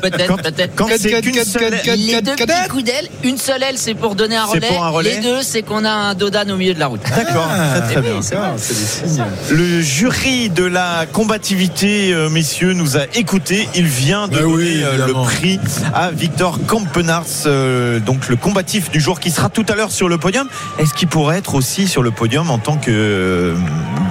peut-être, 0.00 0.36
peut-être. 0.36 0.74
Quand 0.76 0.86
c'est 0.96 1.20
qu'une 1.22 1.44
seule- 1.44 1.80
quatre, 1.82 1.96
Les 1.96 2.20
deux 2.22 2.36
petits 2.36 2.68
coups 2.70 2.84
d'aile, 2.84 3.08
une 3.24 3.36
seule 3.38 3.62
aile 3.64 3.74
c'est 3.78 3.94
pour 3.94 4.14
donner 4.14 4.36
un 4.36 4.46
C'est 4.46 4.58
relais, 4.58 4.68
pour 4.68 4.84
un 4.84 4.90
relais. 4.90 5.14
les 5.16 5.20
deux 5.22 5.42
c'est 5.42 5.62
qu'on 5.62 5.84
a 5.84 5.90
un 5.90 6.14
dodan 6.14 6.48
au 6.50 6.56
milieu 6.56 6.72
de 6.74 6.78
la 6.78 6.86
route. 6.86 7.00
D'accord, 7.16 7.48
Ah, 7.50 7.80
très, 7.80 7.94
très 7.94 8.00
bien. 8.02 8.12
oui, 8.20 8.26
c'est 8.58 8.74
des 9.04 9.08
signes. 9.08 9.24
Le 9.50 9.80
jury 9.80 10.50
de 10.50 10.64
la 10.64 11.06
combativité, 11.12 12.12
euh, 12.12 12.28
messieurs, 12.62 12.72
nous 12.74 12.96
a 12.96 13.04
écoutés. 13.14 13.68
Il 13.74 13.86
vient 13.86 14.28
de 14.28 14.34
Ben 14.34 14.42
donner 14.42 14.54
oui, 14.54 14.82
euh, 14.84 15.06
le 15.06 15.12
prix 15.12 15.58
à 15.94 16.10
Victor 16.10 16.58
Campenars, 16.66 17.24
euh, 17.46 17.98
donc 17.98 18.28
le 18.28 18.36
combatif 18.36 18.90
du 18.90 19.00
jour 19.00 19.18
qui 19.20 19.30
sera 19.30 19.48
tout 19.48 19.66
à 19.68 19.74
l'heure 19.74 19.90
sur 19.90 20.08
le 20.08 20.18
podium. 20.18 20.48
Est-ce 20.78 20.94
qu'il 20.94 21.08
pourrait 21.08 21.38
être 21.38 21.54
aussi 21.54 21.88
sur 21.88 22.02
le 22.02 22.10
podium 22.12 22.50
en 22.50 22.58
tant 22.58 22.76
que 22.76 22.90
euh, 22.90 23.54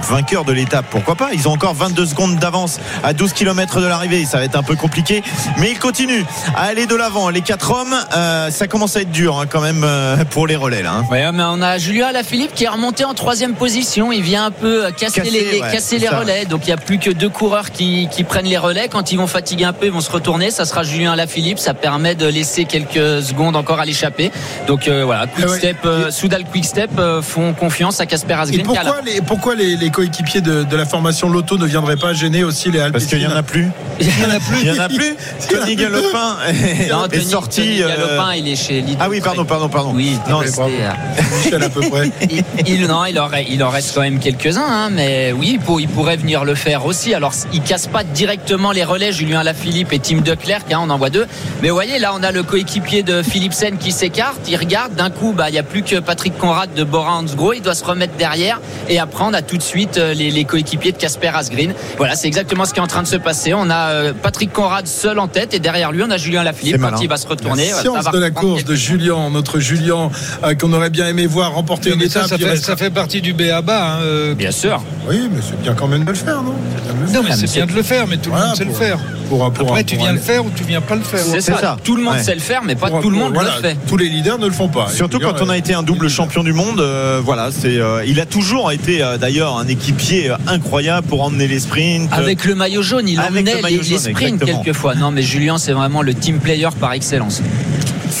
vainqueur 0.08 0.44
de 0.44 0.52
l'étape? 0.52 0.84
Pourquoi 0.90 1.14
pas? 1.14 1.30
Ils 1.32 1.48
ont 1.48 1.52
encore 1.52 1.74
22 1.74 2.04
secondes 2.06 2.36
d'avance 2.36 2.78
à 3.02 3.14
12 3.14 3.32
km 3.32 3.80
de 3.80 3.86
l'arrivée. 3.86 4.24
Ça 4.26 4.38
va 4.38 4.44
être 4.44 4.56
un 4.56 4.62
peu 4.62 4.76
compliqué, 4.76 5.22
mais 5.58 5.70
ils 5.70 5.78
continuent 5.78 6.24
à 6.54 6.64
aller 6.64 6.86
de 6.86 6.94
l'avant. 6.94 7.30
Les 7.30 7.40
quatre 7.42 7.70
hommes, 7.70 7.94
euh, 8.14 8.50
ça 8.50 8.66
commence 8.66 8.96
à 8.96 9.00
être 9.00 9.10
dur 9.12 9.38
hein, 9.38 9.46
quand 9.48 9.60
même 9.62 9.82
euh, 9.84 10.24
pour 10.26 10.46
les 10.46 10.56
relais 10.56 10.82
là. 10.82 10.92
hein. 10.98 11.04
Ouais, 11.10 11.32
mais 11.32 11.44
on 11.46 11.62
a 11.62 11.78
Julien 11.78 12.08
Alaphilippe 12.08 12.54
qui 12.54 12.64
est 12.64 12.68
remonté 12.68 13.04
en 13.04 13.14
troisième 13.14 13.54
position. 13.54 14.12
Il 14.12 14.22
vient 14.22 14.46
un 14.46 14.50
peu 14.50 14.90
casser, 14.96 15.22
Casser, 15.22 15.30
les, 15.30 15.60
ouais, 15.60 15.72
casser 15.72 15.98
relais. 16.08 16.44
Donc 16.44 16.62
il 16.64 16.66
n'y 16.66 16.72
a 16.72 16.76
plus 16.76 16.98
que 16.98 17.10
deux 17.10 17.28
coureurs 17.30 17.70
qui, 17.70 18.08
qui 18.10 18.24
prennent 18.24 18.41
les 18.48 18.58
relais. 18.58 18.88
Quand 18.88 19.12
ils 19.12 19.16
vont 19.16 19.26
fatiguer 19.26 19.64
un 19.64 19.72
peu, 19.72 19.86
ils 19.86 19.92
vont 19.92 20.00
se 20.00 20.10
retourner. 20.10 20.50
Ça 20.50 20.64
sera 20.64 20.82
Julien 20.82 21.12
Alaphilippe. 21.12 21.58
Ça 21.58 21.74
permet 21.74 22.14
de 22.14 22.26
laisser 22.26 22.64
quelques 22.64 23.22
secondes 23.22 23.56
encore 23.56 23.80
à 23.80 23.84
l'échapper. 23.84 24.30
Donc 24.66 24.88
euh, 24.88 25.04
voilà, 25.04 25.26
quick 25.26 25.44
Ah 25.46 25.50
ouais. 25.50 25.58
step, 25.58 25.76
euh, 25.84 26.10
Soudal 26.10 26.44
Quick 26.44 26.64
Step 26.64 26.90
euh, 26.98 27.22
font 27.22 27.52
confiance 27.52 28.00
à 28.00 28.06
Casper 28.06 28.34
Et 28.34 28.36
Asgreen. 28.36 28.66
qui 28.66 28.76
a 28.76 28.82
la- 28.82 28.90
pourquoi 28.92 29.02
les, 29.10 29.20
pourquoi 29.20 29.54
les, 29.54 29.76
les 29.76 29.90
coéquipiers 29.90 30.40
de, 30.40 30.62
de 30.64 30.76
la 30.76 30.84
formation 30.86 31.28
Loto 31.28 31.58
ne 31.58 31.66
viendraient 31.66 31.96
pas 31.96 32.12
gêner 32.12 32.44
aussi 32.44 32.70
les 32.70 32.80
Parce 32.92 33.06
qu'il 33.06 33.20
y 33.22 33.26
en 33.26 33.36
a 33.36 33.42
plus. 33.42 33.68
Il 34.00 34.06
y 34.06 34.24
en 34.24 34.30
a 34.30 34.40
plus. 34.40 34.58
Il 34.62 34.66
y 34.68 34.70
en 34.70 34.82
a 34.82 34.88
plus. 34.88 35.14
Tony 35.48 35.76
Galopin 35.76 36.36
est, 36.48 36.90
Non, 36.90 37.04
est 37.06 37.08
Tony, 37.10 37.24
sorti. 37.24 37.60
Tony 37.60 37.82
euh, 37.82 37.88
Galopin, 37.88 38.34
il 38.34 38.48
est 38.48 38.56
chez 38.56 38.80
Lidl. 38.80 38.96
Ah 39.00 39.08
oui, 39.08 39.20
pardon, 39.20 39.44
pardon, 39.44 39.68
pardon. 39.68 39.92
Oui, 39.94 40.16
Non, 40.28 40.40
à 40.40 41.68
peu 41.68 41.80
près. 41.90 42.10
il, 42.30 42.42
il- 42.66 42.86
non, 42.86 43.04
il, 43.04 43.18
aurait- 43.18 43.46
il 43.48 43.62
en 43.62 43.68
reste 43.70 43.94
quand 43.94 44.00
même 44.00 44.18
quelques-uns, 44.18 44.64
hein, 44.66 44.90
mais 44.90 45.32
oui, 45.32 45.52
il, 45.54 45.58
pour- 45.60 45.80
il 45.80 45.88
pourrait 45.88 46.16
venir 46.16 46.44
le 46.44 46.54
faire 46.54 46.84
aussi. 46.86 47.14
Alors, 47.14 47.32
il 47.52 47.60
casse 47.62 47.86
pas 47.86 48.02
directement 48.04 48.31
les 48.72 48.84
relais, 48.84 49.12
Julien 49.12 49.42
Lafilippe 49.42 49.92
et 49.92 49.98
Tim 49.98 50.18
Declercq, 50.20 50.72
hein, 50.72 50.78
on 50.82 50.90
en 50.90 50.98
voit 50.98 51.10
deux. 51.10 51.26
Mais 51.62 51.68
vous 51.68 51.74
voyez, 51.74 51.98
là, 51.98 52.12
on 52.18 52.22
a 52.22 52.30
le 52.32 52.42
coéquipier 52.42 53.02
de 53.02 53.22
Philipsen 53.22 53.76
qui 53.78 53.92
s'écarte, 53.92 54.40
il 54.48 54.56
regarde, 54.56 54.94
d'un 54.94 55.10
coup, 55.10 55.32
bah, 55.36 55.48
il 55.48 55.52
n'y 55.52 55.58
a 55.58 55.62
plus 55.62 55.82
que 55.82 55.96
Patrick 56.00 56.36
Conrad 56.38 56.72
de 56.74 56.84
Bora 56.84 57.16
Hansgrohe, 57.18 57.56
il 57.56 57.62
doit 57.62 57.74
se 57.74 57.84
remettre 57.84 58.14
derrière, 58.16 58.60
et 58.88 58.98
après, 58.98 59.24
on 59.24 59.34
a 59.34 59.42
tout 59.42 59.56
de 59.56 59.62
suite 59.62 59.98
euh, 59.98 60.14
les, 60.14 60.30
les 60.30 60.44
coéquipiers 60.44 60.92
de 60.92 60.96
Casper 60.96 61.30
Asgreen. 61.34 61.74
Voilà, 61.98 62.14
c'est 62.14 62.26
exactement 62.26 62.64
ce 62.64 62.72
qui 62.72 62.80
est 62.80 62.82
en 62.82 62.86
train 62.86 63.02
de 63.02 63.08
se 63.08 63.16
passer. 63.16 63.54
On 63.54 63.68
a 63.70 63.90
euh, 63.90 64.12
Patrick 64.20 64.52
Conrad 64.52 64.86
seul 64.86 65.18
en 65.18 65.28
tête 65.28 65.54
et 65.54 65.58
derrière 65.58 65.92
lui 65.92 66.02
on 66.02 66.10
a 66.10 66.16
Julien 66.16 66.42
Lafilippe 66.42 66.80
quand 66.80 67.00
il 67.00 67.08
va 67.08 67.16
se 67.16 67.26
retourner. 67.26 67.70
La 67.70 67.80
science 67.80 68.10
de 68.12 68.18
la 68.18 68.30
course 68.30 68.64
de 68.64 68.74
Julien, 68.74 69.30
notre 69.30 69.58
Julien, 69.60 70.10
euh, 70.44 70.54
qu'on 70.54 70.72
aurait 70.72 70.90
bien 70.90 71.06
aimé 71.08 71.26
voir 71.26 71.52
remporter 71.54 71.90
une 71.90 71.98
Mais 71.98 72.08
ça, 72.08 72.20
étape. 72.20 72.30
ça 72.30 72.38
fait, 72.38 72.44
reste- 72.50 72.64
ça 72.64 72.76
fait 72.76 72.90
partie 72.90 73.20
du 73.20 73.32
BABA. 73.32 73.94
Hein, 73.96 73.98
euh, 74.02 74.34
Bien 74.34 74.50
sûr. 74.50 74.82
Oui, 75.08 75.28
mais 75.32 75.40
c'est 75.42 75.60
bien 75.60 75.74
quand 75.74 75.88
même 75.88 76.04
de 76.04 76.10
le 76.10 76.16
faire, 76.16 76.42
non? 76.42 76.54
C'est 76.76 76.82
bien 76.84 76.92
de 76.94 77.00
le 77.00 77.06
faire. 77.06 77.22
Non, 77.22 77.28
c'est 77.46 77.52
bien 77.56 77.66
de 77.66 77.72
le 77.72 77.82
faire, 77.82 78.06
mais 78.06 78.16
tout 78.22 78.30
le 78.30 78.36
Voilà, 78.36 78.46
monde 78.48 78.56
sait 78.56 78.64
pour- 78.64 78.72
le 78.78 78.78
faire. 78.86 78.98
Pour, 79.28 79.38
pour, 79.38 79.44
Après, 79.46 79.64
pour 79.64 79.84
tu 79.84 79.96
viens 79.96 80.06
aller- 80.08 80.16
le 80.18 80.20
faire 80.22 80.44
ou 80.44 80.50
tu 80.54 80.62
viens 80.64 80.80
pas 80.80 80.94
le 80.94 81.02
faire. 81.02 81.20
C'est 81.20 81.40
ça. 81.40 81.58
ça. 81.58 81.76
Tout 81.82 81.96
le 81.96 82.02
monde 82.02 82.14
Ouais. 82.14 82.22
sait 82.22 82.34
le 82.34 82.40
faire, 82.40 82.62
mais 82.64 82.74
pas 82.74 82.88
pour- 82.88 83.00
tout 83.00 83.10
le 83.10 83.16
monde 83.16 83.32
voilà, 83.34 83.56
le 83.56 83.68
fait. 83.68 83.76
Tous 83.88 83.96
les 83.96 84.08
leaders 84.08 84.38
ne 84.38 84.46
le 84.46 84.52
font 84.52 84.68
pas. 84.68 84.88
Surtout 84.88 85.18
leaders, 85.18 85.34
quand 85.34 85.44
on 85.44 85.48
a 85.48 85.54
euh, 85.54 85.56
été 85.56 85.74
un 85.74 85.82
double 85.82 86.08
champion 86.08 86.42
du 86.42 86.52
monde, 86.52 86.80
euh, 86.80 87.20
voilà, 87.24 87.50
c'est, 87.50 87.78
euh, 87.78 88.04
il 88.06 88.20
a 88.20 88.26
toujours 88.26 88.72
été 88.72 89.02
euh, 89.02 89.16
d'ailleurs 89.18 89.56
un 89.58 89.66
équipier 89.68 90.32
incroyable 90.46 91.06
pour 91.06 91.22
emmener 91.22 91.48
les 91.48 91.60
sprints. 91.60 92.10
Avec 92.12 92.44
le 92.44 92.54
maillot 92.54 92.82
jaune, 92.82 93.08
il 93.08 93.18
emmenait 93.20 93.54
les, 93.62 93.82
sprints 93.98 94.08
exactement. 94.34 94.62
quelquefois. 94.62 94.94
Non, 94.94 95.10
mais 95.10 95.22
Julien, 95.22 95.58
c'est 95.58 95.72
vraiment 95.72 96.02
le 96.02 96.14
team 96.14 96.38
player 96.38 96.68
par 96.78 96.92
excellence. 96.92 97.40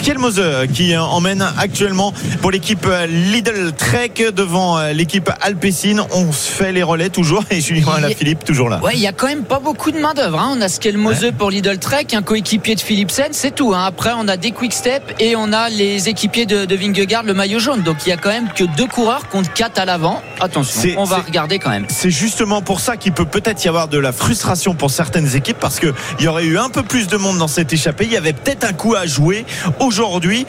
Skelmose 0.02 0.42
qui 0.74 0.94
euh, 0.94 1.00
emmène 1.00 1.46
actuellement 1.58 2.12
pour 2.40 2.50
l'équipe 2.50 2.84
euh, 2.86 3.06
Lidl 3.06 3.70
Trek 3.72 4.12
devant 4.34 4.76
euh, 4.76 4.92
l'équipe 4.92 5.30
Alpecin. 5.40 6.04
On 6.10 6.32
se 6.32 6.50
fait 6.50 6.72
les 6.72 6.82
relais 6.82 7.08
toujours 7.08 7.44
et 7.50 7.60
Julien 7.60 7.84
Il- 7.98 8.04
Alaphilippe 8.04 8.42
toujours 8.44 8.68
là. 8.68 8.80
Ouais, 8.82 8.94
il 8.94 9.00
y 9.00 9.06
a 9.06 9.12
quand 9.12 9.28
même 9.28 9.44
pas 9.44 9.60
beaucoup 9.60 9.92
de 9.92 10.00
main 10.00 10.12
d'œuvre. 10.12 10.40
Hein. 10.40 10.54
On 10.56 10.60
a 10.60 10.68
Skelmose 10.68 11.30
pour 11.38 11.50
Lidl 11.50 11.78
Trek, 11.78 12.08
un 12.14 12.22
coéquipier 12.22 12.74
de 12.74 12.80
Philipsen, 12.80 13.28
c'est 13.30 13.54
tout. 13.54 13.74
Hein. 13.74 13.84
Après, 13.86 14.10
on 14.18 14.26
a 14.26 14.36
des 14.36 14.50
Quick 14.50 14.72
Step 14.72 15.04
et 15.20 15.36
on 15.36 15.52
a 15.52 15.68
les 15.68 16.08
équipiers 16.08 16.46
de, 16.46 16.64
de 16.64 16.74
Vingegaard, 16.74 17.22
le 17.22 17.34
maillot 17.34 17.60
jaune. 17.60 17.82
Donc 17.82 17.98
il 18.04 18.08
y 18.08 18.12
a 18.12 18.16
quand 18.16 18.30
même 18.30 18.48
que 18.56 18.64
deux 18.76 18.88
coureurs 18.88 19.28
contre 19.28 19.52
quatre 19.52 19.78
à 19.78 19.84
l'avant. 19.84 20.20
Attention, 20.40 20.94
on 20.96 21.04
va 21.04 21.18
regarder 21.18 21.60
quand 21.60 21.70
même. 21.70 21.86
C'est 21.88 22.10
justement 22.10 22.60
pour 22.60 22.80
ça 22.80 22.96
qu'il 22.96 23.12
peut 23.12 23.24
peut-être 23.26 23.64
y 23.64 23.68
avoir 23.68 23.86
de 23.86 23.98
la 23.98 24.10
frustration 24.10 24.74
pour 24.74 24.90
certaines 24.90 25.36
équipes 25.36 25.58
parce 25.60 25.78
qu'il 25.78 25.92
y 26.18 26.26
aurait 26.26 26.44
eu 26.46 26.58
un 26.58 26.70
peu 26.70 26.82
plus 26.82 27.06
de 27.06 27.16
monde 27.16 27.38
dans 27.38 27.46
cette 27.46 27.72
échappée. 27.72 28.04
Il 28.06 28.12
y 28.12 28.16
avait 28.16 28.32
peut-être 28.32 28.64
un 28.64 28.72
coup 28.72 28.96
à 28.96 29.06
jouer 29.06 29.46
aujourd'hui 29.98 30.46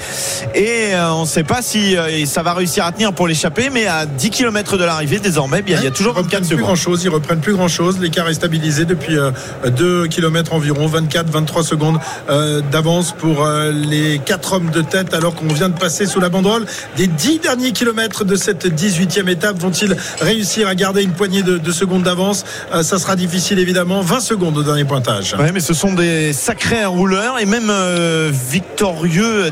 et 0.56 0.94
euh, 0.94 1.12
on 1.14 1.22
ne 1.22 1.28
sait 1.28 1.44
pas 1.44 1.62
si 1.62 1.98
euh, 1.98 2.26
ça 2.26 2.44
va 2.44 2.54
réussir 2.54 2.86
à 2.86 2.92
tenir 2.92 3.14
pour 3.14 3.28
l'échappée. 3.28 3.70
Mais 3.72 3.88
à 3.88 4.06
10 4.06 4.30
km 4.30 4.78
de 4.78 4.84
l'arrivée, 4.84 5.20
désormais, 5.20 5.62
bien, 5.62 5.78
il 5.80 5.84
y 5.84 5.88
a 5.88 5.92
toujours 5.92 6.14
Ils 6.16 6.24
reprennent 6.24 6.42
24 6.42 6.42
plus 6.42 6.50
secondes. 6.50 6.66
grand 6.66 6.76
chose, 6.76 7.04
ils 7.04 7.10
reprennent 7.10 7.40
plus 7.40 7.54
grand 7.54 7.68
chose. 7.68 8.00
L'écart 8.00 8.28
est 8.30 8.34
stabilisé 8.36 8.86
depuis 8.86 9.18
2 9.66 10.08
km 10.08 10.54
environ, 10.54 10.88
24-23 10.88 11.64
secondes 11.64 12.00
euh, 12.30 12.62
d'avance 12.72 13.14
pour 13.18 13.46
euh, 13.46 13.72
les 13.72 14.20
4 14.20 14.54
hommes 14.54 14.70
de 14.72 14.82
tête 14.82 15.14
alors 15.14 15.36
qu'on 15.36 15.48
vient 15.48 15.70
de 15.70 15.78
passer 15.78 16.06
sous 16.06 16.20
la 16.20 16.30
banderole 16.30 16.66
des 16.98 17.08
10 17.08 17.40
derniers 17.40 17.72
kilomètres 17.72 18.24
de 18.26 18.36
cette 18.36 18.66
18e 18.66 19.28
étape. 19.30 19.58
Vont-ils 19.60 19.96
réussir 20.22 20.68
à 20.68 20.76
garder 20.76 21.04
une 21.04 21.12
poignée 21.14 21.44
de, 21.44 21.58
de 21.58 21.72
secondes 21.72 22.04
d'avance? 22.04 22.44
Euh, 22.74 22.84
Ça 22.84 23.00
sera 23.00 23.16
difficile 23.16 23.60
évidemment. 23.60 24.02
20 24.02 24.20
secondes 24.20 24.58
au 24.58 24.64
dernier 24.64 24.86
pointage. 24.86 25.36
Ouais, 25.38 25.52
mais 25.52 25.60
ce 25.60 25.74
sont 25.74 25.94
des 25.94 26.34
sacrés 26.34 26.86
rouleurs 26.86 27.40
et 27.40 27.46
même 27.46 27.70
euh, 27.70 28.32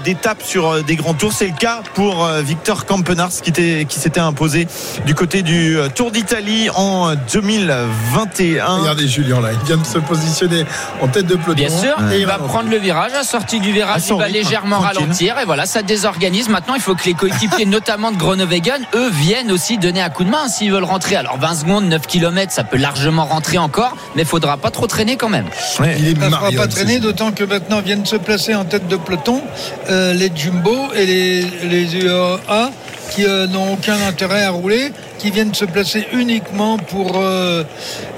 d'étapes 0.03 0.43
sur 0.43 0.69
euh, 0.69 0.81
des 0.81 0.95
grands 0.95 1.13
tours. 1.13 1.33
C'est 1.33 1.47
le 1.47 1.53
cas 1.57 1.81
pour 1.93 2.25
euh, 2.25 2.41
Victor 2.41 2.85
Campenars 2.85 3.29
qui, 3.43 3.49
était- 3.49 3.85
qui 3.87 3.99
s'était 3.99 4.19
imposé 4.19 4.67
du 5.05 5.15
côté 5.15 5.41
du 5.41 5.77
euh, 5.77 5.87
Tour 5.93 6.11
d'Italie 6.11 6.69
en 6.75 7.13
2021. 7.31 8.65
Regardez 8.79 9.07
Julien 9.07 9.41
là, 9.41 9.49
il 9.53 9.65
vient 9.65 9.77
de 9.77 9.85
se 9.85 9.97
positionner 9.99 10.65
en 11.01 11.07
tête 11.07 11.25
de 11.27 11.35
peloton. 11.35 11.53
Bien 11.53 11.69
sûr, 11.69 11.95
Et 12.13 12.19
il 12.19 12.25
va 12.25 12.37
prendre 12.37 12.69
le 12.69 12.77
virage. 12.77 13.11
À 13.13 13.23
sortie 13.23 13.59
du 13.59 13.71
virage, 13.71 14.01
son 14.01 14.15
il 14.15 14.19
va 14.19 14.25
rythme, 14.25 14.37
légèrement 14.39 14.79
tranquille. 14.81 14.99
ralentir. 15.01 15.39
Et 15.39 15.45
voilà, 15.45 15.65
ça 15.65 15.81
désorganise. 15.81 16.49
Maintenant, 16.49 16.75
il 16.75 16.81
faut 16.81 16.95
que 16.95 17.05
les 17.05 17.13
coéquipiers, 17.13 17.65
notamment 17.65 18.11
de 18.11 18.17
Groenewegen, 18.17 18.81
eux, 18.95 19.09
viennent 19.09 19.51
aussi 19.51 19.77
donner 19.77 20.01
un 20.01 20.09
coup 20.09 20.23
de 20.23 20.29
main 20.29 20.47
s'ils 20.47 20.71
veulent 20.71 20.83
rentrer. 20.83 21.15
Alors 21.15 21.37
20 21.39 21.55
secondes, 21.55 21.85
9 21.85 22.07
km, 22.07 22.51
ça 22.51 22.63
peut 22.63 22.77
largement 22.77 23.25
rentrer 23.25 23.57
encore, 23.57 23.95
mais 24.15 24.23
il 24.23 24.27
faudra 24.27 24.57
pas 24.57 24.71
trop 24.71 24.87
traîner 24.87 25.17
quand 25.17 25.29
même. 25.29 25.45
Ouais. 25.79 25.95
Il 25.99 26.09
ne 26.11 26.15
fera 26.15 26.29
Marion, 26.29 26.59
pas 26.61 26.67
traîner, 26.67 26.99
d'autant 26.99 27.31
que 27.31 27.43
maintenant 27.43 27.81
viennent 27.81 28.05
se 28.05 28.15
placer 28.15 28.55
en 28.55 28.65
tête 28.65 28.87
de 28.87 28.95
peloton 28.95 29.41
euh, 29.89 30.13
les 30.13 30.31
Jumbo 30.35 30.75
et 30.95 31.05
les, 31.05 31.41
les 31.69 31.87
qui 33.11 33.25
euh, 33.25 33.45
n'ont 33.47 33.73
aucun 33.73 33.97
intérêt 34.07 34.43
à 34.43 34.51
rouler, 34.51 34.91
qui 35.19 35.29
viennent 35.31 35.53
se 35.53 35.65
placer 35.65 36.07
uniquement 36.13 36.77
pour 36.77 37.17
euh, 37.17 37.63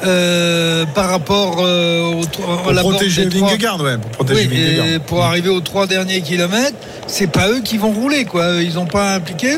euh, 0.06 0.86
par 0.93 1.10
rapport 1.10 1.58
euh, 1.60 2.13
au, 2.13 2.21
Pour 2.25 2.69
à 2.69 2.73
la 2.73 2.82
protéger 2.82 3.25
des 3.25 3.38
trois- 3.39 3.49
Vingegaard, 3.49 3.82
ouais, 3.82 3.97
pour 3.97 4.12
protéger 4.12 4.47
Oui, 4.47 4.56
Vingegaard. 4.65 4.86
et 4.88 4.99
pour 4.99 5.23
arriver 5.23 5.49
aux 5.49 5.62
trois 5.62 5.88
derniers 5.88 6.21
kilomètres, 6.21 6.77
c'est 7.08 7.27
pas 7.27 7.49
eux 7.49 7.62
qui 7.62 7.77
vont 7.77 7.91
rouler, 7.91 8.25
quoi. 8.25 8.62
Ils 8.62 8.75
n'ont 8.75 8.86
pas 8.86 9.13
impliqué. 9.15 9.58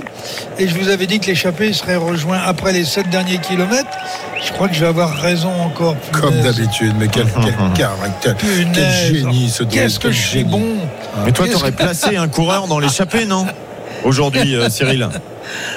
Et 0.57 0.67
je 0.67 0.75
vous 0.75 0.89
avais 0.89 1.05
dit 1.05 1.19
que 1.19 1.27
l'échappée 1.27 1.73
serait 1.73 1.95
rejoint 1.97 2.39
après 2.43 2.73
les 2.73 2.85
sept 2.85 3.09
derniers 3.09 3.37
kilomètres. 3.39 3.87
Je 4.45 4.51
crois 4.53 4.67
que 4.67 4.73
je 4.75 4.79
vais 4.81 4.87
avoir 4.87 5.15
raison 5.17 5.51
encore. 5.61 5.95
Comme 6.11 6.39
d'habitude, 6.41 6.93
mais 6.99 7.07
quel, 7.07 7.25
quel 7.43 7.55
caractère, 7.75 8.35
quel 8.37 8.49
Punaise. 8.65 9.11
génie 9.13 9.49
ce 9.49 9.63
Qu'est-ce 9.63 9.99
que 9.99 10.03
quel 10.07 10.13
je 10.13 10.27
suis 10.27 10.43
bon 10.43 10.63
Mais 11.25 11.31
toi, 11.31 11.45
t'aurais 11.51 11.71
placé 11.71 12.15
un 12.17 12.27
coureur 12.27 12.67
dans 12.67 12.79
l'échappée, 12.79 13.25
non? 13.25 13.45
Aujourd'hui, 14.03 14.55
euh, 14.55 14.69
Cyril. 14.69 15.09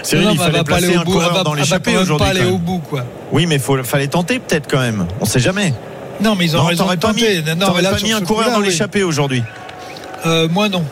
Cyril, 0.03 0.25
Non, 0.27 0.31
il 0.33 0.41
elle 0.41 0.47
fallait 0.53 0.65
placer 0.65 0.95
un 0.95 1.03
bout, 1.03 1.13
coureur 1.13 1.45
dans 1.45 1.55
l'échappée 1.55 1.97
aujourd'hui. 1.97 2.27
pas 2.27 2.31
aller 2.39 2.45
au 2.51 2.59
bout, 2.59 2.79
quoi. 2.79 3.05
Oui, 3.33 3.47
mais 3.47 3.57
il 3.57 3.85
fallait 3.85 4.07
tenter 4.09 4.39
peut-être 4.39 4.67
quand 4.71 4.81
même. 4.81 5.07
On 5.21 5.25
sait 5.25 5.41
jamais. 5.41 5.73
Non, 6.21 6.35
mais 6.35 6.47
ils 6.47 6.57
ont 6.57 6.61
Non, 6.61 6.67
raison 6.67 6.87
de 6.87 6.91
mis, 6.93 6.99
tenter. 6.99 7.43
Non, 7.43 7.55
mais 7.57 7.67
t'aurais 7.67 7.83
là, 7.83 7.91
pas 7.91 8.01
mis 8.01 8.13
un 8.13 8.21
coureur 8.21 8.51
dans 8.51 8.59
oui. 8.61 8.67
l'échappée 8.67 9.03
aujourd'hui. 9.03 9.43
Euh, 10.27 10.49
moi, 10.51 10.69
non. 10.69 10.85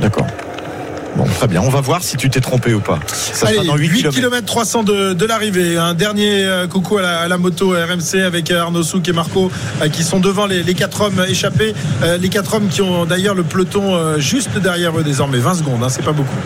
D'accord. 0.00 0.26
Bon, 1.18 1.24
très 1.24 1.48
bien. 1.48 1.60
On 1.62 1.68
va 1.68 1.80
voir 1.80 2.04
si 2.04 2.16
tu 2.16 2.30
t'es 2.30 2.38
trompé 2.40 2.72
ou 2.74 2.78
pas. 2.80 3.00
Ça 3.08 3.48
Allez, 3.48 3.56
sera 3.56 3.66
dans 3.66 3.76
8 3.76 3.88
8 3.88 3.96
km. 4.02 4.14
km 4.14 4.46
300 4.46 4.84
de, 4.84 5.14
de 5.14 5.26
l'arrivée. 5.26 5.76
Un 5.76 5.94
dernier 5.94 6.44
euh, 6.44 6.68
coucou 6.68 6.98
à 6.98 7.02
la, 7.02 7.18
à 7.22 7.26
la 7.28 7.38
moto 7.38 7.70
RMC 7.70 8.22
avec 8.24 8.52
euh, 8.52 8.60
Arnaud 8.60 8.84
Souk 8.84 9.08
et 9.08 9.12
Marco 9.12 9.50
euh, 9.82 9.88
qui 9.88 10.04
sont 10.04 10.20
devant 10.20 10.46
les, 10.46 10.62
les 10.62 10.74
quatre 10.74 11.00
hommes 11.00 11.24
échappés. 11.28 11.74
Les 12.20 12.28
quatre 12.28 12.54
hommes 12.54 12.68
qui 12.68 12.82
ont 12.82 13.04
d'ailleurs 13.04 13.34
le 13.34 13.42
peloton 13.42 14.18
juste 14.18 14.56
derrière 14.58 14.96
eux 14.96 15.02
désormais. 15.02 15.38
20 15.38 15.54
secondes, 15.54 15.82
hein, 15.82 15.88
c'est 15.88 16.04
pas 16.04 16.12
beaucoup. 16.12 16.36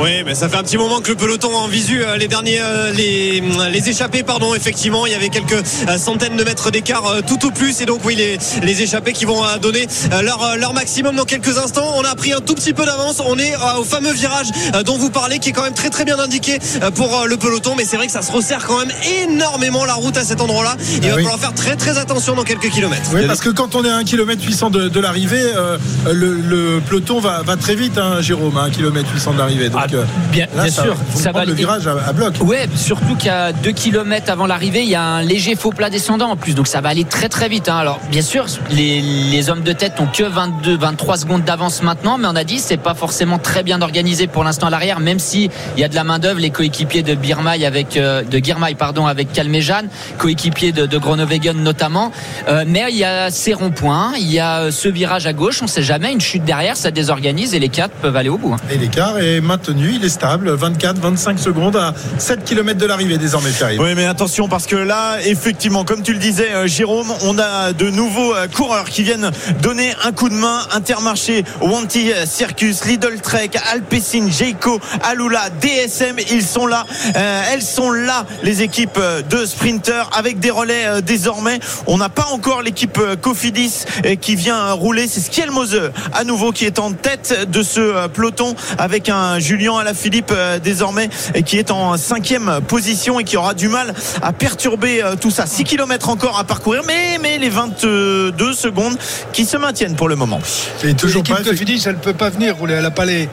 Oui, 0.00 0.22
mais 0.24 0.34
ça 0.34 0.48
fait 0.48 0.56
un 0.56 0.62
petit 0.62 0.78
moment 0.78 1.00
que 1.00 1.10
le 1.10 1.16
peloton 1.16 1.54
en 1.54 1.68
visu, 1.68 2.02
les 2.18 2.26
derniers, 2.28 2.60
les, 2.96 3.42
les 3.70 3.88
échappés, 3.90 4.22
pardon, 4.22 4.54
effectivement, 4.54 5.04
il 5.04 5.12
y 5.12 5.14
avait 5.14 5.28
quelques 5.28 5.62
centaines 5.98 6.36
de 6.36 6.44
mètres 6.44 6.70
d'écart 6.70 7.16
tout 7.26 7.46
au 7.46 7.50
plus, 7.50 7.82
et 7.82 7.84
donc 7.84 8.00
oui, 8.04 8.14
les, 8.16 8.38
les 8.62 8.82
échappés 8.82 9.12
qui 9.12 9.26
vont 9.26 9.42
donner 9.60 9.86
leur, 10.22 10.56
leur 10.56 10.72
maximum 10.72 11.16
dans 11.16 11.24
quelques 11.24 11.58
instants. 11.58 11.92
On 11.96 12.04
a 12.04 12.14
pris 12.14 12.32
un 12.32 12.40
tout 12.40 12.54
petit 12.54 12.72
peu 12.72 12.86
d'avance, 12.86 13.20
on 13.24 13.38
est 13.38 13.52
au 13.78 13.84
fameux 13.84 14.14
virage 14.22 14.48
euh, 14.74 14.82
dont 14.82 14.96
vous 14.96 15.10
parlez, 15.10 15.38
qui 15.38 15.48
est 15.50 15.52
quand 15.52 15.62
même 15.64 15.74
très 15.74 15.90
très 15.90 16.04
bien 16.04 16.18
indiqué 16.18 16.58
euh, 16.82 16.90
pour 16.90 17.10
euh, 17.14 17.26
le 17.26 17.36
peloton, 17.36 17.74
mais 17.76 17.84
c'est 17.84 17.96
vrai 17.96 18.06
que 18.06 18.12
ça 18.12 18.22
se 18.22 18.30
resserre 18.32 18.64
quand 18.66 18.78
même 18.78 18.92
énormément 19.22 19.84
la 19.84 19.94
route 19.94 20.16
à 20.16 20.24
cet 20.24 20.40
endroit-là. 20.40 20.76
Il 20.80 21.00
Ah 21.04 21.08
va 21.10 21.16
oui. 21.16 21.22
falloir 21.22 21.38
faire 21.40 21.54
très 21.54 21.76
très 21.76 21.98
attention 21.98 22.34
dans 22.34 22.44
quelques 22.44 22.70
kilomètres. 22.70 23.10
Oui, 23.14 23.26
parce 23.26 23.40
que 23.40 23.50
quand 23.50 23.74
on 23.74 23.84
est 23.84 23.90
à 23.90 23.96
1 23.96 24.04
km 24.04 24.42
800 24.44 24.70
de, 24.70 24.88
de 24.88 25.00
l'arrivée, 25.00 25.42
euh, 25.56 25.76
le, 26.12 26.34
le 26.34 26.80
peloton 26.80 27.20
va, 27.20 27.42
va 27.42 27.56
très 27.56 27.74
vite, 27.74 27.98
hein, 27.98 28.20
Jérôme, 28.20 28.56
à 28.56 28.62
1 28.64 28.70
km 28.70 29.08
800 29.12 29.32
de 29.34 29.38
l'arrivée. 29.38 29.68
Donc, 29.68 29.80
Ah, 29.84 29.86
bien, 30.30 30.46
là, 30.54 30.62
bien 30.64 30.72
ça, 30.72 30.82
sûr, 30.82 30.96
faut 31.10 31.18
ça 31.20 31.32
va 31.32 31.44
le 31.44 31.52
virage 31.52 31.86
à, 31.86 31.92
à 32.06 32.12
bloc. 32.12 32.34
Ouais, 32.40 32.68
surtout 32.76 33.16
qu'il 33.16 33.26
y 33.26 33.30
a 33.30 33.52
2 33.52 33.72
km 33.72 34.30
avant 34.30 34.46
l'arrivée, 34.46 34.82
il 34.82 34.88
y 34.90 34.94
a 34.94 35.02
un 35.02 35.22
léger 35.22 35.56
faux 35.56 35.70
plat 35.70 35.90
descendant 35.90 36.30
en 36.30 36.36
plus, 36.36 36.54
donc 36.54 36.68
ça 36.68 36.80
va 36.80 36.90
aller 36.90 37.04
très 37.04 37.28
très 37.28 37.48
vite. 37.48 37.68
hein. 37.68 37.76
Alors 37.76 37.98
bien 38.10 38.22
sûr, 38.22 38.46
les, 38.70 39.00
les 39.00 39.50
hommes 39.50 39.62
de 39.62 39.72
tête 39.72 39.94
ont 40.00 40.06
que 40.06 40.22
22, 40.22 40.76
23 40.76 41.16
secondes 41.18 41.44
d'avance 41.44 41.82
maintenant, 41.82 42.18
mais 42.18 42.28
on 42.28 42.36
a 42.36 42.44
dit 42.44 42.58
c'est 42.58 42.76
pas 42.76 42.94
forcément 42.94 43.38
très 43.38 43.62
bien 43.62 43.80
organisé 43.82 44.01
pour 44.32 44.44
l'instant 44.44 44.66
à 44.66 44.70
l'arrière, 44.70 45.00
même 45.00 45.18
si 45.18 45.50
il 45.76 45.80
y 45.80 45.84
a 45.84 45.88
de 45.88 45.94
la 45.94 46.04
main 46.04 46.18
d'œuvre, 46.18 46.40
les 46.40 46.50
coéquipiers 46.50 47.02
de 47.02 47.14
Birmaï 47.14 47.64
avec 47.64 47.96
euh, 47.96 48.22
de 48.22 48.38
Girmay 48.38 48.74
pardon 48.74 49.06
avec 49.06 49.32
Calmejan, 49.32 49.82
coéquipiers 50.18 50.72
de, 50.72 50.86
de 50.86 51.52
notamment. 51.52 52.10
Euh, 52.48 52.64
mais 52.66 52.84
il 52.90 52.96
y 52.96 53.04
a 53.04 53.30
ces 53.30 53.54
ronds-points, 53.54 54.12
il 54.18 54.30
y 54.30 54.38
a 54.40 54.60
euh, 54.62 54.70
ce 54.70 54.88
virage 54.88 55.26
à 55.26 55.32
gauche, 55.32 55.60
on 55.62 55.66
sait 55.66 55.82
jamais, 55.82 56.12
une 56.12 56.20
chute 56.20 56.44
derrière, 56.44 56.76
ça 56.76 56.90
désorganise 56.90 57.54
et 57.54 57.58
les 57.58 57.68
quatre 57.68 57.92
peuvent 57.94 58.16
aller 58.16 58.28
au 58.28 58.38
bout. 58.38 58.52
hein. 58.54 58.56
Et 58.70 58.78
l'écart 58.78 59.18
est 59.18 59.40
maintenu, 59.40 59.92
il 59.94 60.04
est 60.04 60.08
stable, 60.08 60.54
24-25 60.56 61.38
secondes 61.38 61.76
à 61.76 61.94
7 62.18 62.44
km 62.44 62.78
de 62.78 62.86
l'arrivée 62.86 63.18
désormais. 63.18 63.50
Oui, 63.78 63.94
mais 63.94 64.06
attention 64.06 64.48
parce 64.48 64.66
que 64.66 64.76
là, 64.76 65.18
effectivement, 65.24 65.84
comme 65.84 66.02
tu 66.02 66.12
le 66.12 66.18
disais, 66.18 66.66
Jérôme, 66.66 67.12
on 67.22 67.38
a 67.38 67.72
de 67.72 67.90
nouveaux 67.90 68.34
coureurs 68.54 68.88
qui 68.88 69.02
viennent 69.02 69.30
donner 69.62 69.92
un 70.04 70.12
coup 70.12 70.28
de 70.28 70.34
main. 70.34 70.60
Intermarché, 70.74 71.44
Wanty 71.60 72.10
Circus, 72.24 72.84
Lidl 72.84 73.20
Trek, 73.20 73.50
Alpecin, 73.92 74.30
Jayco, 74.30 74.80
Alula, 75.02 75.50
DSM, 75.60 76.16
ils 76.30 76.42
sont 76.42 76.66
là. 76.66 76.86
Euh, 77.14 77.42
elles 77.52 77.62
sont 77.62 77.90
là, 77.90 78.24
les 78.42 78.62
équipes 78.62 78.96
euh, 78.96 79.20
de 79.20 79.44
sprinters 79.44 80.08
avec 80.16 80.40
des 80.40 80.50
relais 80.50 80.86
euh, 80.86 81.00
désormais. 81.02 81.60
On 81.86 81.98
n'a 81.98 82.08
pas 82.08 82.26
encore 82.32 82.62
l'équipe 82.62 82.98
Cofidis 83.20 83.84
qui 84.20 84.34
vient 84.34 84.72
rouler. 84.72 85.08
C'est 85.08 85.20
Skielmose 85.20 85.90
à 86.14 86.24
nouveau 86.24 86.52
qui 86.52 86.64
est 86.64 86.78
en 86.78 86.92
tête 86.92 87.50
de 87.50 87.62
ce 87.62 88.06
peloton 88.08 88.54
avec 88.78 89.10
un 89.10 89.38
Julien 89.38 89.76
Alaphilippe 89.76 90.32
désormais 90.62 91.10
et 91.34 91.42
qui 91.42 91.58
est 91.58 91.70
en 91.70 91.96
cinquième 91.96 92.60
position 92.66 93.20
et 93.20 93.24
qui 93.24 93.36
aura 93.36 93.54
du 93.54 93.68
mal 93.68 93.94
à 94.22 94.32
perturber 94.32 95.02
tout 95.20 95.30
ça. 95.30 95.46
6 95.46 95.64
km 95.64 96.08
encore 96.08 96.38
à 96.38 96.44
parcourir, 96.44 96.82
mais, 96.86 97.18
mais 97.20 97.38
les 97.38 97.50
22 97.50 98.32
secondes 98.54 98.96
qui 99.32 99.44
se 99.44 99.56
maintiennent 99.56 99.96
pour 99.96 100.08
le 100.08 100.16
moment. 100.16 100.40
Et 100.84 100.94
toujours 100.94 101.22
L'équipe 101.22 101.44
pas. 101.44 101.50
de 101.50 101.56
Fidis, 101.56 101.82
elle 101.86 101.96
ne 101.96 102.00
peut 102.00 102.14
pas 102.14 102.30
venir 102.30 102.56
rouler. 102.56 102.74
Elle 102.74 102.86
a 102.86 102.90
pas 102.90 103.04
les. 103.04 103.28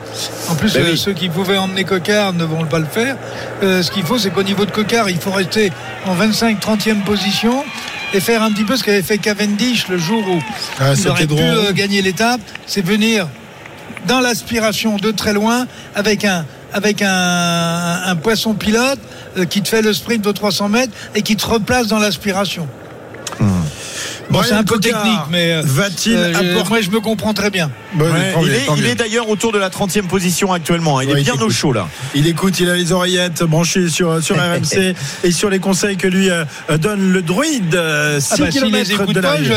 En 0.49 0.55
plus, 0.55 0.73
Ben 0.73 0.83
euh, 0.83 0.91
oui. 0.91 0.97
ceux 0.97 1.13
qui 1.13 1.29
pouvaient 1.29 1.57
emmener 1.57 1.83
Cocard 1.83 2.33
ne 2.33 2.43
vont 2.43 2.65
pas 2.65 2.79
le 2.79 2.85
faire. 2.85 3.15
Euh, 3.63 3.83
ce 3.83 3.91
qu'il 3.91 4.03
faut, 4.03 4.17
c'est 4.17 4.31
qu'au 4.31 4.43
niveau 4.43 4.65
de 4.65 4.71
Cocard, 4.71 5.09
il 5.09 5.17
faut 5.17 5.31
rester 5.31 5.71
en 6.05 6.15
25-30e 6.15 7.03
position 7.03 7.63
et 8.13 8.19
faire 8.19 8.41
un 8.41 8.51
petit 8.51 8.63
peu 8.63 8.75
ce 8.75 8.83
qu'avait 8.83 9.03
fait 9.03 9.19
Cavendish 9.19 9.88
le 9.89 9.97
jour 9.99 10.23
où 10.27 10.39
Ah, 10.79 10.93
il 10.97 11.07
aurait 11.07 11.21
pu 11.21 11.27
drôle. 11.27 11.43
euh, 11.43 11.71
gagner 11.73 12.01
l'étape, 12.01 12.41
c'est 12.65 12.83
venir 12.83 13.27
dans 14.07 14.19
l'aspiration 14.21 14.97
de 14.97 15.12
très 15.12 15.33
loin 15.33 15.67
avec 15.95 16.23
un 16.25 16.45
avec 16.71 17.01
un, 17.01 18.01
un 18.05 18.15
poisson 18.15 18.53
pilote 18.53 18.99
qui 19.49 19.62
te 19.63 19.67
fait 19.67 19.81
le 19.81 19.91
sprint 19.91 20.25
aux 20.27 20.33
300 20.33 20.69
mètres 20.69 20.93
et 21.15 21.23
qui 21.23 21.35
te 21.35 21.45
replace 21.45 21.88
dans 21.88 21.97
l'aspiration. 21.99 22.67
Bon, 24.30 24.42
c'est 24.44 24.50
Brian 24.50 24.62
un 24.62 24.63
peu 24.63 24.80
technique, 24.80 25.20
mais 25.32 25.54
euh, 25.54 25.62
va-t-il 25.65 26.15
euh, 26.15 26.63
moi 26.70 26.82
je 26.82 26.89
me 26.92 27.00
comprends 27.00 27.34
très 27.34 27.50
bien. 27.50 27.72
Bon, 27.94 28.06
Ouais, 28.06 28.34
tant 28.34 28.42
il 28.76 28.86
est, 28.86 28.92
il 28.92 28.96
d'ailleurs 28.96 29.28
autour 29.30 29.52
de 29.52 29.58
la 29.58 29.70
30e 29.70 30.04
position 30.08 30.54
actuellement. 30.54 31.02
Il 31.02 31.10
Ouais, 31.10 31.18
est 31.18 31.22
il 31.22 31.24
bien 31.24 31.42
au 31.42 31.50
chaud 31.50 31.74
là. 31.74 31.88
Il 32.13 32.28
écoute, 32.28 32.60
il 32.60 32.70
a 32.70 32.76
les 32.76 32.92
oreillettes 32.92 33.42
branchées 33.44 33.89
sur, 33.89 34.22
sur 34.22 34.36
RMC 34.39 34.94
et 35.24 35.32
sur 35.32 35.50
les 35.50 35.58
conseils 35.60 35.98
que 35.98 36.08
lui 36.08 36.30
euh, 36.30 36.46
donne 36.80 37.12
le 37.12 37.22
druide. 37.24 37.74
euh, 37.74 38.20
6 38.20 38.28
Ah 38.32 38.36
bah, 38.38 38.46
les 38.46 38.52
km 38.52 38.92
écoute 38.92 39.15
de 39.15 39.22
pas, 39.22 39.28
l'arrivée. 39.39 39.50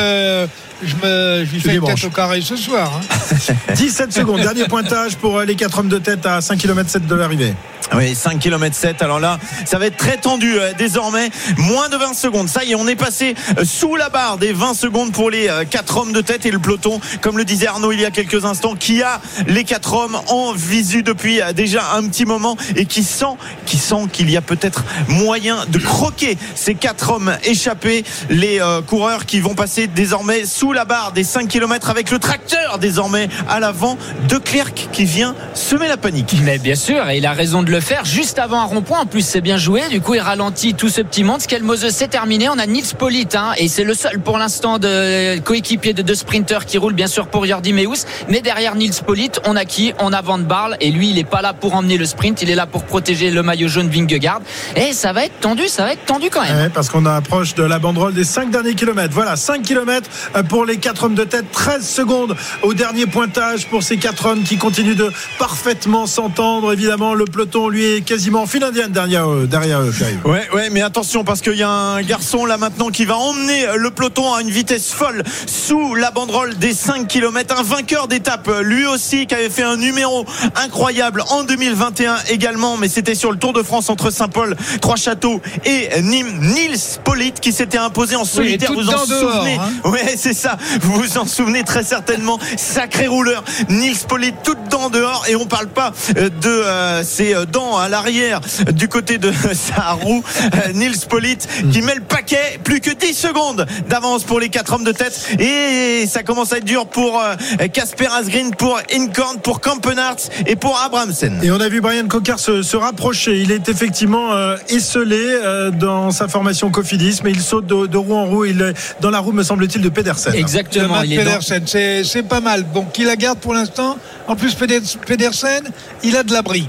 je, 0.82 0.88
je 0.88 0.94
me, 0.96 1.44
je 1.44 1.50
lui 1.52 1.58
Tu 1.58 1.68
fais 1.68 1.72
débranches. 1.74 2.00
tête 2.00 2.04
au 2.10 2.14
carré 2.14 2.40
ce 2.40 2.56
soir. 2.56 2.98
hein. 2.98 3.54
17 3.74 4.12
secondes, 4.12 4.40
dernier 4.40 4.64
pointage 4.68 5.16
pour 5.16 5.40
les 5.42 5.54
4 5.54 5.80
hommes 5.80 5.88
de 5.88 5.98
tête 5.98 6.24
à 6.24 6.40
5 6.40 6.58
km 6.58 6.88
7 6.88 7.06
de 7.06 7.14
l'arrivée. 7.14 7.52
Oui, 7.96 8.14
5 8.14 8.38
km 8.38 8.74
7. 8.74 9.02
Alors 9.02 9.20
là, 9.20 9.38
ça 9.64 9.78
va 9.78 9.86
être 9.86 9.96
très 9.96 10.16
tendu 10.16 10.58
euh, 10.58 10.72
désormais. 10.76 11.30
Moins 11.56 11.88
de 11.88 11.96
20 11.96 12.14
secondes. 12.14 12.48
Ça 12.48 12.64
y 12.64 12.72
est, 12.72 12.74
on 12.74 12.88
est 12.88 12.96
passé 12.96 13.34
euh, 13.58 13.64
sous 13.64 13.96
la 13.96 14.08
barre 14.08 14.38
des 14.38 14.52
20 14.52 14.74
secondes 14.74 15.12
pour 15.12 15.30
les 15.30 15.50
4 15.70 15.96
hommes 15.98 16.12
de 16.12 16.20
tête 16.20 16.46
et 16.46 16.50
le 16.50 16.58
peloton, 16.58 17.00
comme 17.20 17.38
le 17.38 17.44
disait 17.44 17.66
Arnaud 17.66 17.92
il 17.92 18.00
y 18.00 18.04
a 18.04 18.10
quelques 18.10 18.44
instants, 18.44 18.74
qui 18.74 19.02
a 19.02 19.20
les 19.46 19.64
4 19.64 19.94
hommes 19.94 20.18
en 20.28 20.52
visu 20.52 21.02
depuis 21.02 21.40
euh, 21.40 21.52
déjà 21.52 21.92
un 21.94 22.06
petit 22.08 22.24
moment 22.24 22.56
et 22.76 22.86
qui 22.86 23.02
sent, 23.02 23.36
qui 23.66 23.76
sent 23.76 24.06
qu'il 24.12 24.30
y 24.30 24.36
a 24.36 24.40
peut-être 24.40 24.84
moyen 25.08 25.64
de 25.68 25.78
croquer 25.78 26.36
ces 26.54 26.74
4 26.74 27.10
hommes 27.10 27.36
échappés. 27.44 28.04
Les 28.30 28.60
euh, 28.60 28.82
coureurs 28.82 29.26
qui 29.26 29.40
vont 29.40 29.54
passer 29.54 29.86
désormais 29.86 30.44
sous 30.44 30.72
la 30.72 30.84
barre 30.84 31.12
des 31.12 31.24
5 31.24 31.48
km 31.48 31.90
avec 31.90 32.10
le 32.10 32.18
tracteur 32.18 32.78
désormais 32.78 33.28
à 33.48 33.60
l'avant 33.60 33.96
de 34.28 34.36
Clerc 34.36 34.74
qui 34.92 35.04
vient 35.04 35.34
semer 35.54 35.88
la 35.88 35.96
panique. 35.96 36.34
Mais 36.42 36.58
bien 36.58 36.74
sûr, 36.74 37.10
il 37.10 37.26
a 37.26 37.32
raison 37.32 37.62
de 37.62 37.70
le 37.70 37.80
faire 37.82 38.04
juste 38.04 38.38
avant 38.38 38.60
un 38.60 38.64
rond-point. 38.64 39.00
En 39.00 39.06
plus, 39.06 39.22
c'est 39.22 39.40
bien 39.40 39.56
joué. 39.56 39.82
Du 39.90 40.00
coup, 40.00 40.14
il 40.14 40.20
ralentit 40.20 40.74
tout 40.74 40.88
ce 40.88 41.00
petit 41.02 41.24
monde. 41.24 41.40
Skelmose, 41.40 41.90
c'est 41.90 42.08
terminé. 42.08 42.48
On 42.48 42.58
a 42.58 42.66
Nils 42.66 42.94
Polit, 42.98 43.28
hein, 43.34 43.52
et 43.58 43.68
c'est 43.68 43.84
le 43.84 43.94
seul 43.94 44.20
pour 44.20 44.38
l'instant 44.38 44.78
de 44.78 45.38
coéquipier 45.40 45.92
de 45.92 46.02
deux 46.02 46.14
sprinters 46.14 46.64
qui 46.64 46.78
roule 46.78 46.94
bien 46.94 47.06
sûr 47.06 47.26
pour 47.26 47.44
Jordi 47.44 47.72
Meus. 47.72 48.06
Mais 48.28 48.40
derrière 48.40 48.74
Nils 48.74 49.02
Polit, 49.04 49.32
on 49.44 49.56
a 49.56 49.64
qui? 49.64 49.92
On 49.98 50.12
a 50.12 50.22
Van 50.22 50.38
Barle, 50.38 50.76
et 50.80 50.90
lui, 50.90 51.10
il 51.10 51.18
est 51.18 51.28
pas 51.28 51.42
là 51.42 51.52
pour 51.52 51.74
emmener 51.74 51.98
le 51.98 52.06
sprint. 52.06 52.40
Il 52.42 52.50
est 52.50 52.54
là 52.54 52.66
pour 52.66 52.84
protéger 52.84 53.30
le 53.30 53.42
maillot 53.42 53.68
jaune 53.68 53.90
Vingegaard. 53.90 54.40
Et 54.76 54.92
ça 54.92 55.12
va 55.12 55.24
être 55.24 55.40
tendu, 55.40 55.68
ça 55.68 55.84
va 55.84 55.92
être 55.92 56.06
tendu 56.06 56.30
quand 56.30 56.42
même. 56.42 56.70
Parce 56.70 56.88
qu'on 56.88 57.04
approche 57.04 57.54
de 57.54 57.64
la 57.64 57.78
banderole 57.78 58.14
des 58.14 58.24
5 58.24 58.50
derniers 58.50 58.74
kilomètres. 58.74 59.12
Voilà, 59.12 59.36
5 59.36 59.62
kilomètres 59.62 60.08
euh, 60.36 60.42
pour 60.42 60.64
les 60.64 60.76
4 60.76 61.04
hommes 61.04 61.14
de 61.14 61.24
tête. 61.24 61.50
13 61.50 61.86
secondes 61.86 62.36
au 62.62 62.74
dernier 62.74 63.06
pointage 63.06 63.66
pour 63.66 63.82
ces 63.82 63.96
4 63.96 64.26
hommes 64.26 64.42
qui 64.42 64.56
continuent 64.56 64.96
de 64.96 65.10
parfaitement 65.38 66.06
s'entendre. 66.06 66.72
Évidemment, 66.72 67.14
le 67.14 67.24
peloton, 67.24 67.61
lui, 67.68 67.84
est 67.84 68.00
quasiment 68.02 68.42
en 68.42 68.46
file 68.46 68.64
indienne 68.64 68.92
derrière 68.92 69.28
eux. 69.30 69.46
Derrière 69.46 69.80
eux 69.80 69.90
Pierre-Yves. 69.90 70.20
Ouais, 70.24 70.48
ouais, 70.54 70.70
mais 70.70 70.82
attention 70.82 71.24
parce 71.24 71.40
qu'il 71.40 71.56
y 71.56 71.62
a 71.62 71.70
un 71.70 72.02
garçon 72.02 72.46
là 72.46 72.56
maintenant 72.56 72.88
qui 72.88 73.04
va 73.04 73.16
emmener 73.16 73.66
le 73.76 73.90
peloton 73.90 74.32
à 74.34 74.40
une 74.42 74.50
vitesse 74.50 74.92
folle 74.92 75.22
sous 75.46 75.94
la 75.94 76.10
banderole 76.10 76.56
des 76.56 76.74
5 76.74 77.06
km. 77.08 77.58
Un 77.58 77.62
vainqueur 77.62 78.08
d'étape, 78.08 78.50
lui 78.62 78.86
aussi, 78.86 79.26
qui 79.26 79.34
avait 79.34 79.50
fait 79.50 79.62
un 79.62 79.76
numéro 79.76 80.24
incroyable 80.56 81.24
en 81.30 81.44
2021 81.44 82.16
également, 82.30 82.76
mais 82.76 82.88
c'était 82.88 83.14
sur 83.14 83.30
le 83.30 83.38
Tour 83.38 83.52
de 83.52 83.62
France 83.62 83.90
entre 83.90 84.10
Saint-Paul, 84.10 84.56
Trois-Châteaux 84.80 85.40
et 85.64 86.00
Nîmes. 86.02 86.40
Nils 86.40 86.78
Polit 87.04 87.32
qui 87.32 87.52
s'était 87.52 87.78
imposé 87.78 88.16
en 88.16 88.24
solitaire. 88.24 88.72
vous 88.72 88.80
en 88.80 88.92
dedans 88.92 89.06
dehors, 89.06 89.32
souvenez 89.32 89.56
hein. 89.56 89.90
Ouais, 89.90 90.14
c'est 90.16 90.34
ça. 90.34 90.56
Vous 90.80 90.92
vous 90.92 91.18
en 91.18 91.26
souvenez 91.26 91.64
très 91.64 91.84
certainement. 91.84 92.38
Sacré 92.56 93.06
rouleur. 93.06 93.44
Nils 93.68 93.98
Polit 94.08 94.32
tout 94.44 94.56
dents 94.70 94.90
dehors 94.90 95.24
et 95.28 95.36
on 95.36 95.46
parle 95.46 95.68
pas 95.68 95.92
euh, 96.16 96.28
de 96.28 96.48
euh, 96.48 97.04
ses 97.04 97.34
dents 97.52 97.76
à 97.78 97.88
l'arrière 97.88 98.40
du 98.72 98.88
côté 98.88 99.18
de 99.18 99.30
sa 99.52 99.92
roue. 99.92 100.22
Euh, 100.42 100.72
Nils 100.72 100.98
Polit 101.08 101.38
qui 101.72 101.82
met 101.82 101.94
le 101.94 102.00
paquet. 102.00 102.58
Plus 102.64 102.80
que 102.80 102.90
10 102.90 103.14
secondes 103.14 103.66
d'avance 103.88 104.24
pour 104.24 104.40
les 104.40 104.48
quatre 104.48 104.72
hommes 104.72 104.84
de 104.84 104.92
tête 104.92 105.28
et 105.38 106.06
ça 106.06 106.22
commence 106.22 106.52
à 106.52 106.58
être 106.58 106.64
dur 106.64 106.86
pour 106.86 107.20
euh, 107.20 107.34
Casper 107.72 108.06
Asgreen, 108.06 108.54
pour 108.54 108.80
Incorn, 108.92 109.38
pour 109.40 109.60
Kampenhardt 109.60 110.16
et 110.46 110.56
pour 110.56 110.78
Abramsen. 110.80 111.38
Et 111.42 111.50
on 111.50 111.60
a 111.60 111.68
vu 111.68 111.80
Brian 111.80 112.08
Cocard 112.08 112.38
se, 112.38 112.62
se 112.62 112.76
rapprocher. 112.76 113.40
Il 113.40 113.50
est 113.52 113.68
effectivement 113.68 114.32
euh, 114.32 114.56
esselé 114.68 115.18
euh, 115.20 115.70
dans 115.70 116.10
sa 116.10 116.28
formation 116.28 116.70
Cofidis, 116.70 117.20
mais 117.22 117.30
il 117.32 117.40
saute 117.42 117.66
de, 117.66 117.86
de 117.86 117.96
roue 117.96 118.14
en 118.14 118.26
roue. 118.26 118.44
Il 118.46 118.62
est 118.62 118.74
dans 119.00 119.10
la 119.10 119.18
roue, 119.18 119.32
me 119.32 119.42
semble-t-il, 119.42 119.82
de 119.82 119.88
Pedersen. 119.88 120.34
Exactement. 120.34 121.02
Il 121.02 121.12
est 121.12 121.18
Pedersen, 121.18 121.62
c'est 121.66 122.22
pas 122.28 122.40
mal. 122.40 122.64
Bon, 122.64 122.84
qui 122.84 123.04
la 123.04 123.16
garde 123.16 123.38
pour 123.38 123.52
l'instant? 123.54 123.96
En 124.28 124.36
plus, 124.36 124.54
Peder- 124.54 124.80
Pedersen, 125.06 125.64
il 126.02 126.16
a 126.16 126.22
de 126.22 126.32
l'abri. 126.32 126.68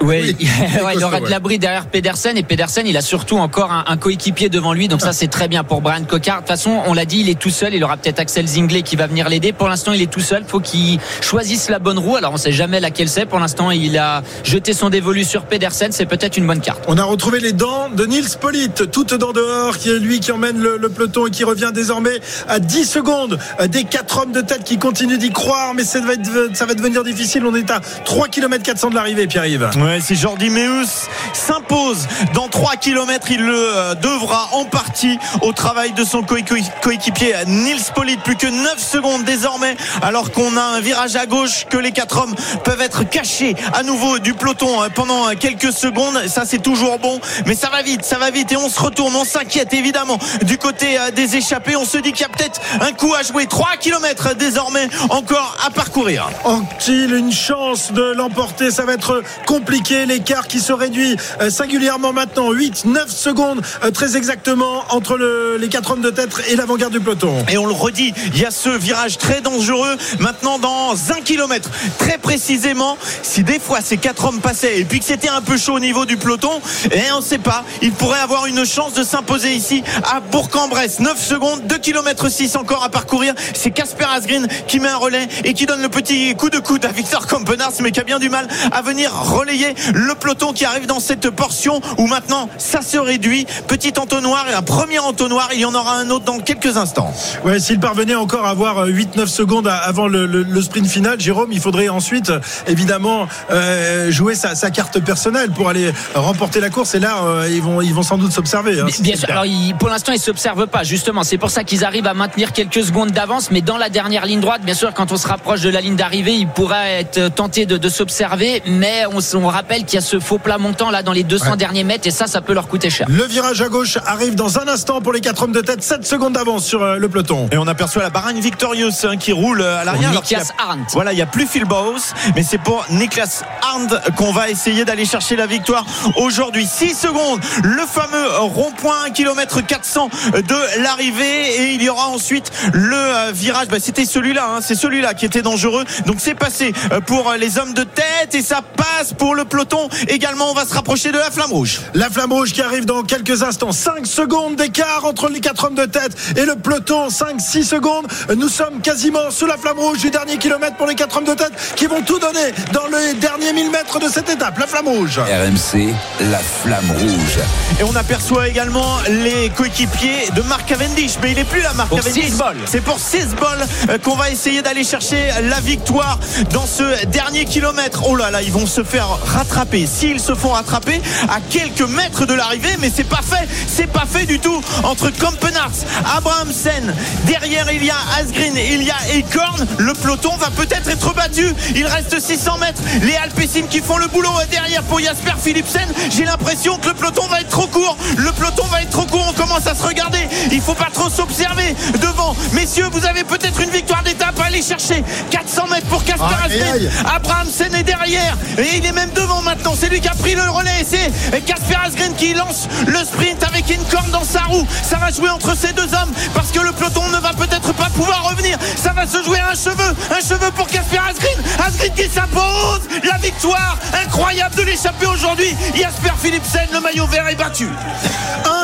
Ouais, 0.00 0.22
Oui, 0.38 0.48
ouais, 0.84 0.92
il 0.96 1.04
aura 1.04 1.20
de 1.20 1.28
l'abri 1.28 1.58
derrière 1.58 1.86
Pedersen 1.86 2.36
et 2.36 2.42
Pedersen 2.42 2.86
il 2.86 2.96
a 2.96 3.00
surtout 3.00 3.36
encore 3.38 3.72
un, 3.72 3.84
un 3.88 3.96
coéquipier 3.96 4.48
devant 4.48 4.72
lui 4.72 4.86
donc 4.88 5.00
ça 5.00 5.12
c'est 5.12 5.26
très 5.28 5.48
bien 5.48 5.64
pour 5.64 5.80
Brian 5.80 6.04
Cocard. 6.04 6.36
De 6.36 6.40
toute 6.42 6.48
façon 6.48 6.82
on 6.86 6.94
l'a 6.94 7.04
dit 7.04 7.18
il 7.20 7.28
est 7.28 7.38
tout 7.38 7.50
seul, 7.50 7.74
il 7.74 7.82
aura 7.82 7.96
peut-être 7.96 8.20
Axel 8.20 8.46
Zinglet 8.46 8.82
qui 8.82 8.96
va 8.96 9.06
venir 9.06 9.28
l'aider. 9.28 9.52
Pour 9.52 9.68
l'instant 9.68 9.92
il 9.92 10.00
est 10.02 10.10
tout 10.10 10.20
seul, 10.20 10.44
faut 10.46 10.60
qu'il 10.60 10.98
choisisse 11.20 11.68
la 11.68 11.78
bonne 11.78 11.98
roue. 11.98 12.16
Alors 12.16 12.32
on 12.32 12.36
sait 12.36 12.52
jamais 12.52 12.80
laquelle 12.80 13.08
c'est. 13.08 13.26
Pour 13.26 13.38
l'instant 13.40 13.70
il 13.70 13.98
a 13.98 14.22
jeté 14.44 14.72
son 14.72 14.88
dévolu 14.90 15.24
sur 15.24 15.42
Pedersen, 15.46 15.90
c'est 15.92 16.06
peut-être 16.06 16.36
une 16.36 16.46
bonne 16.46 16.60
carte. 16.60 16.84
On 16.88 16.96
a 16.98 17.04
retrouvé 17.04 17.40
les 17.40 17.52
dents 17.52 17.88
de 17.90 18.06
Nils 18.06 18.28
Polit, 18.40 18.70
toutes 18.70 19.14
dents 19.14 19.32
dehors, 19.32 19.78
qui 19.78 19.90
est 19.90 19.98
lui 19.98 20.20
qui 20.20 20.30
emmène 20.32 20.58
le, 20.58 20.76
le 20.76 20.88
peloton 20.88 21.26
et 21.26 21.30
qui 21.30 21.44
revient 21.44 21.70
désormais 21.74 22.20
à 22.48 22.60
10 22.60 22.84
secondes 22.84 23.38
des 23.68 23.84
quatre 23.84 24.18
hommes 24.22 24.32
de 24.32 24.40
tête 24.42 24.62
qui 24.64 24.78
continuent 24.78 25.18
d'y 25.18 25.30
croire, 25.32 25.74
mais 25.74 25.82
ça 25.84 26.00
va, 26.00 26.12
être- 26.14 26.54
ça 26.54 26.66
va 26.66 26.74
devenir 26.74 27.02
difficile. 27.04 27.44
On 27.46 27.54
est 27.54 27.70
à 27.70 27.80
3 28.04 28.28
km 28.28 28.62
400 28.62 28.90
de 28.90 28.94
l'arrivée, 28.94 29.26
Pierre-Yves. 29.26 29.70
Si 30.00 30.14
Jordi 30.16 30.50
Meus 30.50 31.08
s'impose 31.32 32.06
dans 32.34 32.48
3 32.48 32.76
km, 32.76 33.30
il 33.30 33.40
le 33.44 33.54
euh, 33.76 33.94
devra 33.94 34.48
en 34.52 34.64
partie 34.64 35.18
au 35.42 35.52
travail 35.52 35.92
de 35.92 36.04
son 36.04 36.22
coéqui- 36.22 36.70
coéquipier 36.82 37.34
Nils 37.46 37.82
Polit. 37.94 38.16
Plus 38.18 38.36
que 38.36 38.46
9 38.46 38.78
secondes 38.78 39.24
désormais, 39.24 39.76
alors 40.02 40.30
qu'on 40.30 40.56
a 40.56 40.62
un 40.62 40.80
virage 40.80 41.16
à 41.16 41.26
gauche, 41.26 41.64
que 41.68 41.76
les 41.78 41.90
quatre 41.92 42.18
hommes 42.18 42.34
peuvent 42.64 42.80
être 42.80 43.02
cachés 43.08 43.56
à 43.72 43.82
nouveau 43.82 44.18
du 44.18 44.34
peloton 44.34 44.82
euh, 44.82 44.88
pendant 44.94 45.28
euh, 45.28 45.32
quelques 45.38 45.72
secondes. 45.72 46.26
Ça, 46.28 46.42
c'est 46.44 46.62
toujours 46.62 46.98
bon, 46.98 47.18
mais 47.46 47.54
ça 47.54 47.68
va 47.70 47.82
vite, 47.82 48.04
ça 48.04 48.18
va 48.18 48.30
vite 48.30 48.52
et 48.52 48.56
on 48.56 48.68
se 48.68 48.80
retourne, 48.80 49.14
on 49.16 49.24
s'inquiète 49.24 49.72
évidemment 49.74 50.18
du 50.42 50.58
côté 50.58 50.98
euh, 50.98 51.10
des 51.10 51.36
échappés. 51.36 51.76
On 51.76 51.84
se 51.86 51.98
dit 51.98 52.12
qu'il 52.12 52.22
y 52.22 52.24
a 52.24 52.28
peut-être 52.28 52.60
un 52.80 52.92
coup 52.92 53.14
à 53.14 53.22
jouer. 53.22 53.46
3 53.46 53.76
km 53.80 54.34
désormais 54.34 54.88
encore 55.08 55.56
à 55.66 55.70
parcourir. 55.70 56.28
Ont-ils 56.44 57.14
une 57.14 57.32
chance 57.32 57.90
de 57.92 58.02
l'emporter? 58.12 58.70
Ça 58.70 58.84
va 58.84 58.92
être 58.92 59.22
compliqué. 59.46 59.77
L'écart 59.88 60.48
qui 60.48 60.58
se 60.60 60.72
réduit 60.72 61.16
euh, 61.40 61.50
singulièrement 61.50 62.12
maintenant. 62.12 62.50
8, 62.52 62.84
9 62.86 63.08
secondes 63.10 63.62
euh, 63.84 63.90
très 63.90 64.16
exactement 64.16 64.82
entre 64.90 65.16
le- 65.16 65.56
les 65.56 65.68
quatre 65.68 65.92
hommes 65.92 66.00
de 66.00 66.10
tête 66.10 66.30
et 66.50 66.56
l'avant-garde 66.56 66.92
du 66.92 67.00
peloton. 67.00 67.32
Et 67.48 67.58
on 67.58 67.66
le 67.66 67.72
redit, 67.72 68.12
il 68.34 68.40
y 68.40 68.44
a 68.44 68.50
ce 68.50 68.68
virage 68.70 69.18
très 69.18 69.40
dangereux 69.40 69.96
maintenant 70.18 70.58
dans 70.58 70.94
un 71.12 71.20
kilomètre. 71.22 71.70
Très 71.98 72.18
précisément, 72.18 72.98
si 73.22 73.44
des 73.44 73.58
fois 73.60 73.80
ces 73.80 73.96
quatre 73.98 74.24
hommes 74.26 74.40
passaient 74.40 74.80
et 74.80 74.84
puis 74.84 74.98
que 74.98 75.04
c'était 75.04 75.28
un 75.28 75.40
peu 75.42 75.56
chaud 75.56 75.74
au 75.74 75.80
niveau 75.80 76.04
du 76.06 76.16
peloton, 76.16 76.60
et 76.90 77.10
on 77.12 77.18
ne 77.18 77.22
sait 77.24 77.38
pas, 77.38 77.64
il 77.80 77.92
pourrait 77.92 78.18
avoir 78.20 78.46
une 78.46 78.64
chance 78.66 78.94
de 78.94 79.04
s'imposer 79.04 79.52
ici 79.54 79.82
à 80.04 80.20
Bourg-en-Bresse. 80.20 80.98
9 81.00 81.18
secondes, 81.24 81.66
2 81.66 81.78
km 81.78 82.28
6 82.28 82.56
encore 82.56 82.82
à 82.82 82.88
parcourir. 82.88 83.32
C'est 83.54 83.70
Casper 83.70 84.06
Asgreen 84.12 84.48
qui 84.66 84.80
met 84.80 84.88
un 84.88 84.96
relais 84.96 85.28
et 85.44 85.54
qui 85.54 85.66
donne 85.66 85.82
le 85.82 85.88
petit 85.88 86.34
coup 86.34 86.50
de 86.50 86.58
coude 86.58 86.84
à 86.84 86.88
Victor 86.92 87.26
Kampenarts, 87.28 87.72
mais 87.80 87.92
qui 87.92 88.00
a 88.00 88.04
bien 88.04 88.18
du 88.18 88.28
mal 88.28 88.48
à 88.72 88.82
venir 88.82 89.12
relayer 89.14 89.67
le 89.94 90.14
peloton 90.14 90.52
qui 90.52 90.64
arrive 90.64 90.86
dans 90.86 91.00
cette 91.00 91.30
portion 91.30 91.80
où 91.98 92.06
maintenant 92.06 92.48
ça 92.58 92.82
se 92.82 92.98
réduit. 92.98 93.46
Petit 93.66 93.92
entonnoir 93.98 94.46
et 94.50 94.54
un 94.54 94.62
premier 94.62 94.98
entonnoir, 94.98 95.48
il 95.52 95.60
y 95.60 95.64
en 95.64 95.74
aura 95.74 95.96
un 95.96 96.10
autre 96.10 96.24
dans 96.24 96.38
quelques 96.40 96.76
instants. 96.76 97.12
Ouais, 97.44 97.58
s'il 97.60 97.80
parvenait 97.80 98.14
encore 98.14 98.44
à 98.46 98.50
avoir 98.50 98.86
8-9 98.86 99.26
secondes 99.26 99.66
à- 99.68 99.76
avant 99.76 100.08
le, 100.08 100.26
le- 100.26 100.42
le 100.42 100.62
sprint 100.62 100.86
final, 100.86 101.20
Jérôme, 101.20 101.50
il 101.52 101.60
faudrait 101.60 101.88
ensuite 101.88 102.30
euh, 102.30 102.40
évidemment 102.66 103.26
euh, 103.50 104.10
jouer 104.10 104.34
sa, 104.34 104.54
sa 104.54 104.70
carte 104.70 104.98
personnelle 105.00 105.50
pour 105.50 105.68
aller 105.68 105.92
remporter 106.14 106.60
la 106.60 106.70
course. 106.70 106.94
Et 106.94 107.00
là, 107.00 107.18
euh, 107.24 107.48
ils 107.50 107.62
vont, 107.62 107.80
ils 107.80 107.94
vont 107.94 108.02
sans 108.02 108.18
doute 108.18 108.32
s'observer. 108.32 108.80
hein, 108.80 108.84
Bien- 108.84 108.94
si 108.94 109.02
Bien 109.02 109.12
c'est 109.14 109.20
sûr. 109.20 109.30
Alors, 109.30 109.46
il- 109.46 109.74
pour 109.78 109.88
l'instant, 109.88 110.12
ils 110.12 110.18
s'observent 110.20 110.66
pas. 110.66 110.82
Justement, 110.82 111.22
c'est 111.22 111.38
pour 111.38 111.50
ça 111.50 111.64
qu'ils 111.64 111.84
arrivent 111.84 112.06
à 112.06 112.14
maintenir 112.14 112.52
quelques 112.52 112.82
secondes 112.84 113.10
d'avance. 113.10 113.50
Mais 113.50 113.60
dans 113.60 113.76
la 113.78 113.88
dernière 113.88 114.26
ligne 114.26 114.40
droite, 114.40 114.62
bien 114.62 114.74
sûr, 114.74 114.92
quand 114.94 115.12
on 115.12 115.16
se 115.16 115.26
rapproche 115.28 115.60
de 115.60 115.70
la 115.70 115.80
ligne 115.80 115.96
d'arrivée, 115.96 116.34
ils 116.34 116.48
pourraient 116.48 117.00
être 117.00 117.28
tentés 117.34 117.66
de, 117.66 117.76
de 117.76 117.88
s'observer. 117.88 118.62
Mais 118.66 119.04
on, 119.12 119.18
on 119.36 119.48
rappelle 119.58 119.84
qu'il 119.84 119.96
y 119.96 119.98
a 119.98 120.06
ce 120.06 120.20
faux 120.20 120.38
plat 120.38 120.56
montant 120.58 120.90
là 120.90 121.02
dans 121.02 121.12
les 121.12 121.24
200 121.24 121.50
Ouais. 121.50 121.56
derniers 121.56 121.82
mètres 121.84 122.06
et 122.06 122.10
ça, 122.10 122.26
ça 122.26 122.40
peut 122.40 122.52
leur 122.52 122.68
coûter 122.68 122.90
cher. 122.90 123.06
Le 123.10 123.24
virage 123.24 123.60
à 123.60 123.68
gauche 123.68 123.98
arrive 124.06 124.34
dans 124.34 124.58
un 124.58 124.68
instant 124.68 125.00
pour 125.00 125.12
les 125.12 125.20
4 125.20 125.42
hommes 125.42 125.52
de 125.52 125.60
tête. 125.60 125.82
7 125.82 126.06
secondes 126.06 126.34
d'avance 126.34 126.64
sur 126.64 126.82
euh, 126.82 126.96
le 126.98 127.08
peloton. 127.08 127.48
Et 127.50 127.58
on 127.58 127.66
aperçoit 127.66 128.02
la 128.02 128.10
Bahrain 128.10 128.32
Victorious 128.34 128.92
hein, 129.04 129.16
qui 129.16 129.32
roule 129.32 129.62
à 129.62 129.84
l'arrière. 129.84 130.12
Nikias 130.12 130.52
Arndt. 130.58 130.90
Voilà, 130.92 131.12
il 131.12 131.16
n'y 131.16 131.22
a 131.22 131.26
plus 131.26 131.46
Phil 131.46 131.64
Bowes, 131.64 132.00
mais 132.36 132.42
c'est 132.42 132.58
pour 132.58 132.84
Niklas 132.90 133.42
Arndt 133.62 133.96
qu'on 134.16 134.32
va 134.32 134.48
essayer 134.50 134.84
d'aller 134.84 135.04
chercher 135.06 135.34
la 135.36 135.46
victoire 135.46 135.84
aujourd'hui. 136.16 136.66
6 136.66 136.94
secondes, 136.94 137.40
le 137.64 137.82
fameux 137.86 138.28
rond-point, 138.38 139.04
1 139.06 139.10
km 139.10 139.60
400 139.60 140.10
de 140.34 140.82
l'arrivée. 140.82 141.60
Et 141.60 141.74
il 141.74 141.82
y 141.82 141.88
aura 141.88 142.08
ensuite 142.08 142.50
le 142.72 142.94
euh, 142.96 143.32
virage. 143.32 143.68
Bah, 143.68 143.78
C'était 143.80 144.04
celui-là, 144.04 144.48
hein, 144.56 144.58
c'est 144.60 144.74
celui-là 144.74 145.14
qui 145.14 145.24
était 145.24 145.42
dangereux. 145.42 145.84
Donc 146.06 146.16
c'est 146.18 146.34
passé 146.34 146.72
euh, 146.92 147.00
pour 147.00 147.30
euh, 147.30 147.36
les 147.36 147.58
hommes 147.58 147.74
de 147.74 147.82
tête 147.84 148.34
et 148.34 148.42
ça 148.42 148.60
passe 148.62 149.12
pour 149.16 149.34
le 149.34 149.44
peloton. 149.48 149.88
Également, 150.08 150.50
on 150.50 150.54
va 150.54 150.64
se 150.66 150.74
rapprocher 150.74 151.10
de 151.12 151.18
la 151.18 151.30
flamme 151.30 151.52
rouge. 151.52 151.80
La 151.94 152.10
flamme 152.10 152.32
rouge 152.32 152.52
qui 152.52 152.62
arrive 152.62 152.84
dans 152.84 153.02
quelques 153.02 153.42
instants. 153.42 153.72
5 153.72 154.06
secondes 154.06 154.56
d'écart 154.56 155.04
entre 155.04 155.28
les 155.28 155.40
4 155.40 155.64
hommes 155.64 155.74
de 155.74 155.84
tête 155.86 156.12
et 156.36 156.44
le 156.44 156.54
peloton. 156.56 157.08
5-6 157.08 157.64
secondes. 157.64 158.06
Nous 158.36 158.48
sommes 158.48 158.80
quasiment 158.80 159.30
sous 159.30 159.46
la 159.46 159.56
flamme 159.56 159.78
rouge 159.78 159.98
du 159.98 160.10
dernier 160.10 160.36
kilomètre 160.38 160.76
pour 160.76 160.86
les 160.86 160.94
4 160.94 161.16
hommes 161.18 161.24
de 161.24 161.34
tête 161.34 161.52
qui 161.76 161.86
vont 161.86 162.02
tout 162.02 162.18
donner 162.18 162.52
dans 162.72 162.86
les 162.96 163.14
derniers 163.14 163.52
1000 163.52 163.70
mètres 163.70 163.98
de 163.98 164.08
cette 164.08 164.28
étape. 164.28 164.58
La 164.58 164.66
flamme 164.66 164.88
rouge. 164.88 165.18
RMC, 165.18 165.94
la 166.30 166.38
flamme 166.38 166.90
rouge. 166.92 167.38
Et 167.80 167.84
on 167.84 167.94
aperçoit 167.96 168.48
également 168.48 168.98
les 169.08 169.50
coéquipiers 169.50 170.30
de 170.34 170.42
Mark 170.42 170.66
Cavendish. 170.66 171.12
Mais 171.22 171.30
il 171.32 171.36
n'est 171.36 171.44
plus 171.44 171.60
là, 171.60 171.72
Mark 171.74 171.88
Pour 171.88 171.98
Cavendish. 171.98 172.24
six 172.26 172.36
balles. 172.36 172.56
C'est 172.66 172.80
pour 172.80 172.98
6 172.98 173.34
balles 173.40 173.66
euh, 173.90 173.98
qu'on 173.98 174.14
va 174.16 174.30
essayer 174.30 174.62
d'aller 174.62 174.84
chercher 174.84 175.30
la 175.42 175.60
victoire 175.60 176.18
dans 176.52 176.66
ce 176.66 177.04
dernier 177.06 177.44
kilomètre. 177.44 178.02
Oh 178.08 178.16
là 178.16 178.30
là, 178.30 178.42
ils 178.42 178.52
vont 178.52 178.66
se 178.66 178.82
faire 178.82 179.08
rattraper. 179.38 179.86
S'ils 179.86 180.20
se 180.20 180.34
font 180.34 180.50
rattraper 180.50 181.00
à 181.28 181.40
quelques 181.40 181.88
mètres 181.88 182.26
de 182.26 182.34
l'arrivée, 182.34 182.76
mais 182.80 182.90
c'est 182.94 183.08
pas 183.08 183.22
fait. 183.22 183.48
C'est 183.68 183.86
pas 183.86 184.04
fait 184.10 184.26
du 184.26 184.40
tout 184.40 184.60
entre 184.82 185.10
Kampenarts, 185.10 185.78
Abrahamsen. 186.16 186.92
Derrière, 187.24 187.70
il 187.72 187.84
y 187.84 187.90
a 187.90 187.96
Asgreen, 188.18 188.54
il 188.56 188.82
y 188.82 188.90
a 188.90 188.96
Ekorn. 189.14 189.66
Le 189.78 189.92
peloton 189.94 190.36
va 190.36 190.50
peut-être 190.50 190.88
être 190.88 191.14
battu. 191.14 191.54
Il 191.76 191.86
reste 191.86 192.18
600 192.18 192.58
mètres. 192.58 192.82
Les 193.02 193.14
Alpecin 193.14 193.66
qui 193.70 193.80
font 193.80 193.98
le 193.98 194.08
boulot 194.08 194.30
derrière 194.50 194.82
pour 194.84 194.98
Jasper 194.98 195.34
Philipsen. 195.40 195.88
J'ai 196.10 196.24
l'impression 196.24 196.76
que 196.78 196.88
le 196.88 196.94
peloton 196.94 197.26
va 197.28 197.40
être 197.40 197.50
trop 197.50 197.68
court. 197.68 197.96
Le 198.16 198.32
peloton 198.32 198.64
va 198.66 198.82
être 198.82 198.90
trop 198.90 199.06
court. 199.06 199.26
On 199.28 199.32
commence 199.34 199.66
à 199.68 199.74
se 199.74 199.82
regarder. 199.84 200.26
Il 200.50 200.60
faut 200.60 200.74
pas 200.74 200.90
trop 200.92 201.08
s'observer 201.08 201.76
devant. 202.00 202.34
Messieurs, 202.54 202.88
vous 202.90 203.06
avez 203.06 203.22
peut-être 203.22 203.60
une 203.60 203.70
victoire 203.70 204.02
d'étape 204.02 204.38
à 204.40 204.46
aller 204.46 204.62
chercher. 204.62 205.04
400 205.30 205.68
mètres 205.68 205.86
pour 205.86 206.02
Casper 206.02 206.24
Asgreen. 206.44 206.90
Abrahamsen 207.14 207.74
est 207.74 207.84
derrière. 207.84 208.36
Et 208.58 208.78
il 208.78 208.84
est 208.84 208.92
même 208.92 209.10
devant 209.20 209.42
maintenant. 209.42 209.74
C'est 209.78 209.88
lui 209.88 210.00
qui 210.00 210.08
a 210.08 210.14
pris 210.14 210.34
le 210.34 210.42
relais. 210.42 210.84
C'est 210.86 211.40
Casper 211.44 211.76
Asgreen 211.84 212.14
qui 212.14 212.34
lance 212.34 212.68
le 212.86 212.98
sprint 213.04 213.42
avec 213.44 213.68
une 213.70 213.82
corne 213.84 214.10
dans 214.10 214.24
sa 214.24 214.42
roue. 214.42 214.66
Ça 214.82 214.96
va 214.96 215.10
jouer 215.10 215.30
entre 215.30 215.56
ces 215.56 215.72
deux 215.72 215.94
hommes 215.94 216.12
parce 216.34 216.50
que 216.50 216.60
le 216.60 216.72
peloton 216.72 217.06
ne 217.08 217.18
va 217.18 217.32
peut-être 217.32 217.72
pas 217.74 217.90
pouvoir 217.94 218.30
revenir. 218.30 218.58
Ça 218.76 218.92
va 218.92 219.06
se 219.06 219.22
jouer 219.22 219.38
à 219.38 219.50
un 219.50 219.54
cheveu. 219.54 219.94
Un 220.10 220.20
cheveu 220.20 220.50
pour 220.56 220.66
Casper 220.66 220.98
Asgreen. 220.98 221.38
Asgreen 221.66 221.94
qui 221.94 222.08
s'impose. 222.08 222.82
La 223.04 223.18
victoire 223.18 223.78
incroyable 224.04 224.54
de 224.56 224.62
l'échapper 224.62 225.06
aujourd'hui. 225.06 225.56
Jasper 225.74 226.12
Philipsen, 226.20 226.68
le 226.72 226.80
maillot 226.80 227.06
vert 227.06 227.28
est 227.28 227.34
battu. 227.34 227.68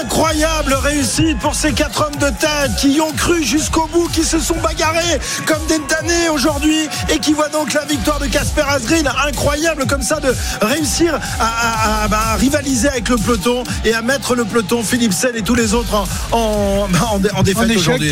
Incroyable 0.00 0.74
réussite 0.74 1.38
pour 1.38 1.54
ces 1.54 1.72
quatre 1.72 2.06
hommes 2.06 2.16
de 2.16 2.28
tête 2.28 2.76
qui 2.78 2.94
y 2.94 3.00
ont 3.00 3.12
cru 3.12 3.42
jusqu'au 3.42 3.86
bout, 3.92 4.08
qui 4.08 4.24
se 4.24 4.38
sont 4.38 4.56
bagarrés 4.56 5.20
comme 5.46 5.64
des 5.66 5.78
damnés 5.88 6.28
aujourd'hui 6.30 6.88
et 7.08 7.18
qui 7.18 7.32
voient 7.32 7.48
donc 7.48 7.72
la 7.72 7.84
victoire 7.84 8.18
de 8.18 8.26
Casper 8.26 8.64
Asgreen. 8.68 9.10
Incroyable 9.26 9.86
comme 9.86 10.02
ça 10.02 10.20
de 10.20 10.34
réussir 10.60 11.18
à, 11.38 11.44
à- 11.44 12.04
à, 12.04 12.08
bah, 12.08 12.34
rivaliser 12.38 12.88
avec 12.88 13.08
le 13.08 13.16
peloton 13.16 13.64
et 13.84 13.94
à 13.94 14.02
mettre 14.02 14.34
le 14.34 14.44
peloton 14.44 14.82
Philipsen 14.82 15.30
et 15.34 15.42
tous 15.42 15.54
les 15.54 15.74
autres 15.74 15.94
en, 15.94 16.06
en, 16.32 16.88
bah, 16.88 16.98
en 17.10 17.14
en 17.14 17.42
défaite 17.42 17.54
aujourd'hui. 17.76 18.10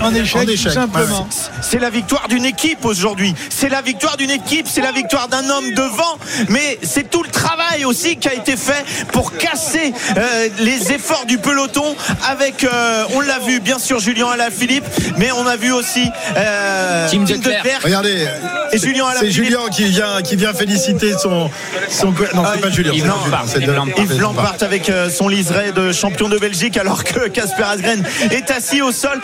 En 0.00 0.14
échec, 0.14 0.36
En 0.42 0.48
échec, 0.48 0.68
tout 0.68 0.70
simplement. 0.80 1.28
C'est 1.62 1.78
la 1.78 1.90
victoire 1.90 2.28
d'une 2.28 2.44
équipe 2.44 2.84
aujourd'hui. 2.84 3.34
C'est 3.50 3.68
la 3.68 3.82
victoire 3.82 4.16
d'une 4.16 4.30
équipe, 4.30 4.66
c'est 4.68 4.80
la 4.82 4.92
victoire 4.92 5.28
d'un 5.28 5.48
homme 5.48 5.72
devant. 5.74 6.18
Mais 6.48 6.78
c'est 6.82 7.10
tout 7.10 7.22
le 7.22 7.30
travail 7.30 7.84
aussi 7.84 8.16
qui 8.16 8.28
a 8.28 8.34
été 8.34 8.56
fait 8.56 8.84
pour 9.12 9.32
casser 9.36 9.92
euh, 10.16 10.48
les 10.58 10.92
efforts 10.92 11.26
du 11.26 11.38
peloton 11.38 11.94
avec, 12.28 12.64
euh, 12.64 13.04
on 13.14 13.20
l'a 13.20 13.38
vu, 13.38 13.60
bien 13.60 13.78
sûr, 13.78 13.98
Julien 14.00 14.28
Alaphilippe, 14.28 14.84
mais 15.18 15.30
on 15.32 15.46
a 15.46 15.56
vu 15.56 15.72
aussi 15.72 16.08
euh, 16.36 17.08
Tim 17.10 17.24
Declercq. 17.24 17.82
Regardez, 17.82 18.26
Et 18.72 18.78
Julien 18.78 19.06
c'est. 19.18 19.30
Julien 19.30 19.68
qui 19.70 19.84
vient, 19.84 20.22
qui 20.22 20.36
vient 20.36 20.52
féliciter 20.52 21.12
son. 21.18 21.50
son 21.88 22.06
non, 22.10 22.14
c'est 22.20 22.34
Ah, 22.36 22.54
pas 22.60 22.70
Julien. 22.70 22.92
Yves 22.92 23.12
c'est 23.22 23.30
pas 23.30 23.60
Julien, 23.60 23.84
Yves 23.96 24.20
Lampard 24.20 24.56
avec 24.60 24.88
euh, 24.88 25.10
son 25.10 25.28
liseré 25.28 25.72
de 25.72 25.92
champion 25.92 26.28
de 26.28 26.38
Belgique 26.38 26.76
alors 26.76 27.04
que 27.04 27.28
Casper 27.28 27.62
Asgreen 27.64 28.04
est 28.30 28.50
assis 28.50 28.82
au 28.82 28.92
sol. 28.92 29.20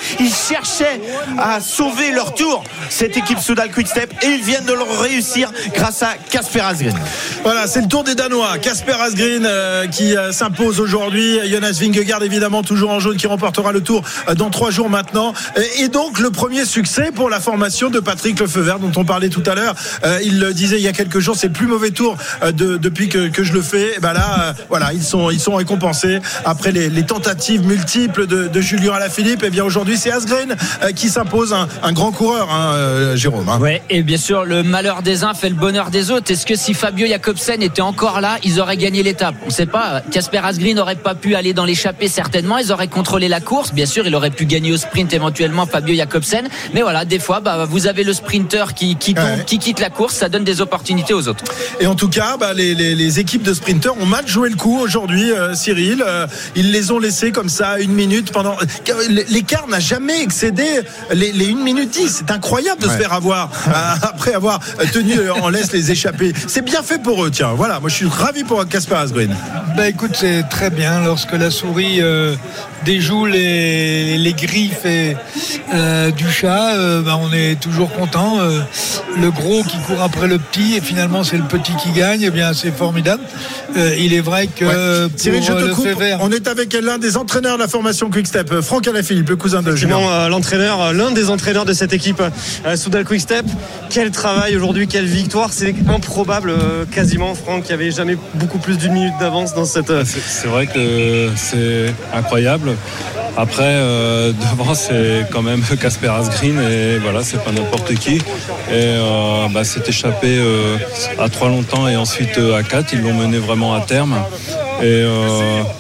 Cherchaient 0.53 1.00
à 1.38 1.61
sauver 1.61 2.12
leur 2.12 2.34
tour, 2.34 2.62
cette 2.90 3.16
équipe 3.16 3.38
Soudal 3.38 3.70
Quickstep, 3.70 4.12
et 4.22 4.26
ils 4.26 4.42
viennent 4.42 4.66
de 4.66 4.72
le 4.74 4.82
réussir 5.00 5.50
grâce 5.74 6.03
à 6.03 6.14
Casper 6.30 6.61
Asgreen. 6.61 6.94
Voilà, 7.42 7.66
c'est 7.66 7.80
le 7.80 7.88
tour 7.88 8.05
des 8.05 8.14
Danois. 8.14 8.59
Casper 8.59 8.96
Asgreen 9.00 9.46
euh, 9.46 9.86
qui 9.86 10.14
euh, 10.14 10.30
s'impose 10.30 10.78
aujourd'hui. 10.78 11.38
Jonas 11.50 11.78
Vingegaard 11.80 12.22
évidemment 12.22 12.62
toujours 12.62 12.90
en 12.90 13.00
jaune 13.00 13.16
qui 13.16 13.26
remportera 13.26 13.72
le 13.72 13.80
tour 13.80 14.03
euh, 14.28 14.34
dans 14.34 14.50
trois 14.50 14.70
jours 14.70 14.90
maintenant. 14.90 15.32
Et, 15.78 15.88
donc 15.88 16.18
le 16.18 16.30
premier 16.30 16.64
succès 16.64 17.11
pour 17.14 17.30
la 17.30 17.40
formation 17.40 17.88
de 17.88 18.00
Patrick 18.00 18.38
Lefeuvert 18.38 18.78
dont 18.78 18.92
on 18.96 19.05
parlait 19.05 19.28
tout 19.28 19.42
à 19.46 19.55
l'heure. 19.55 19.74
Il 20.24 20.38
le 20.40 20.55
disait 20.55 20.76
il 20.76 20.82
y 20.82 20.88
a 20.88 20.92
quelques 20.92 21.18
jours, 21.18 21.36
c'est 21.36 21.48
le 21.48 21.53
plus 21.53 21.66
mauvais 21.66 21.90
tour 21.90 22.16
de- 22.42 22.76
depuis 22.76 23.09
que, 23.09 23.42
je 23.42 23.53
le 23.53 23.62
fais. 23.62 23.96
Et 23.96 24.00
ben 24.00 24.12
là, 24.12 24.55
voilà, 24.68 24.92
ils 24.92 25.03
sont 25.03 25.30
ils 25.30 25.40
sont 25.40 25.55
récompensés 25.55 26.20
après 26.44 26.72
les, 26.72 27.03
tentatives 27.03 27.66
multiples 27.66 28.26
de, 28.26 28.48
de 28.48 28.61
Julien 28.61 28.92
Alaphilippe. 28.92 29.42
Et 29.42 29.50
bien 29.50 29.64
aujourd'hui, 29.64 29.98
c'est 29.98 30.11
Asgreen 30.11 30.41
euh, 30.82 30.93
qui 30.93 31.09
s'impose 31.09 31.53
un, 31.53 31.68
un 31.82 31.93
grand 31.93 32.12
coureur, 32.12 32.51
hein, 32.51 32.72
euh, 32.74 33.16
Jérôme. 33.16 33.49
hein. 33.49 33.59
Ouais, 33.61 33.82
et 33.90 34.03
bien 34.03 34.16
sûr, 34.16 34.45
le 34.45 34.62
malheur 34.62 35.03
des 35.03 35.24
uns 35.24 35.34
fait 35.34 35.49
le 35.49 35.55
bonheur 35.55 35.90
des 35.90 36.11
autres. 36.11 36.30
Est-ce 36.32 36.47
que 36.47 36.55
si 36.57 36.74
Fabio 36.74 37.07
Jacobsen 37.07 37.62
était 37.62 37.82
encore 37.82 38.20
là, 38.20 38.38
ils 38.45 38.61
auraient 38.61 38.76
gagné 38.76 39.03
l'étape? 39.03 39.34
On 39.43 39.47
ne 39.47 39.51
sait 39.53 39.66
pas. 39.66 40.03
Casper 40.11 40.40
Asgreen 40.45 40.76
n'aurait 40.76 40.97
pas 40.97 41.14
pu 41.14 41.34
aller 41.34 41.53
dans 41.55 41.64
l'échappée 41.64 42.09
certainement. 42.09 42.59
Ils 42.59 42.72
auraient 42.72 42.88
contrôlé 42.88 43.28
la 43.28 43.40
course. 43.40 43.72
Bien 43.72 43.86
sûr, 43.86 44.07
il 44.07 44.14
aurait 44.14 44.30
pu 44.30 44.47
gagner 44.47 44.72
au 44.72 44.76
sprint 44.76 45.12
éventuellement 45.12 45.66
Fabio 45.66 45.95
Jacobsen. 45.95 46.49
Mais 46.74 46.82
voilà, 46.82 47.05
des 47.05 47.18
fois, 47.18 47.40
bah, 47.40 47.64
vous 47.68 47.86
avez 47.86 48.05
le 48.05 48.12
sprinter 48.12 48.74
qui, 48.74 48.97
qui, 48.97 49.14
compte, 49.14 49.22
Ouais. 49.24 49.45
qui 49.47 49.59
quitte 49.59 49.80
la 49.80 49.90
course. 49.90 50.14
Ça 50.14 50.28
donne 50.28 50.45
des 50.45 50.61
opportunités 50.61 51.14
aux 51.14 51.28
autres. 51.28 51.45
Et 51.80 51.86
en 51.86 51.95
tout 51.95 52.09
cas, 52.09 52.36
bah, 52.38 52.53
les, 52.55 52.74
les- 52.74 52.95
les 52.95 53.20
équipes 53.20 53.43
de 53.43 53.55
sprinteurs 53.55 53.95
ont 54.01 54.07
mal 54.07 54.26
joué 54.26 54.49
le 54.49 54.57
coup 54.57 54.78
aujourd'hui, 54.78 55.30
euh, 55.32 55.55
Cyril. 55.55 56.03
Euh, 56.07 56.26
ils 56.57 56.70
les 56.72 56.90
ont 56.90 56.99
laissés 56.99 57.30
comme 57.32 57.49
ça 57.49 57.78
une 57.78 57.93
minute 57.93 58.32
pendant. 58.32 58.57
L'écart 59.28 59.66
n'a 59.68 59.80
jamais 59.80 60.22
les, 61.12 61.33
les 61.33 61.53
1 61.53 61.57
minute 61.57 61.91
10. 61.91 62.09
C'est 62.09 62.30
incroyable 62.30 62.83
de 62.83 62.89
se 62.89 62.97
faire 62.97 63.12
avoir 63.12 63.51
euh, 63.68 63.70
après 64.03 64.35
avoir 64.35 64.61
tenu 64.93 65.30
en 65.30 65.49
laisse 65.49 65.72
les 65.72 65.91
échapper. 65.91 66.33
C'est 66.49 66.64
bien 66.64 66.83
fait 66.83 67.03
pour 67.03 67.24
eux, 67.24 67.30
tiens. 67.30 67.53
Voilà, 67.55 67.80
moi 67.80 67.89
je 67.89 67.97
suis 67.97 68.09
ravi 68.09 68.45
pour 68.45 68.66
Casper 68.66 68.97
Asgreen. 68.97 69.35
Bah 69.76 69.89
écoute, 69.89 70.12
c'est 70.14 70.49
très 70.49 70.70
bien 70.70 71.01
lorsque 71.05 71.33
la 71.33 71.51
souris 71.51 72.01
euh, 72.01 72.35
déjoue 72.85 73.26
les, 73.26 74.16
les 74.18 74.33
griffes 74.33 74.85
et, 74.85 75.16
euh, 75.74 76.11
du 76.11 76.28
chat. 76.30 76.74
euh, 76.76 77.03
bah, 77.03 77.18
on 77.20 77.33
est 77.33 77.61
toujours 77.61 77.93
content. 77.93 78.39
euh, 78.41 78.61
le 79.20 79.30
gros 79.30 79.62
qui 79.62 79.76
court 79.87 80.01
après 80.03 80.26
le 80.28 80.39
petit 80.39 80.76
et 80.76 80.80
finalement 80.80 81.22
c'est 81.24 81.37
le 81.37 81.43
petit 81.45 81.72
qui 81.76 81.91
gagne. 81.93 82.22
Eh 82.22 82.30
bien, 82.30 82.53
c'est 82.55 82.70
formidable. 82.74 83.22
Euh, 83.76 83.95
il 83.99 84.14
est 84.14 84.20
vrai 84.20 84.47
que 84.49 84.64
Ouais. 84.64 85.09
pour 85.11 85.20
Cyril, 85.20 85.43
je 85.43 85.53
te 85.53 85.59
le 85.66 85.74
coupe. 85.74 85.87
vert. 85.99 86.18
On 86.22 86.30
est 86.30 86.47
avec 86.49 86.72
l'un 86.80 86.99
des 86.99 87.16
entraîneurs 87.16 87.57
de 87.57 87.62
la 87.62 87.68
formation 87.68 88.11
Quickstep, 88.11 88.51
euh, 88.53 88.62
Franck 88.62 88.87
Alaphilippe, 88.89 89.28
le 89.30 89.37
cousin 89.37 89.62
de 89.62 89.74
Julien. 89.74 90.28
L'entraîneur, 90.28 90.93
l'un 90.93 91.11
des 91.11 91.30
entraîneurs 91.30 91.64
de 91.64 91.72
cette 91.72 91.93
équipe 91.93 92.22
euh, 92.66 92.76
Soudal 92.76 93.05
Quickstep. 93.05 93.45
Quel 93.91 94.11
travail 94.11 94.57
aujourd'hui, 94.57 94.87
quelle 94.89 95.05
victoire. 95.07 95.53
C'est 95.53 95.74
improbable, 95.89 96.51
euh, 96.51 96.85
quasiment, 96.91 97.35
Franck, 97.35 97.64
qui 97.64 97.72
avait 97.72 97.91
jamais 97.91 98.16
beaucoup 98.35 98.59
plus 98.59 98.76
d'une 98.78 98.93
minute 98.93 99.14
d'avance 99.20 99.55
dans 99.55 99.64
cette. 99.64 99.91
euh, 99.91 100.05
c'est 100.05 100.49
vrai 100.49 100.66
que 100.66 101.28
c'est 101.37 101.93
incroyable. 102.14 102.72
Après, 103.37 103.62
euh, 103.64 104.33
devant, 104.57 104.75
c'est 104.75 105.27
quand 105.31 105.43
même 105.43 105.62
Casper 105.81 106.09
Asgreen 106.09 106.61
et 106.61 106.99
voilà, 106.99 107.23
c'est 107.23 107.43
pas 107.43 107.53
n'importe 107.53 107.95
qui. 107.95 108.16
Et 108.16 108.20
euh, 108.70 109.49
bah, 109.51 109.64
c'est 109.64 109.89
échappé 109.89 110.39
euh, 110.39 110.77
à 111.18 111.29
trois 111.29 111.49
longtemps 111.49 111.89
et 111.89 111.97
ensuite 111.97 112.39
euh, 112.39 112.57
à 112.57 112.62
quatre. 112.62 112.93
Ils 112.93 113.01
l'ont 113.03 113.14
mené 113.14 113.39
vraiment 113.39 113.75
à 113.75 113.81
terme. 113.81 114.16
Et 114.83 115.05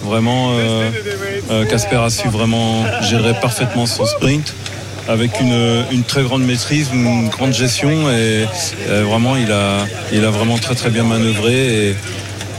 vraiment, 0.04 0.52
Casper 1.68 1.96
a 1.96 2.08
su 2.08 2.28
vraiment 2.28 2.84
gérer 3.02 3.34
parfaitement 3.34 3.84
son 3.84 4.06
sprint 4.06 4.54
avec 5.08 5.40
une, 5.40 6.04
très 6.06 6.22
grande 6.22 6.44
maîtrise, 6.44 6.90
une 6.94 7.28
grande 7.28 7.52
gestion 7.52 8.08
et, 8.12 8.46
vraiment 8.86 9.34
il 9.34 9.50
a, 9.50 9.78
il 10.12 10.24
a 10.24 10.30
vraiment 10.30 10.56
très 10.56 10.76
très 10.76 10.90
bien 10.90 11.02
manœuvré 11.02 11.96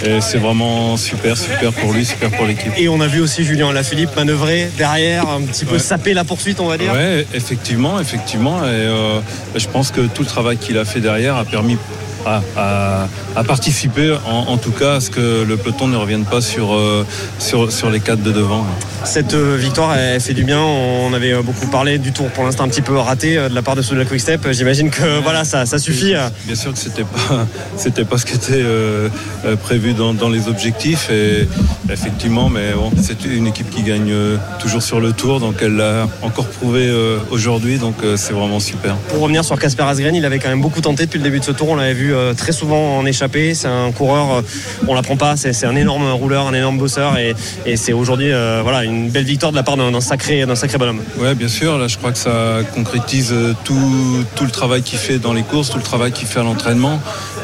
et 0.06 0.22
c'est 0.22 0.38
vraiment 0.38 0.98
super, 0.98 1.38
super 1.38 1.72
pour 1.74 1.94
lui, 1.94 2.06
super 2.06 2.30
pour 2.32 2.46
l'équipe. 2.46 2.72
Et 2.78 2.90
on 2.90 3.00
a 3.02 3.08
vu 3.08 3.22
aussi 3.22 3.44
Julien 3.44 3.70
Alaphilippe 3.70 4.16
manœuvrer 4.16 4.70
derrière, 4.78 5.30
un 5.30 5.42
petit 5.42 5.66
peu 5.66 5.74
Ouais. 5.74 5.80
saper 5.80 6.14
la 6.14 6.24
poursuite, 6.24 6.60
on 6.60 6.68
va 6.68 6.78
dire. 6.78 6.92
Ouais, 6.94 7.26
effectivement, 7.34 8.00
effectivement. 8.00 8.64
Et 8.64 8.68
euh, 8.70 9.20
je 9.56 9.68
pense 9.68 9.92
que 9.92 10.02
tout 10.02 10.22
le 10.24 10.28
travail 10.28 10.58
qu'il 10.58 10.78
a 10.78 10.86
fait 10.86 11.00
derrière 11.00 11.36
a 11.38 11.46
permis 11.46 11.78
à, 12.26 12.42
à- 12.58 13.08
à 13.36 13.44
participer, 13.44 14.16
en, 14.28 14.52
en 14.52 14.58
tout 14.58 14.72
cas, 14.72 14.96
à 14.96 15.00
ce 15.00 15.10
que 15.10 15.44
le 15.44 15.58
peloton 15.58 15.88
ne 15.88 15.98
revienne 15.98 16.24
pas 16.26 16.40
sur, 16.42 16.74
euh, 16.74 17.06
sur, 17.40 17.72
sur 17.72 17.90
les 17.90 18.00
quatre 18.00 18.22
de 18.22 18.32
devant. 18.32 18.66
Cette 19.04 19.34
euh, 19.34 19.58
victoire, 19.58 19.96
elle 19.98 20.22
fait 20.22 20.34
du 20.34 20.44
bien. 20.44 20.60
On 20.62 21.14
avait 21.14 21.34
euh, 21.34 21.42
beaucoup 21.42 21.68
parlé 21.68 21.98
du 21.98 22.12
tour 22.12 22.28
pour 22.30 22.44
l'instant 22.44 22.64
un 22.66 22.68
petit 22.70 22.82
peu 22.84 22.96
raté 22.98 23.36
de 23.36 23.54
la 23.56 23.62
part 23.62 23.76
de 23.76 23.82
Soudal 23.82 24.06
Quick 24.06 24.22
Step. 24.22 24.48
J'imagine 24.52 24.90
que 24.92 25.22
voilà, 25.24 25.44
ça, 25.46 25.66
ça 25.66 25.80
suffit. 25.80 26.14
Bien 26.46 26.56
sûr 26.56 26.72
que 26.74 26.80
c'était 26.80 27.04
pas 27.04 27.46
c'était 27.78 28.06
pas 28.06 28.18
ce 28.18 28.26
qui 28.26 28.36
était 28.36 28.54
euh, 28.54 29.10
prévu 29.64 29.94
dans, 29.94 30.14
dans 30.14 30.30
les 30.30 30.48
objectifs 30.48 31.10
et 31.10 31.48
effectivement 31.90 32.50
mais 32.50 32.72
bon 32.74 32.92
c'est 33.02 33.26
une 33.26 33.48
équipe 33.48 33.70
qui 33.70 33.84
gagne 33.84 34.14
toujours 34.60 34.82
sur 34.82 35.00
le 35.00 35.12
tour 35.12 35.40
donc 35.40 35.56
elle 35.62 35.76
l'a 35.76 36.08
encore 36.22 36.46
prouvé 36.48 36.90
aujourd'hui 37.32 37.78
donc 37.78 37.96
c'est 38.16 38.34
vraiment 38.34 38.60
super. 38.60 38.96
Pour 39.10 39.20
revenir 39.22 39.44
sur 39.44 39.58
Casper 39.60 39.84
Asgren, 39.84 40.16
il 40.16 40.26
avait 40.26 40.40
quand 40.40 40.50
même 40.50 40.62
beaucoup 40.62 40.82
tenté 40.82 41.06
depuis 41.06 41.18
le 41.18 41.24
début 41.24 41.40
de 41.40 41.46
ce 41.46 41.52
tour. 41.52 41.70
On 41.70 41.76
l'avait 41.76 41.94
vu 41.94 42.13
euh, 42.14 42.34
très 42.34 42.52
souvent 42.52 42.98
en 42.98 43.06
échappée. 43.06 43.54
C'est 43.56 43.68
un 43.68 43.92
coureur, 43.92 44.32
euh, 44.38 44.42
on 44.88 44.94
l'apprend 44.96 45.18
pas. 45.18 45.36
C'est 45.38 45.54
c'est 45.54 45.66
un 45.66 45.76
énorme 45.76 46.10
rouleur, 46.12 46.48
un 46.48 46.54
énorme 46.54 46.78
bosseur 46.78 47.18
et, 47.18 47.36
et 47.66 47.76
c'est 47.78 47.94
aujourd'hui 47.94 48.32
euh, 48.32 48.62
voilà 48.64 48.84
une 48.84 49.10
belle 49.10 49.26
victoire 49.26 49.52
de 49.52 49.58
la 49.58 49.64
part 49.64 49.78
d'un 49.78 49.92
d'un 49.92 50.02
sacré 50.02 50.46
d'un 50.46 50.56
sacré 50.56 50.78
bonhomme. 50.78 51.02
Ouais 51.18 51.36
bien 51.36 51.48
sûr 51.48 51.78
là 51.78 51.88
je 51.88 51.98
crois 51.98 52.12
que 52.12 52.18
ça 52.18 52.60
concrétise 52.74 53.34
tout, 53.64 54.24
tout 54.36 54.46
le 54.46 54.52
travail 54.52 54.82
qu'il 54.84 55.00
fait 55.00 55.20
dans 55.20 55.34
les 55.34 55.44
courses, 55.44 55.70
tout 55.72 55.78
le 55.78 55.84
travail 55.84 56.12
qu'il 56.12 56.28
fait 56.28 56.40
à 56.40 56.44
l'entraînement. 56.44 57.00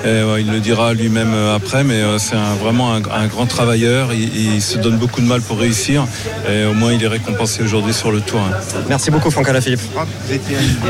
Et, 0.06 0.24
ouais, 0.24 0.42
il 0.42 0.50
le 0.52 0.60
dira 0.62 0.94
lui-même 0.94 1.34
après 1.56 1.84
mais 1.84 1.96
euh, 2.02 2.18
c'est 2.20 2.36
un- 2.36 2.56
vraiment 2.56 2.94
un, 2.94 3.02
un 3.12 3.28
grand 3.28 3.46
travailleur. 3.48 4.14
Il, 4.14 4.54
il 4.56 4.62
se 4.62 4.78
donne 4.78 4.98
beaucoup 4.98 5.20
de 5.22 5.26
mal 5.26 5.42
pour 5.42 5.60
réussir 5.60 6.06
et 6.50 6.66
au 6.66 6.74
moins 6.74 6.94
il 6.94 7.04
est 7.04 7.08
récompensé 7.08 7.64
aujourd'hui 7.64 7.94
sur 7.94 8.12
le 8.12 8.22
tour. 8.22 8.40
hein. 8.40 8.56
Merci 8.88 9.12
beaucoup 9.12 9.30
Franck 9.32 9.50
Alaphilippe. 9.50 9.82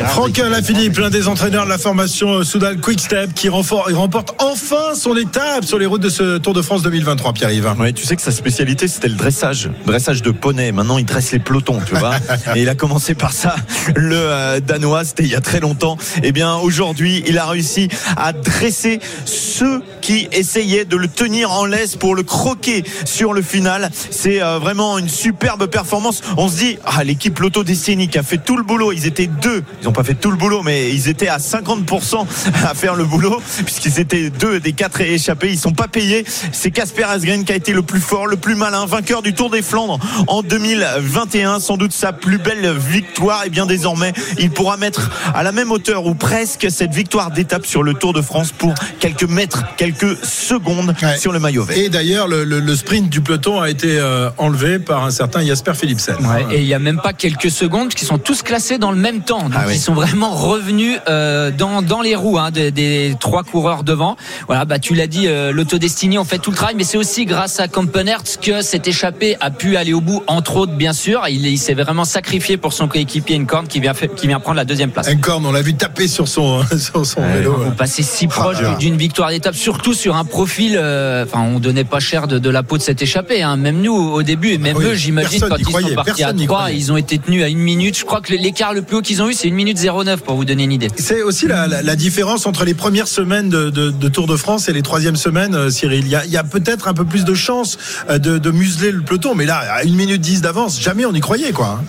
Franck 0.07 0.37
Lafilippe, 0.37 0.97
l'un 0.97 1.09
des 1.09 1.27
entraîneurs 1.27 1.65
de 1.65 1.69
la 1.69 1.77
formation 1.77 2.43
Soudal 2.43 2.77
Quick 2.79 2.99
Step, 2.99 3.33
qui 3.33 3.49
renfor- 3.49 3.68
il 3.89 3.95
remporte 3.95 4.33
enfin 4.39 4.95
son 4.95 5.15
étape 5.15 5.63
sur 5.63 5.77
les 5.77 5.85
routes 5.85 6.01
de 6.01 6.09
ce 6.09 6.37
Tour 6.37 6.53
de 6.53 6.61
France 6.61 6.81
2023, 6.81 7.33
Pierre-Yves. 7.33 7.75
Ouais, 7.79 7.93
tu 7.93 8.03
sais 8.03 8.15
que 8.15 8.21
sa 8.21 8.31
spécialité 8.31 8.87
c'était 8.87 9.07
le 9.07 9.15
dressage, 9.15 9.69
dressage 9.85 10.21
de 10.21 10.31
poney. 10.31 10.71
Maintenant 10.71 10.97
il 10.97 11.05
dresse 11.05 11.31
les 11.31 11.39
pelotons, 11.39 11.79
tu 11.85 11.95
vois. 11.95 12.15
Et 12.55 12.61
il 12.61 12.69
a 12.69 12.75
commencé 12.75 13.13
par 13.13 13.31
ça, 13.31 13.55
le 13.95 14.15
euh, 14.15 14.59
danois, 14.59 15.05
c'était 15.05 15.23
il 15.23 15.29
y 15.29 15.35
a 15.35 15.41
très 15.41 15.59
longtemps. 15.59 15.97
Et 16.23 16.31
bien 16.31 16.55
aujourd'hui, 16.55 17.23
il 17.27 17.37
a 17.37 17.45
réussi 17.45 17.89
à 18.17 18.33
dresser 18.33 18.99
ceux 19.25 19.83
qui 20.01 20.27
essayaient 20.31 20.85
de 20.85 20.97
le 20.97 21.07
tenir 21.07 21.51
en 21.51 21.65
laisse 21.65 21.95
pour 21.95 22.15
le 22.15 22.23
croquer 22.23 22.83
sur 23.05 23.33
le 23.33 23.41
final. 23.41 23.91
C'est 24.09 24.41
euh, 24.41 24.57
vraiment 24.57 24.97
une 24.97 25.09
superbe 25.09 25.67
performance. 25.67 26.21
On 26.37 26.47
se 26.47 26.57
dit, 26.57 26.77
ah 26.85 27.03
l'équipe 27.03 27.37
Lotto 27.39 27.63
Destiny 27.63 28.07
qui 28.07 28.17
a 28.17 28.23
fait 28.23 28.39
tout 28.39 28.57
le 28.57 28.63
boulot. 28.63 28.91
Ils 28.91 29.05
étaient 29.05 29.27
deux, 29.27 29.63
ils 29.81 29.85
n'ont 29.85 29.91
pas 29.91 30.03
fait 30.03 30.15
tout 30.15 30.31
le 30.31 30.37
boulot, 30.37 30.63
mais 30.63 30.89
ils 30.89 31.07
étaient 31.07 31.27
à 31.27 31.37
50% 31.37 32.25
à 32.65 32.73
faire 32.73 32.95
le 32.95 33.05
boulot 33.05 33.39
puisqu'ils 33.65 33.99
étaient 33.99 34.29
deux 34.29 34.59
des 34.59 34.73
quatre 34.73 35.01
échappés. 35.01 35.49
Ils 35.51 35.59
sont 35.59 35.71
pas 35.73 35.87
payés. 35.87 36.25
C'est 36.51 36.71
Casper 36.71 37.03
Asgren 37.03 37.43
qui 37.43 37.51
a 37.51 37.55
été 37.55 37.73
le 37.73 37.81
plus 37.81 37.99
fort, 38.01 38.27
le 38.27 38.37
plus 38.37 38.55
malin, 38.55 38.85
vainqueur 38.85 39.21
du 39.21 39.33
Tour 39.33 39.49
des 39.49 39.61
Flandres 39.61 39.99
en 40.27 40.41
2021. 40.41 41.59
Sans 41.59 41.77
doute 41.77 41.93
sa 41.93 42.13
plus 42.13 42.37
belle 42.37 42.71
victoire. 42.77 43.43
Et 43.45 43.49
bien 43.49 43.65
désormais, 43.65 44.13
il 44.37 44.49
pourra 44.51 44.77
mettre 44.77 45.09
à 45.33 45.43
la 45.43 45.51
même 45.51 45.71
hauteur 45.71 46.05
ou 46.05 46.15
presque 46.15 46.67
cette 46.69 46.93
victoire 46.93 47.31
d'étape 47.31 47.65
sur 47.65 47.83
le 47.83 47.93
Tour 47.93 48.13
de 48.13 48.21
France 48.21 48.51
pour 48.51 48.73
quelques 48.99 49.23
mètres, 49.27 49.63
quelques 49.77 50.17
secondes 50.23 50.95
Ouais. 51.01 51.17
sur 51.17 51.31
le 51.31 51.39
maillot 51.39 51.63
vert. 51.63 51.77
Et 51.77 51.89
d'ailleurs, 51.89 52.27
le, 52.27 52.43
le- 52.43 52.59
le 52.59 52.75
sprint 52.75 53.09
du 53.09 53.21
peloton 53.21 53.61
a 53.61 53.69
été 53.69 53.97
euh, 53.99 54.29
enlevé 54.37 54.79
par 54.79 55.03
un 55.05 55.11
certain 55.11 55.45
Jasper 55.45 55.73
Philipsen. 55.73 56.15
Ouais, 56.25 56.45
et 56.55 56.59
il 56.61 56.65
y 56.67 56.73
a 56.73 56.79
même 56.79 56.99
pas 57.01 57.13
quelques 57.13 57.51
secondes 57.51 57.89
qui 57.93 58.05
sont 58.05 58.17
tous 58.17 58.41
classés 58.41 58.77
dans 58.77 58.91
le 58.91 58.97
même 58.97 59.21
temps. 59.21 59.43
Donc 59.43 59.53
Ah 59.55 59.63
oui. 59.67 59.75
ils 59.75 59.79
sont 59.79 59.93
vraiment 59.93 60.31
revenus 60.31 60.97
euh, 61.07 61.51
dans, 61.51 61.81
dans 61.81 62.01
les 62.01 62.15
roues 62.15 62.37
hein, 62.37 62.51
des, 62.51 62.71
des 62.71 63.15
trois 63.19 63.43
coureurs 63.49 63.83
devant. 63.83 64.15
Voilà, 64.47 64.65
bah 64.65 64.79
tu 64.79 64.93
l'as 64.95 65.07
dit, 65.07 65.27
euh, 65.27 65.51
l'autodestiné 65.51 66.17
on 66.17 66.23
fait 66.23 66.37
tout 66.39 66.51
le 66.51 66.55
travail, 66.57 66.75
mais 66.77 66.83
c'est 66.83 66.97
aussi 66.97 67.25
grâce 67.25 67.59
à 67.59 67.67
Kampenertz 67.67 68.37
que 68.37 68.61
cet 68.61 68.87
échappé 68.87 69.35
a 69.39 69.51
pu 69.51 69.75
aller 69.77 69.93
au 69.93 70.01
bout, 70.01 70.23
entre 70.27 70.57
autres 70.57 70.73
bien 70.73 70.93
sûr. 70.93 71.21
Il, 71.29 71.45
il 71.45 71.57
s'est 71.57 71.73
vraiment 71.73 72.05
sacrifié 72.05 72.57
pour 72.57 72.73
son 72.73 72.87
coéquipier 72.87 73.35
Incorn 73.37 73.67
qui 73.67 73.79
vient, 73.79 73.93
fait- 73.93 74.13
qui 74.15 74.27
vient 74.27 74.39
prendre 74.39 74.57
la 74.57 74.65
deuxième 74.65 74.91
place. 74.91 75.07
Encorn, 75.09 75.45
on 75.45 75.51
l'a 75.51 75.61
vu 75.61 75.73
taper 75.75 76.07
sur 76.07 76.27
son, 76.27 76.63
sur 76.77 77.05
son 77.05 77.21
vélo. 77.21 77.55
Vous 77.57 77.71
passez 77.71 78.03
si 78.03 78.27
proche 78.27 78.57
Ah, 78.63 78.75
d'une 78.79 78.97
victoire 78.97 79.29
d'étape, 79.29 79.55
surtout 79.55 79.93
sur 79.93 80.15
un 80.15 80.25
profil. 80.25 80.77
euh, 80.77 81.25
Enfin, 81.25 81.41
on 81.43 81.59
donnait 81.59 81.83
pas 81.83 81.99
cher 81.99 82.27
de, 82.27 82.39
de 82.39 82.49
la 82.49 82.63
peau 82.63 82.77
de 82.77 82.83
cet 82.83 83.01
échappé. 83.01 83.41
Hein. 83.43 83.57
Même 83.57 83.81
nous 83.81 83.93
au 83.93 84.23
début, 84.23 84.49
et 84.51 84.57
même 84.57 84.75
Ah 84.77 84.79
oui, 84.81 84.85
eux, 84.91 84.93
j'imagine 84.95 85.41
quand 85.41 85.55
ils 85.57 85.65
croyait, 85.65 85.89
sont 85.89 85.95
partis 85.95 86.11
à 86.11 86.15
personne 86.15 86.37
n'y 86.37 86.45
3 86.45 86.57
croyait. 86.59 86.77
ils 86.77 86.91
ont 86.91 86.97
été 86.97 87.17
tenus 87.19 87.43
à 87.43 87.47
une 87.49 87.57
minute. 87.59 87.97
Je 87.97 88.05
crois 88.05 88.21
que 88.21 88.33
l'écart 88.33 88.73
le 88.73 88.81
plus 88.81 88.97
haut 88.97 89.01
qu'ils 89.01 89.21
ont 89.21 89.29
eu, 89.29 89.33
c'est 89.33 89.47
une 89.47 89.55
minute 89.55 89.77
09 89.81 90.21
pour 90.21 90.35
vous 90.35 90.45
donner 90.45 90.63
une 90.63 90.71
idée. 90.71 90.87
C'est 90.97 91.21
aussi 91.21 91.47
la, 91.47 91.67
la- 91.67 91.81
la 91.81 91.95
différence 91.95 92.45
entre 92.45 92.63
les 92.65 92.73
premières 92.73 93.07
semaines 93.07 93.28
de, 93.29 93.69
de- 93.69 93.91
de 93.91 94.07
Tour 94.09 94.25
de 94.27 94.35
France 94.35 94.67
et 94.69 94.73
les 94.73 94.81
troisièmes 94.81 95.15
semaines, 95.15 95.53
euh, 95.55 95.69
Cyril. 95.69 96.05
Il 96.05 96.31
y 96.31 96.37
a, 96.37 96.43
peut-être 96.43 96.87
un 96.87 96.93
peu 96.93 97.05
plus 97.05 97.23
de 97.25 97.33
chance 97.35 97.77
euh, 98.09 98.17
de, 98.17 98.37
de 98.39 98.51
museler 98.51 98.91
le 98.91 99.01
peloton, 99.01 99.35
mais 99.35 99.45
là, 99.45 99.57
à 99.71 99.83
une 99.83 99.95
minute 99.95 100.19
10 100.21 100.41
d'avance, 100.41 100.81
jamais 100.81 101.05
on 101.05 101.13
y 101.13 101.19
croyait, 101.19 101.51
quoi. 101.51 101.81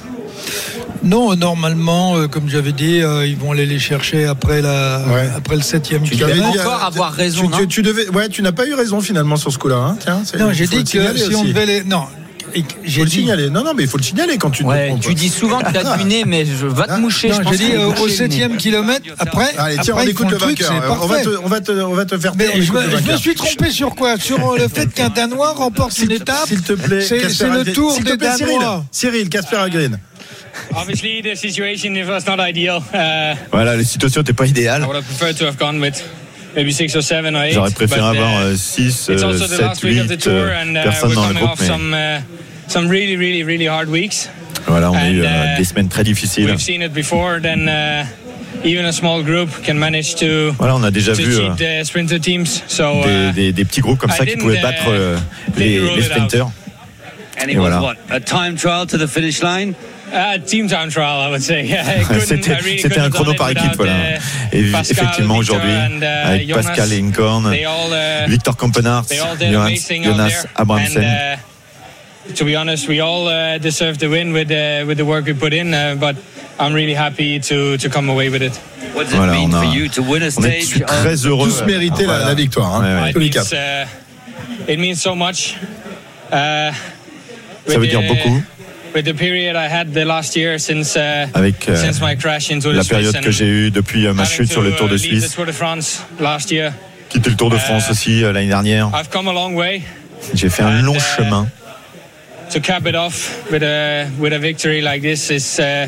Non, 1.03 1.35
normalement, 1.35 2.17
euh, 2.19 2.29
comme 2.29 2.49
j'avais 2.49 2.73
dit, 2.73 3.01
euh, 3.01 3.27
ils 3.27 3.37
vont 3.37 3.53
aller 3.53 3.65
les 3.65 3.79
chercher 3.79 4.27
après, 4.27 4.61
la, 4.61 5.03
Ouais. 5.09 5.31
après 5.35 5.57
le 5.57 5.63
septième 5.63 6.03
Tu 6.03 6.15
devais 6.17 6.41
encore 6.41 6.85
avoir 6.85 7.13
raison, 7.13 7.45
Tu, 7.45 7.49
non 7.49 7.57
tu- 7.59 7.69
tu 7.69 7.83
devais, 7.83 8.09
ouais, 8.11 8.29
tu 8.29 8.43
n'as 8.43 8.53
pas 8.53 8.67
eu 8.67 8.75
raison 8.75 9.01
finalement 9.01 9.37
sur 9.37 9.51
ce 9.51 9.57
coup-là. 9.59 9.77
hein. 9.77 9.97
Tiens, 9.99 10.23
Non, 10.39 10.53
j'ai 10.53 10.67
dit 10.67 10.85
que 10.85 10.91
si 10.91 11.35
on 11.35 11.45
devait 11.45 11.65
les. 11.67 11.85
Non, 11.85 12.05
j'ai 12.85 12.99
faut 12.99 13.05
le 13.05 13.11
dit. 13.11 13.17
signaler. 13.17 13.51
Non, 13.51 13.65
non, 13.65 13.73
mais 13.75 13.83
il 13.85 13.89
faut 13.89 13.97
le 13.99 14.03
signaler 14.03 14.37
quand 14.39 14.51
tu 14.51 14.63
te 14.63 14.69
Ouais, 14.69 14.89
trompes. 14.89 15.01
tu 15.01 15.15
dis 15.15 15.29
souvent 15.29 15.61
que 15.61 15.73
t'as 15.73 15.97
du 15.97 16.05
nez, 16.05 16.25
mais 16.25 16.45
je 16.45 16.67
va 16.67 16.87
te 16.87 16.93
moucher. 16.99 17.33
Je 17.33 17.41
pense 17.41 17.53
j'ai 17.57 17.65
dit 17.65 17.73
euh, 17.75 17.89
au 17.89 18.09
septième 18.09 18.57
kilomètre. 18.57 19.07
Après, 19.19 19.55
Allez, 19.59 19.77
tiens, 19.83 19.95
après 19.95 20.07
on 20.07 20.09
écoute 20.11 20.31
le 20.31 20.37
truc, 20.39 20.63
vainqueur. 20.63 20.99
On 21.03 21.07
va, 21.07 21.21
te, 21.23 21.29
on, 21.45 21.49
va 21.49 21.61
te, 21.61 21.73
on 21.73 21.95
va 21.95 22.05
te 22.05 22.19
faire 22.19 22.35
Mais 22.37 22.61
je 22.61 22.73
me, 22.73 23.17
suis 23.17 23.35
trompé 23.35 23.71
sur 23.71 23.95
quoi? 23.95 24.17
Sur 24.19 24.53
euh, 24.53 24.59
le 24.59 24.69
fait 24.69 24.87
qu'un 24.93 25.09
Danois 25.09 25.53
remporte 25.53 25.99
une 25.99 26.13
étape? 26.13 26.47
S'il 26.47 26.63
te 26.63 26.73
plaît, 26.75 27.01
C'est- 27.03 27.21
le 27.49 27.65
tour 27.73 27.97
te 27.99 28.03
des. 28.05 28.17
Danois. 28.17 28.85
Cyril, 28.91 29.29
Casper 29.29 29.57
Agrin. 29.57 29.93
Obviously, 30.75 31.23
the 31.23 31.35
situation 31.37 31.93
was 32.07 32.21
not 32.27 32.43
ideal. 32.47 32.83
Uh, 32.93 33.35
Voilà, 33.53 33.77
la 33.77 33.85
situation 33.85 34.21
n'était 34.21 34.33
pas 34.33 34.47
idéale. 34.47 34.87
Maybe 36.57 36.73
six 36.73 36.95
or 36.97 37.03
seven 37.03 37.37
or 37.37 37.45
eight. 37.45 37.53
J'aurais 37.55 37.71
préféré 37.71 38.01
but, 38.01 38.17
uh, 38.17 38.21
avoir 38.21 38.57
6, 38.57 39.09
it's 39.09 39.23
also 39.23 39.47
the 39.47 39.57
7, 39.57 39.67
last 39.67 39.85
week 39.85 39.99
of 40.01 40.09
the 40.09 40.15
8 40.15 40.21
tour, 40.21 40.51
and 40.51 40.77
uh, 40.77 40.83
personnes 40.83 41.15
dans 41.15 41.29
le 41.29 41.35
groupe. 41.35 41.51
off 41.51 41.61
Mais 41.61 41.67
some 41.67 41.95
uh, 41.95 42.21
some 42.69 42.89
really, 42.89 43.17
really, 43.17 43.43
really 43.45 43.67
hard 43.69 43.89
weeks. 43.89 44.29
voilà, 44.67 44.91
on 44.91 44.95
a 44.97 45.09
eu 45.11 45.23
euh, 45.23 45.25
uh, 45.55 45.57
des 45.59 45.65
semaines 45.65 45.89
très 45.89 46.03
difficiles. 46.05 46.47
We've 46.47 46.61
seen 46.61 46.83
it 46.83 46.93
before. 46.93 47.41
Then 47.41 47.69
uh, 47.69 48.05
even 48.65 48.85
a 48.85 48.93
small 48.93 49.23
group 49.23 49.49
can 49.65 49.75
manage 49.79 50.17
to 50.17 50.53
Voilà, 50.59 50.75
on 50.77 50.83
a 50.83 50.91
déjà 50.91 51.13
vu 51.13 51.25
the 51.57 51.85
sprinter 51.85 52.19
teams. 52.19 52.63
So 52.67 53.03
des, 53.05 53.29
uh, 53.29 53.33
des- 53.33 53.53
des 53.53 53.65
petits 53.65 53.81
groupes 53.81 53.99
comme 53.99 54.11
I 54.11 54.17
ça 54.17 54.27
qui 54.27 54.37
pouvaient 54.37 54.59
uh, 54.59 54.63
battre 54.63 54.89
euh, 54.89 55.17
les, 55.57 55.79
les 55.97 56.03
sprinters. 56.03 56.47
And 57.43 57.49
Et 57.49 57.53
it 57.53 57.59
was 57.59 57.71
voilà. 57.71 57.81
what? 57.81 57.97
A 58.11 58.21
time 58.21 58.57
trial 58.57 58.87
to 58.87 58.99
the 58.99 59.07
finish 59.09 59.41
line? 59.43 59.75
Uh, 60.13 60.39
team 60.47 60.69
time 60.69 60.91
trial, 60.91 61.21
I 61.21 61.31
would 61.31 61.43
say. 61.43 61.65
Yeah, 61.69 61.85
C'était 62.21 62.55
really 62.55 63.01
un 63.01 63.11
chrono 63.11 63.33
it 63.33 63.39
par 63.39 63.51
équipe, 63.51 63.77
voilà. 63.77 63.93
uh, 63.93 64.19
Et 64.57 64.63
Pascal, 64.71 64.97
effectivement 65.05 65.39
Victor 65.39 65.57
aujourd'hui, 65.57 65.71
uh, 66.03 66.27
avec 66.27 66.49
Jonas, 66.49 66.63
Pascal 66.63 66.93
all, 67.65 67.93
uh, 67.93 68.29
Victor 68.29 68.57
did 69.39 69.51
Jonas. 70.05 70.47
Abramsen. 70.57 71.05
And, 71.05 71.39
to 72.35 72.45
be 72.45 72.55
honest, 72.55 72.87
we 72.89 73.01
all 73.01 73.27
uh, 73.29 73.59
deserve 73.59 73.99
the 73.99 74.07
win 74.09 74.33
with 74.33 74.51
uh, 74.51 74.85
with 74.87 74.99
the 74.99 75.05
work 75.05 75.25
we 75.27 75.33
put 75.35 75.53
in. 75.53 75.73
Uh, 75.75 75.95
but 75.99 76.17
I'm 76.59 76.75
really 76.75 76.95
happy 76.95 77.41
to 77.41 77.77
to 77.79 77.89
come 77.89 78.09
away 78.11 78.29
with 78.31 78.43
it. 78.43 78.53
What 78.95 79.07
does 79.09 79.15
Voilà, 79.15 79.35
it 79.35 79.41
mean 79.41 79.55
a- 79.55 79.59
for 79.63 79.65
you 79.75 79.89
to 79.89 80.03
win 80.03 80.23
a 80.23 80.27
On 80.37 80.43
est 80.45 80.61
stage? 80.63 80.85
très 80.87 81.25
heureux. 81.27 81.49
Tous 81.49 81.65
mérité 81.65 82.03
la, 82.07 82.19
Voilà. 82.19 82.25
la 82.27 82.35
victoire. 82.35 82.75
hein. 82.77 82.83
Ouais, 82.83 83.03
ouais. 83.03 83.11
It 83.11 83.13
Tous 83.15 83.19
les 83.21 83.27
means, 83.27 83.33
quatre. 83.33 83.55
uh, 83.55 84.71
it 84.73 84.79
means 84.79 84.97
so 84.97 85.15
much. 85.15 85.55
Uh, 86.31 86.71
Ça 87.67 87.79
veut 87.79 87.87
dire 87.87 88.01
the- 88.03 88.07
beaucoup 88.09 88.43
With 88.95 89.05
the 89.05 89.15
period 89.15 89.55
I 89.55 89.69
had 89.69 89.93
the 89.93 90.05
last 90.05 90.35
year 90.35 90.59
since 90.59 90.97
uh, 90.97 91.29
avec 91.35 91.69
euh, 91.69 91.77
since 91.77 92.01
my 92.01 92.17
crash 92.17 92.51
into 92.51 92.73
la 92.73 92.83
the 92.83 92.89
période 92.89 93.21
que 93.21 93.31
j'ai 93.31 93.47
eue 93.47 93.71
depuis 93.71 94.07
euh, 94.07 94.13
ma 94.13 94.25
chute 94.25 94.51
sur 94.51 94.63
le 94.63 94.73
to, 94.73 94.79
Tour 94.79 94.89
de 94.89 94.97
uh, 94.97 94.99
Suisse, 94.99 95.37
year. 96.51 96.73
quitter 97.09 97.31
le 97.31 97.37
Tour 97.37 97.51
de 97.51 97.57
France 97.57 97.85
Euh, 97.89 97.93
aussi 97.93 98.25
euh, 98.25 98.33
l'année 98.33 98.49
dernière. 98.49 98.91
I've 98.93 99.09
come 99.11 99.29
a 99.29 99.33
long 99.33 99.55
way. 99.55 99.83
J'ai 100.35 100.49
fait 100.49 100.63
un 100.63 100.83
long 100.83 100.97
uh, 100.97 101.01
chemin. 101.17 101.47
To 102.53 102.59
cap 102.59 102.85
it 102.85 102.97
off 102.97 103.45
with 103.53 103.63
a 103.63 104.07
with 104.19 104.33
a 104.33 104.39
victory 104.39 104.81
like 104.81 105.03
this 105.03 105.31
is. 105.31 105.61
Uh, 105.61 105.87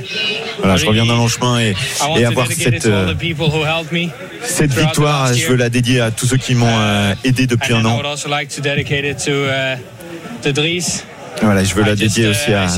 Voilà, 0.60 0.76
je 0.76 0.86
reviens 0.86 1.04
d'un 1.04 1.16
long 1.16 1.26
chemin 1.26 1.58
et, 1.58 1.74
et 2.18 2.24
avoir 2.24 2.46
cette, 2.52 2.86
euh, 2.86 3.12
cette 4.44 4.72
victoire, 4.72 5.34
je 5.34 5.46
veux 5.48 5.56
la 5.56 5.70
dédier 5.70 6.00
à 6.00 6.12
tous 6.12 6.26
ceux 6.26 6.36
qui 6.36 6.54
m'ont 6.54 6.68
euh, 6.70 7.14
aidé 7.24 7.48
depuis 7.48 7.74
un 7.74 7.84
an. 7.84 8.00
Uh. 11.42 11.44
Voilà, 11.44 11.64
je 11.64 11.74
veux 11.74 11.84
la 11.84 11.96
dédier 11.96 12.26
uh, 12.26 12.30
aussi 12.30 12.52
à 12.52 12.66
uh, 12.66 12.68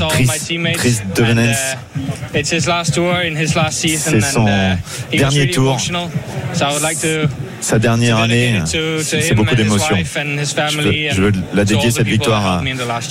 it's 2.35 2.51
his 2.51 2.67
last 2.67 2.93
tour 2.93 3.13
in 3.13 3.35
his 3.35 3.55
last 3.55 3.79
season, 3.79 4.11
C'est 4.11 4.21
son 4.21 4.47
uh, 4.47 5.17
dernier 5.17 5.49
tour. 5.51 5.77
Sa 7.61 7.79
dernière 7.79 8.17
année, 8.17 8.61
c'est 8.65 9.33
beaucoup 9.33 9.55
d'émotions. 9.55 9.97
Je 9.97 11.21
veux, 11.21 11.31
je 11.31 11.57
la 11.57 11.65
dédier 11.65 11.89
cette 11.89 12.07
victoire 12.07 12.45
à, 12.45 12.63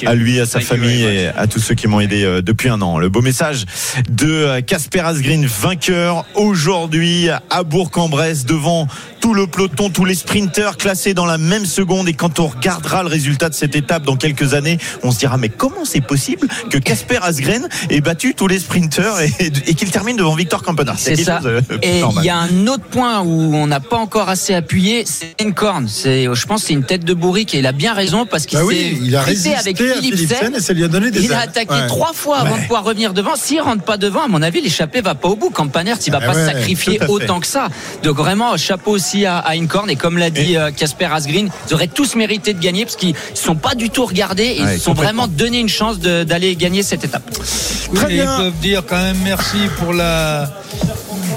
à 0.06 0.14
lui, 0.14 0.38
à 0.40 0.46
sa 0.46 0.60
famille 0.60 1.02
et 1.02 1.28
à 1.28 1.46
tous 1.46 1.58
ceux 1.58 1.74
qui 1.74 1.88
m'ont 1.88 2.00
aidé 2.00 2.24
euh, 2.24 2.40
depuis 2.40 2.68
un 2.68 2.80
an. 2.80 2.98
Le 2.98 3.08
beau 3.08 3.20
message 3.20 3.64
de 4.08 4.28
euh, 4.28 4.60
Casper 4.60 5.00
Asgreen, 5.00 5.46
vainqueur 5.46 6.24
aujourd'hui 6.34 7.28
à 7.50 7.64
Bourg-en-Bresse 7.64 8.46
devant 8.46 8.86
tout 9.24 9.32
le 9.32 9.46
peloton, 9.46 9.88
tous 9.88 10.04
les 10.04 10.14
sprinters 10.14 10.76
classés 10.76 11.14
dans 11.14 11.24
la 11.24 11.38
même 11.38 11.64
seconde. 11.64 12.06
Et 12.10 12.12
quand 12.12 12.40
on 12.40 12.46
regardera 12.48 13.02
le 13.02 13.08
résultat 13.08 13.48
de 13.48 13.54
cette 13.54 13.74
étape 13.74 14.02
dans 14.02 14.16
quelques 14.16 14.52
années, 14.52 14.76
on 15.02 15.12
se 15.12 15.18
dira 15.18 15.38
mais 15.38 15.48
comment 15.48 15.86
c'est 15.86 16.02
possible 16.02 16.46
que 16.68 16.76
Casper 16.76 17.20
Asgren 17.22 17.66
ait 17.88 18.02
battu 18.02 18.34
tous 18.34 18.48
les 18.48 18.58
sprinters 18.58 19.18
et, 19.22 19.32
et 19.66 19.72
qu'il 19.72 19.90
termine 19.90 20.18
devant 20.18 20.34
Victor 20.34 20.62
Campenaerts 20.62 20.96
C'est 20.98 21.16
ça. 21.16 21.38
chose, 21.38 21.46
euh, 21.46 21.78
Et 21.80 22.02
il 22.18 22.22
y 22.24 22.28
a 22.28 22.36
un 22.36 22.66
autre 22.66 22.84
point 22.84 23.22
où 23.22 23.54
on 23.54 23.66
n'a 23.66 23.80
pas 23.80 23.96
encore 23.96 24.28
assez 24.28 24.52
appuyé, 24.52 25.04
c'est 25.06 25.34
une 25.40 25.54
corne. 25.54 25.88
C'est, 25.88 26.24
je 26.30 26.46
pense, 26.46 26.60
que 26.60 26.66
c'est 26.66 26.74
une 26.74 26.84
tête 26.84 27.06
de 27.06 27.14
bourrique 27.14 27.54
et 27.54 27.60
il 27.60 27.66
a 27.66 27.72
bien 27.72 27.94
raison 27.94 28.26
parce 28.26 28.44
qu'il 28.44 28.58
Bah 28.58 28.64
s'est 28.66 28.68
oui, 28.74 28.98
il 29.04 29.16
a 29.16 29.22
résisté 29.22 29.54
avec 29.54 29.80
à 29.80 29.84
Philippe 29.94 30.16
Philipsen 30.16 30.38
Sen. 30.38 30.54
et 30.56 30.60
ça 30.60 30.74
lui 30.74 30.84
a 30.84 30.88
donné 30.88 31.10
des 31.10 31.22
Il 31.24 31.32
a 31.32 31.38
attaqué 31.40 31.72
Ouais. 31.72 31.86
trois 31.86 32.12
fois 32.12 32.40
avant 32.40 32.50
Ouais. 32.50 32.58
de 32.58 32.62
pouvoir 32.64 32.84
revenir 32.84 33.14
devant. 33.14 33.36
S'il 33.36 33.62
rentre 33.62 33.84
pas 33.84 33.96
devant, 33.96 34.24
à 34.24 34.28
mon 34.28 34.42
avis, 34.42 34.60
l'échappée 34.60 35.00
va 35.00 35.14
pas 35.14 35.28
au 35.28 35.36
bout. 35.36 35.48
Campanert, 35.48 35.96
il 36.06 36.12
va 36.12 36.18
Ah 36.20 36.26
pas 36.26 36.34
ouais, 36.34 36.46
se 36.46 36.52
sacrifier 36.52 37.00
autant 37.08 37.40
que 37.40 37.46
ça. 37.46 37.68
Donc 38.02 38.18
vraiment, 38.18 38.54
chapeau 38.58 38.90
aussi 38.90 39.13
à, 39.24 39.38
à 39.38 39.52
Incorn. 39.54 39.88
Et 39.90 39.96
comme 39.96 40.18
l'a 40.18 40.30
dit 40.30 40.56
euh, 40.56 40.70
Casper 40.70 41.08
Asgreen, 41.12 41.48
ils 41.68 41.74
auraient 41.74 41.86
tous 41.86 42.14
mérité 42.16 42.52
de 42.54 42.60
gagner 42.60 42.84
parce 42.84 42.96
qu'ils 42.96 43.14
sont 43.34 43.54
pas 43.54 43.74
du 43.74 43.90
tout 43.90 44.04
regardés. 44.06 44.56
Ils 44.58 44.64
Ouais, 44.64 44.74
se 44.78 44.84
sont 44.84 44.94
vraiment 44.94 45.26
donné 45.28 45.58
une 45.60 45.68
chance 45.68 45.98
d'aller 46.00 46.56
gagner 46.56 46.82
cette 46.82 47.04
étape. 47.04 47.30
Très 47.94 48.06
bien. 48.06 48.24
Ils 48.38 48.42
peuvent 48.44 48.60
dire 48.60 48.82
quand 48.88 49.00
même 49.00 49.18
merci 49.22 49.58
pour 49.78 49.92
la 49.92 50.50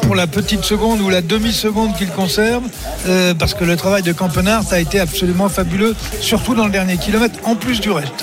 pour 0.04 0.16
la 0.16 0.28
petite 0.28 0.64
seconde 0.64 1.02
ou 1.02 1.10
la 1.10 1.22
demi-seconde 1.22 1.94
qu'ils 1.98 2.10
conservent, 2.10 2.64
euh, 3.08 3.34
parce 3.34 3.54
que 3.54 3.66
le 3.66 3.76
travail 3.76 4.04
de 4.04 4.14
Campenard 4.14 4.64
a 4.72 4.80
été 4.80 5.02
absolument 5.02 5.50
fabuleux, 5.50 5.96
surtout 6.22 6.56
dans 6.56 6.66
le 6.66 6.72
dernier 6.72 6.96
kilomètre, 6.98 7.38
en 7.44 7.56
plus 7.56 7.82
du 7.82 7.92
reste. 7.92 8.14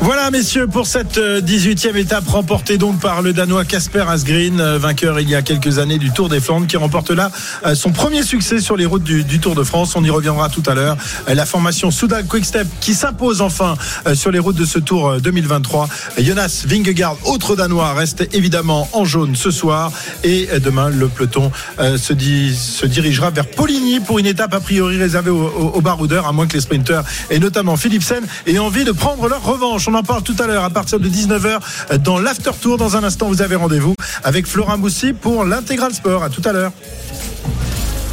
Voilà, 0.00 0.30
messieurs, 0.30 0.68
pour 0.68 0.86
cette 0.86 1.18
euh, 1.18 1.40
18e 1.40 1.96
étape 1.96 2.28
remportée 2.28 2.78
donc 2.78 3.00
par 3.00 3.20
le 3.20 3.32
Danois 3.32 3.64
Casper 3.64 4.04
Asgreen, 4.08 4.60
euh, 4.60 4.78
vainqueur 4.78 5.18
il 5.18 5.28
y 5.28 5.34
a 5.34 5.42
quelques 5.42 5.80
années 5.80 5.98
du 5.98 6.12
Tour 6.12 6.28
des 6.28 6.40
Flandres, 6.40 6.68
qui 6.68 6.76
remporte 6.76 7.10
là 7.10 7.32
euh, 7.66 7.74
son 7.74 7.90
premier 7.90 8.22
succès 8.22 8.60
sur 8.60 8.76
les 8.76 8.86
routes 8.86 9.02
du, 9.02 9.24
Tour 9.40 9.56
de 9.56 9.64
France. 9.64 9.96
On 9.96 10.04
y 10.04 10.08
reviendra 10.10 10.50
tout 10.50 10.62
à 10.66 10.74
l'heure. 10.74 10.96
Euh, 11.28 11.34
La 11.34 11.44
formation 11.44 11.90
Soudal 11.90 12.26
Quickstep 12.26 12.68
qui 12.80 12.94
s'impose 12.94 13.42
enfin 13.42 13.74
euh, 14.06 14.14
sur 14.14 14.30
les 14.30 14.38
routes 14.38 14.54
de 14.56 14.64
ce 14.64 14.78
Tour 14.78 15.08
euh, 15.08 15.18
2023. 15.18 15.88
Euh, 16.18 16.22
Jonas 16.22 16.62
Vingegaard, 16.66 17.16
autre 17.24 17.56
Danois, 17.56 17.92
reste 17.92 18.28
évidemment 18.32 18.88
en 18.92 19.04
jaune 19.04 19.34
ce 19.34 19.50
soir. 19.50 19.90
Et 20.22 20.48
euh, 20.52 20.60
demain, 20.60 20.90
le 20.90 21.08
peloton 21.08 21.50
euh, 21.80 21.98
se, 21.98 22.12
dit- 22.12 22.56
dirigera 22.84 23.30
vers 23.30 23.46
Poligny 23.50 23.98
pour 23.98 24.20
une 24.20 24.26
étape 24.26 24.54
a 24.54 24.60
priori 24.60 24.96
réservée 24.96 25.30
aux 25.30 25.80
baroudeurs, 25.80 26.28
à 26.28 26.32
moins 26.32 26.46
que 26.46 26.54
les 26.54 26.60
sprinteurs, 26.60 27.04
et 27.30 27.40
notamment 27.40 27.76
Philipsen, 27.76 28.22
aient 28.46 28.58
envie 28.58 28.84
de 28.84 28.92
prendre 28.92 29.28
leur 29.28 29.42
revanche. 29.42 29.87
On 29.90 29.94
en 29.94 30.02
parle 30.02 30.22
tout 30.22 30.36
à 30.38 30.46
l'heure 30.46 30.64
à 30.64 30.68
partir 30.68 31.00
de 31.00 31.08
19h 31.08 31.98
dans 32.00 32.18
l'After 32.18 32.50
Tour. 32.60 32.76
Dans 32.76 32.98
un 32.98 33.04
instant, 33.04 33.26
vous 33.26 33.40
avez 33.40 33.54
rendez-vous 33.54 33.94
avec 34.22 34.46
Florent 34.46 34.76
Moussi 34.76 35.14
pour 35.14 35.44
l'Intégral 35.44 35.94
Sport. 35.94 36.22
À 36.22 36.28
tout 36.28 36.42
à 36.44 36.52
l'heure. 36.52 36.72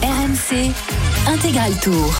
RMC 0.01 0.71
Intégral 1.27 1.73
Tour. 1.81 2.13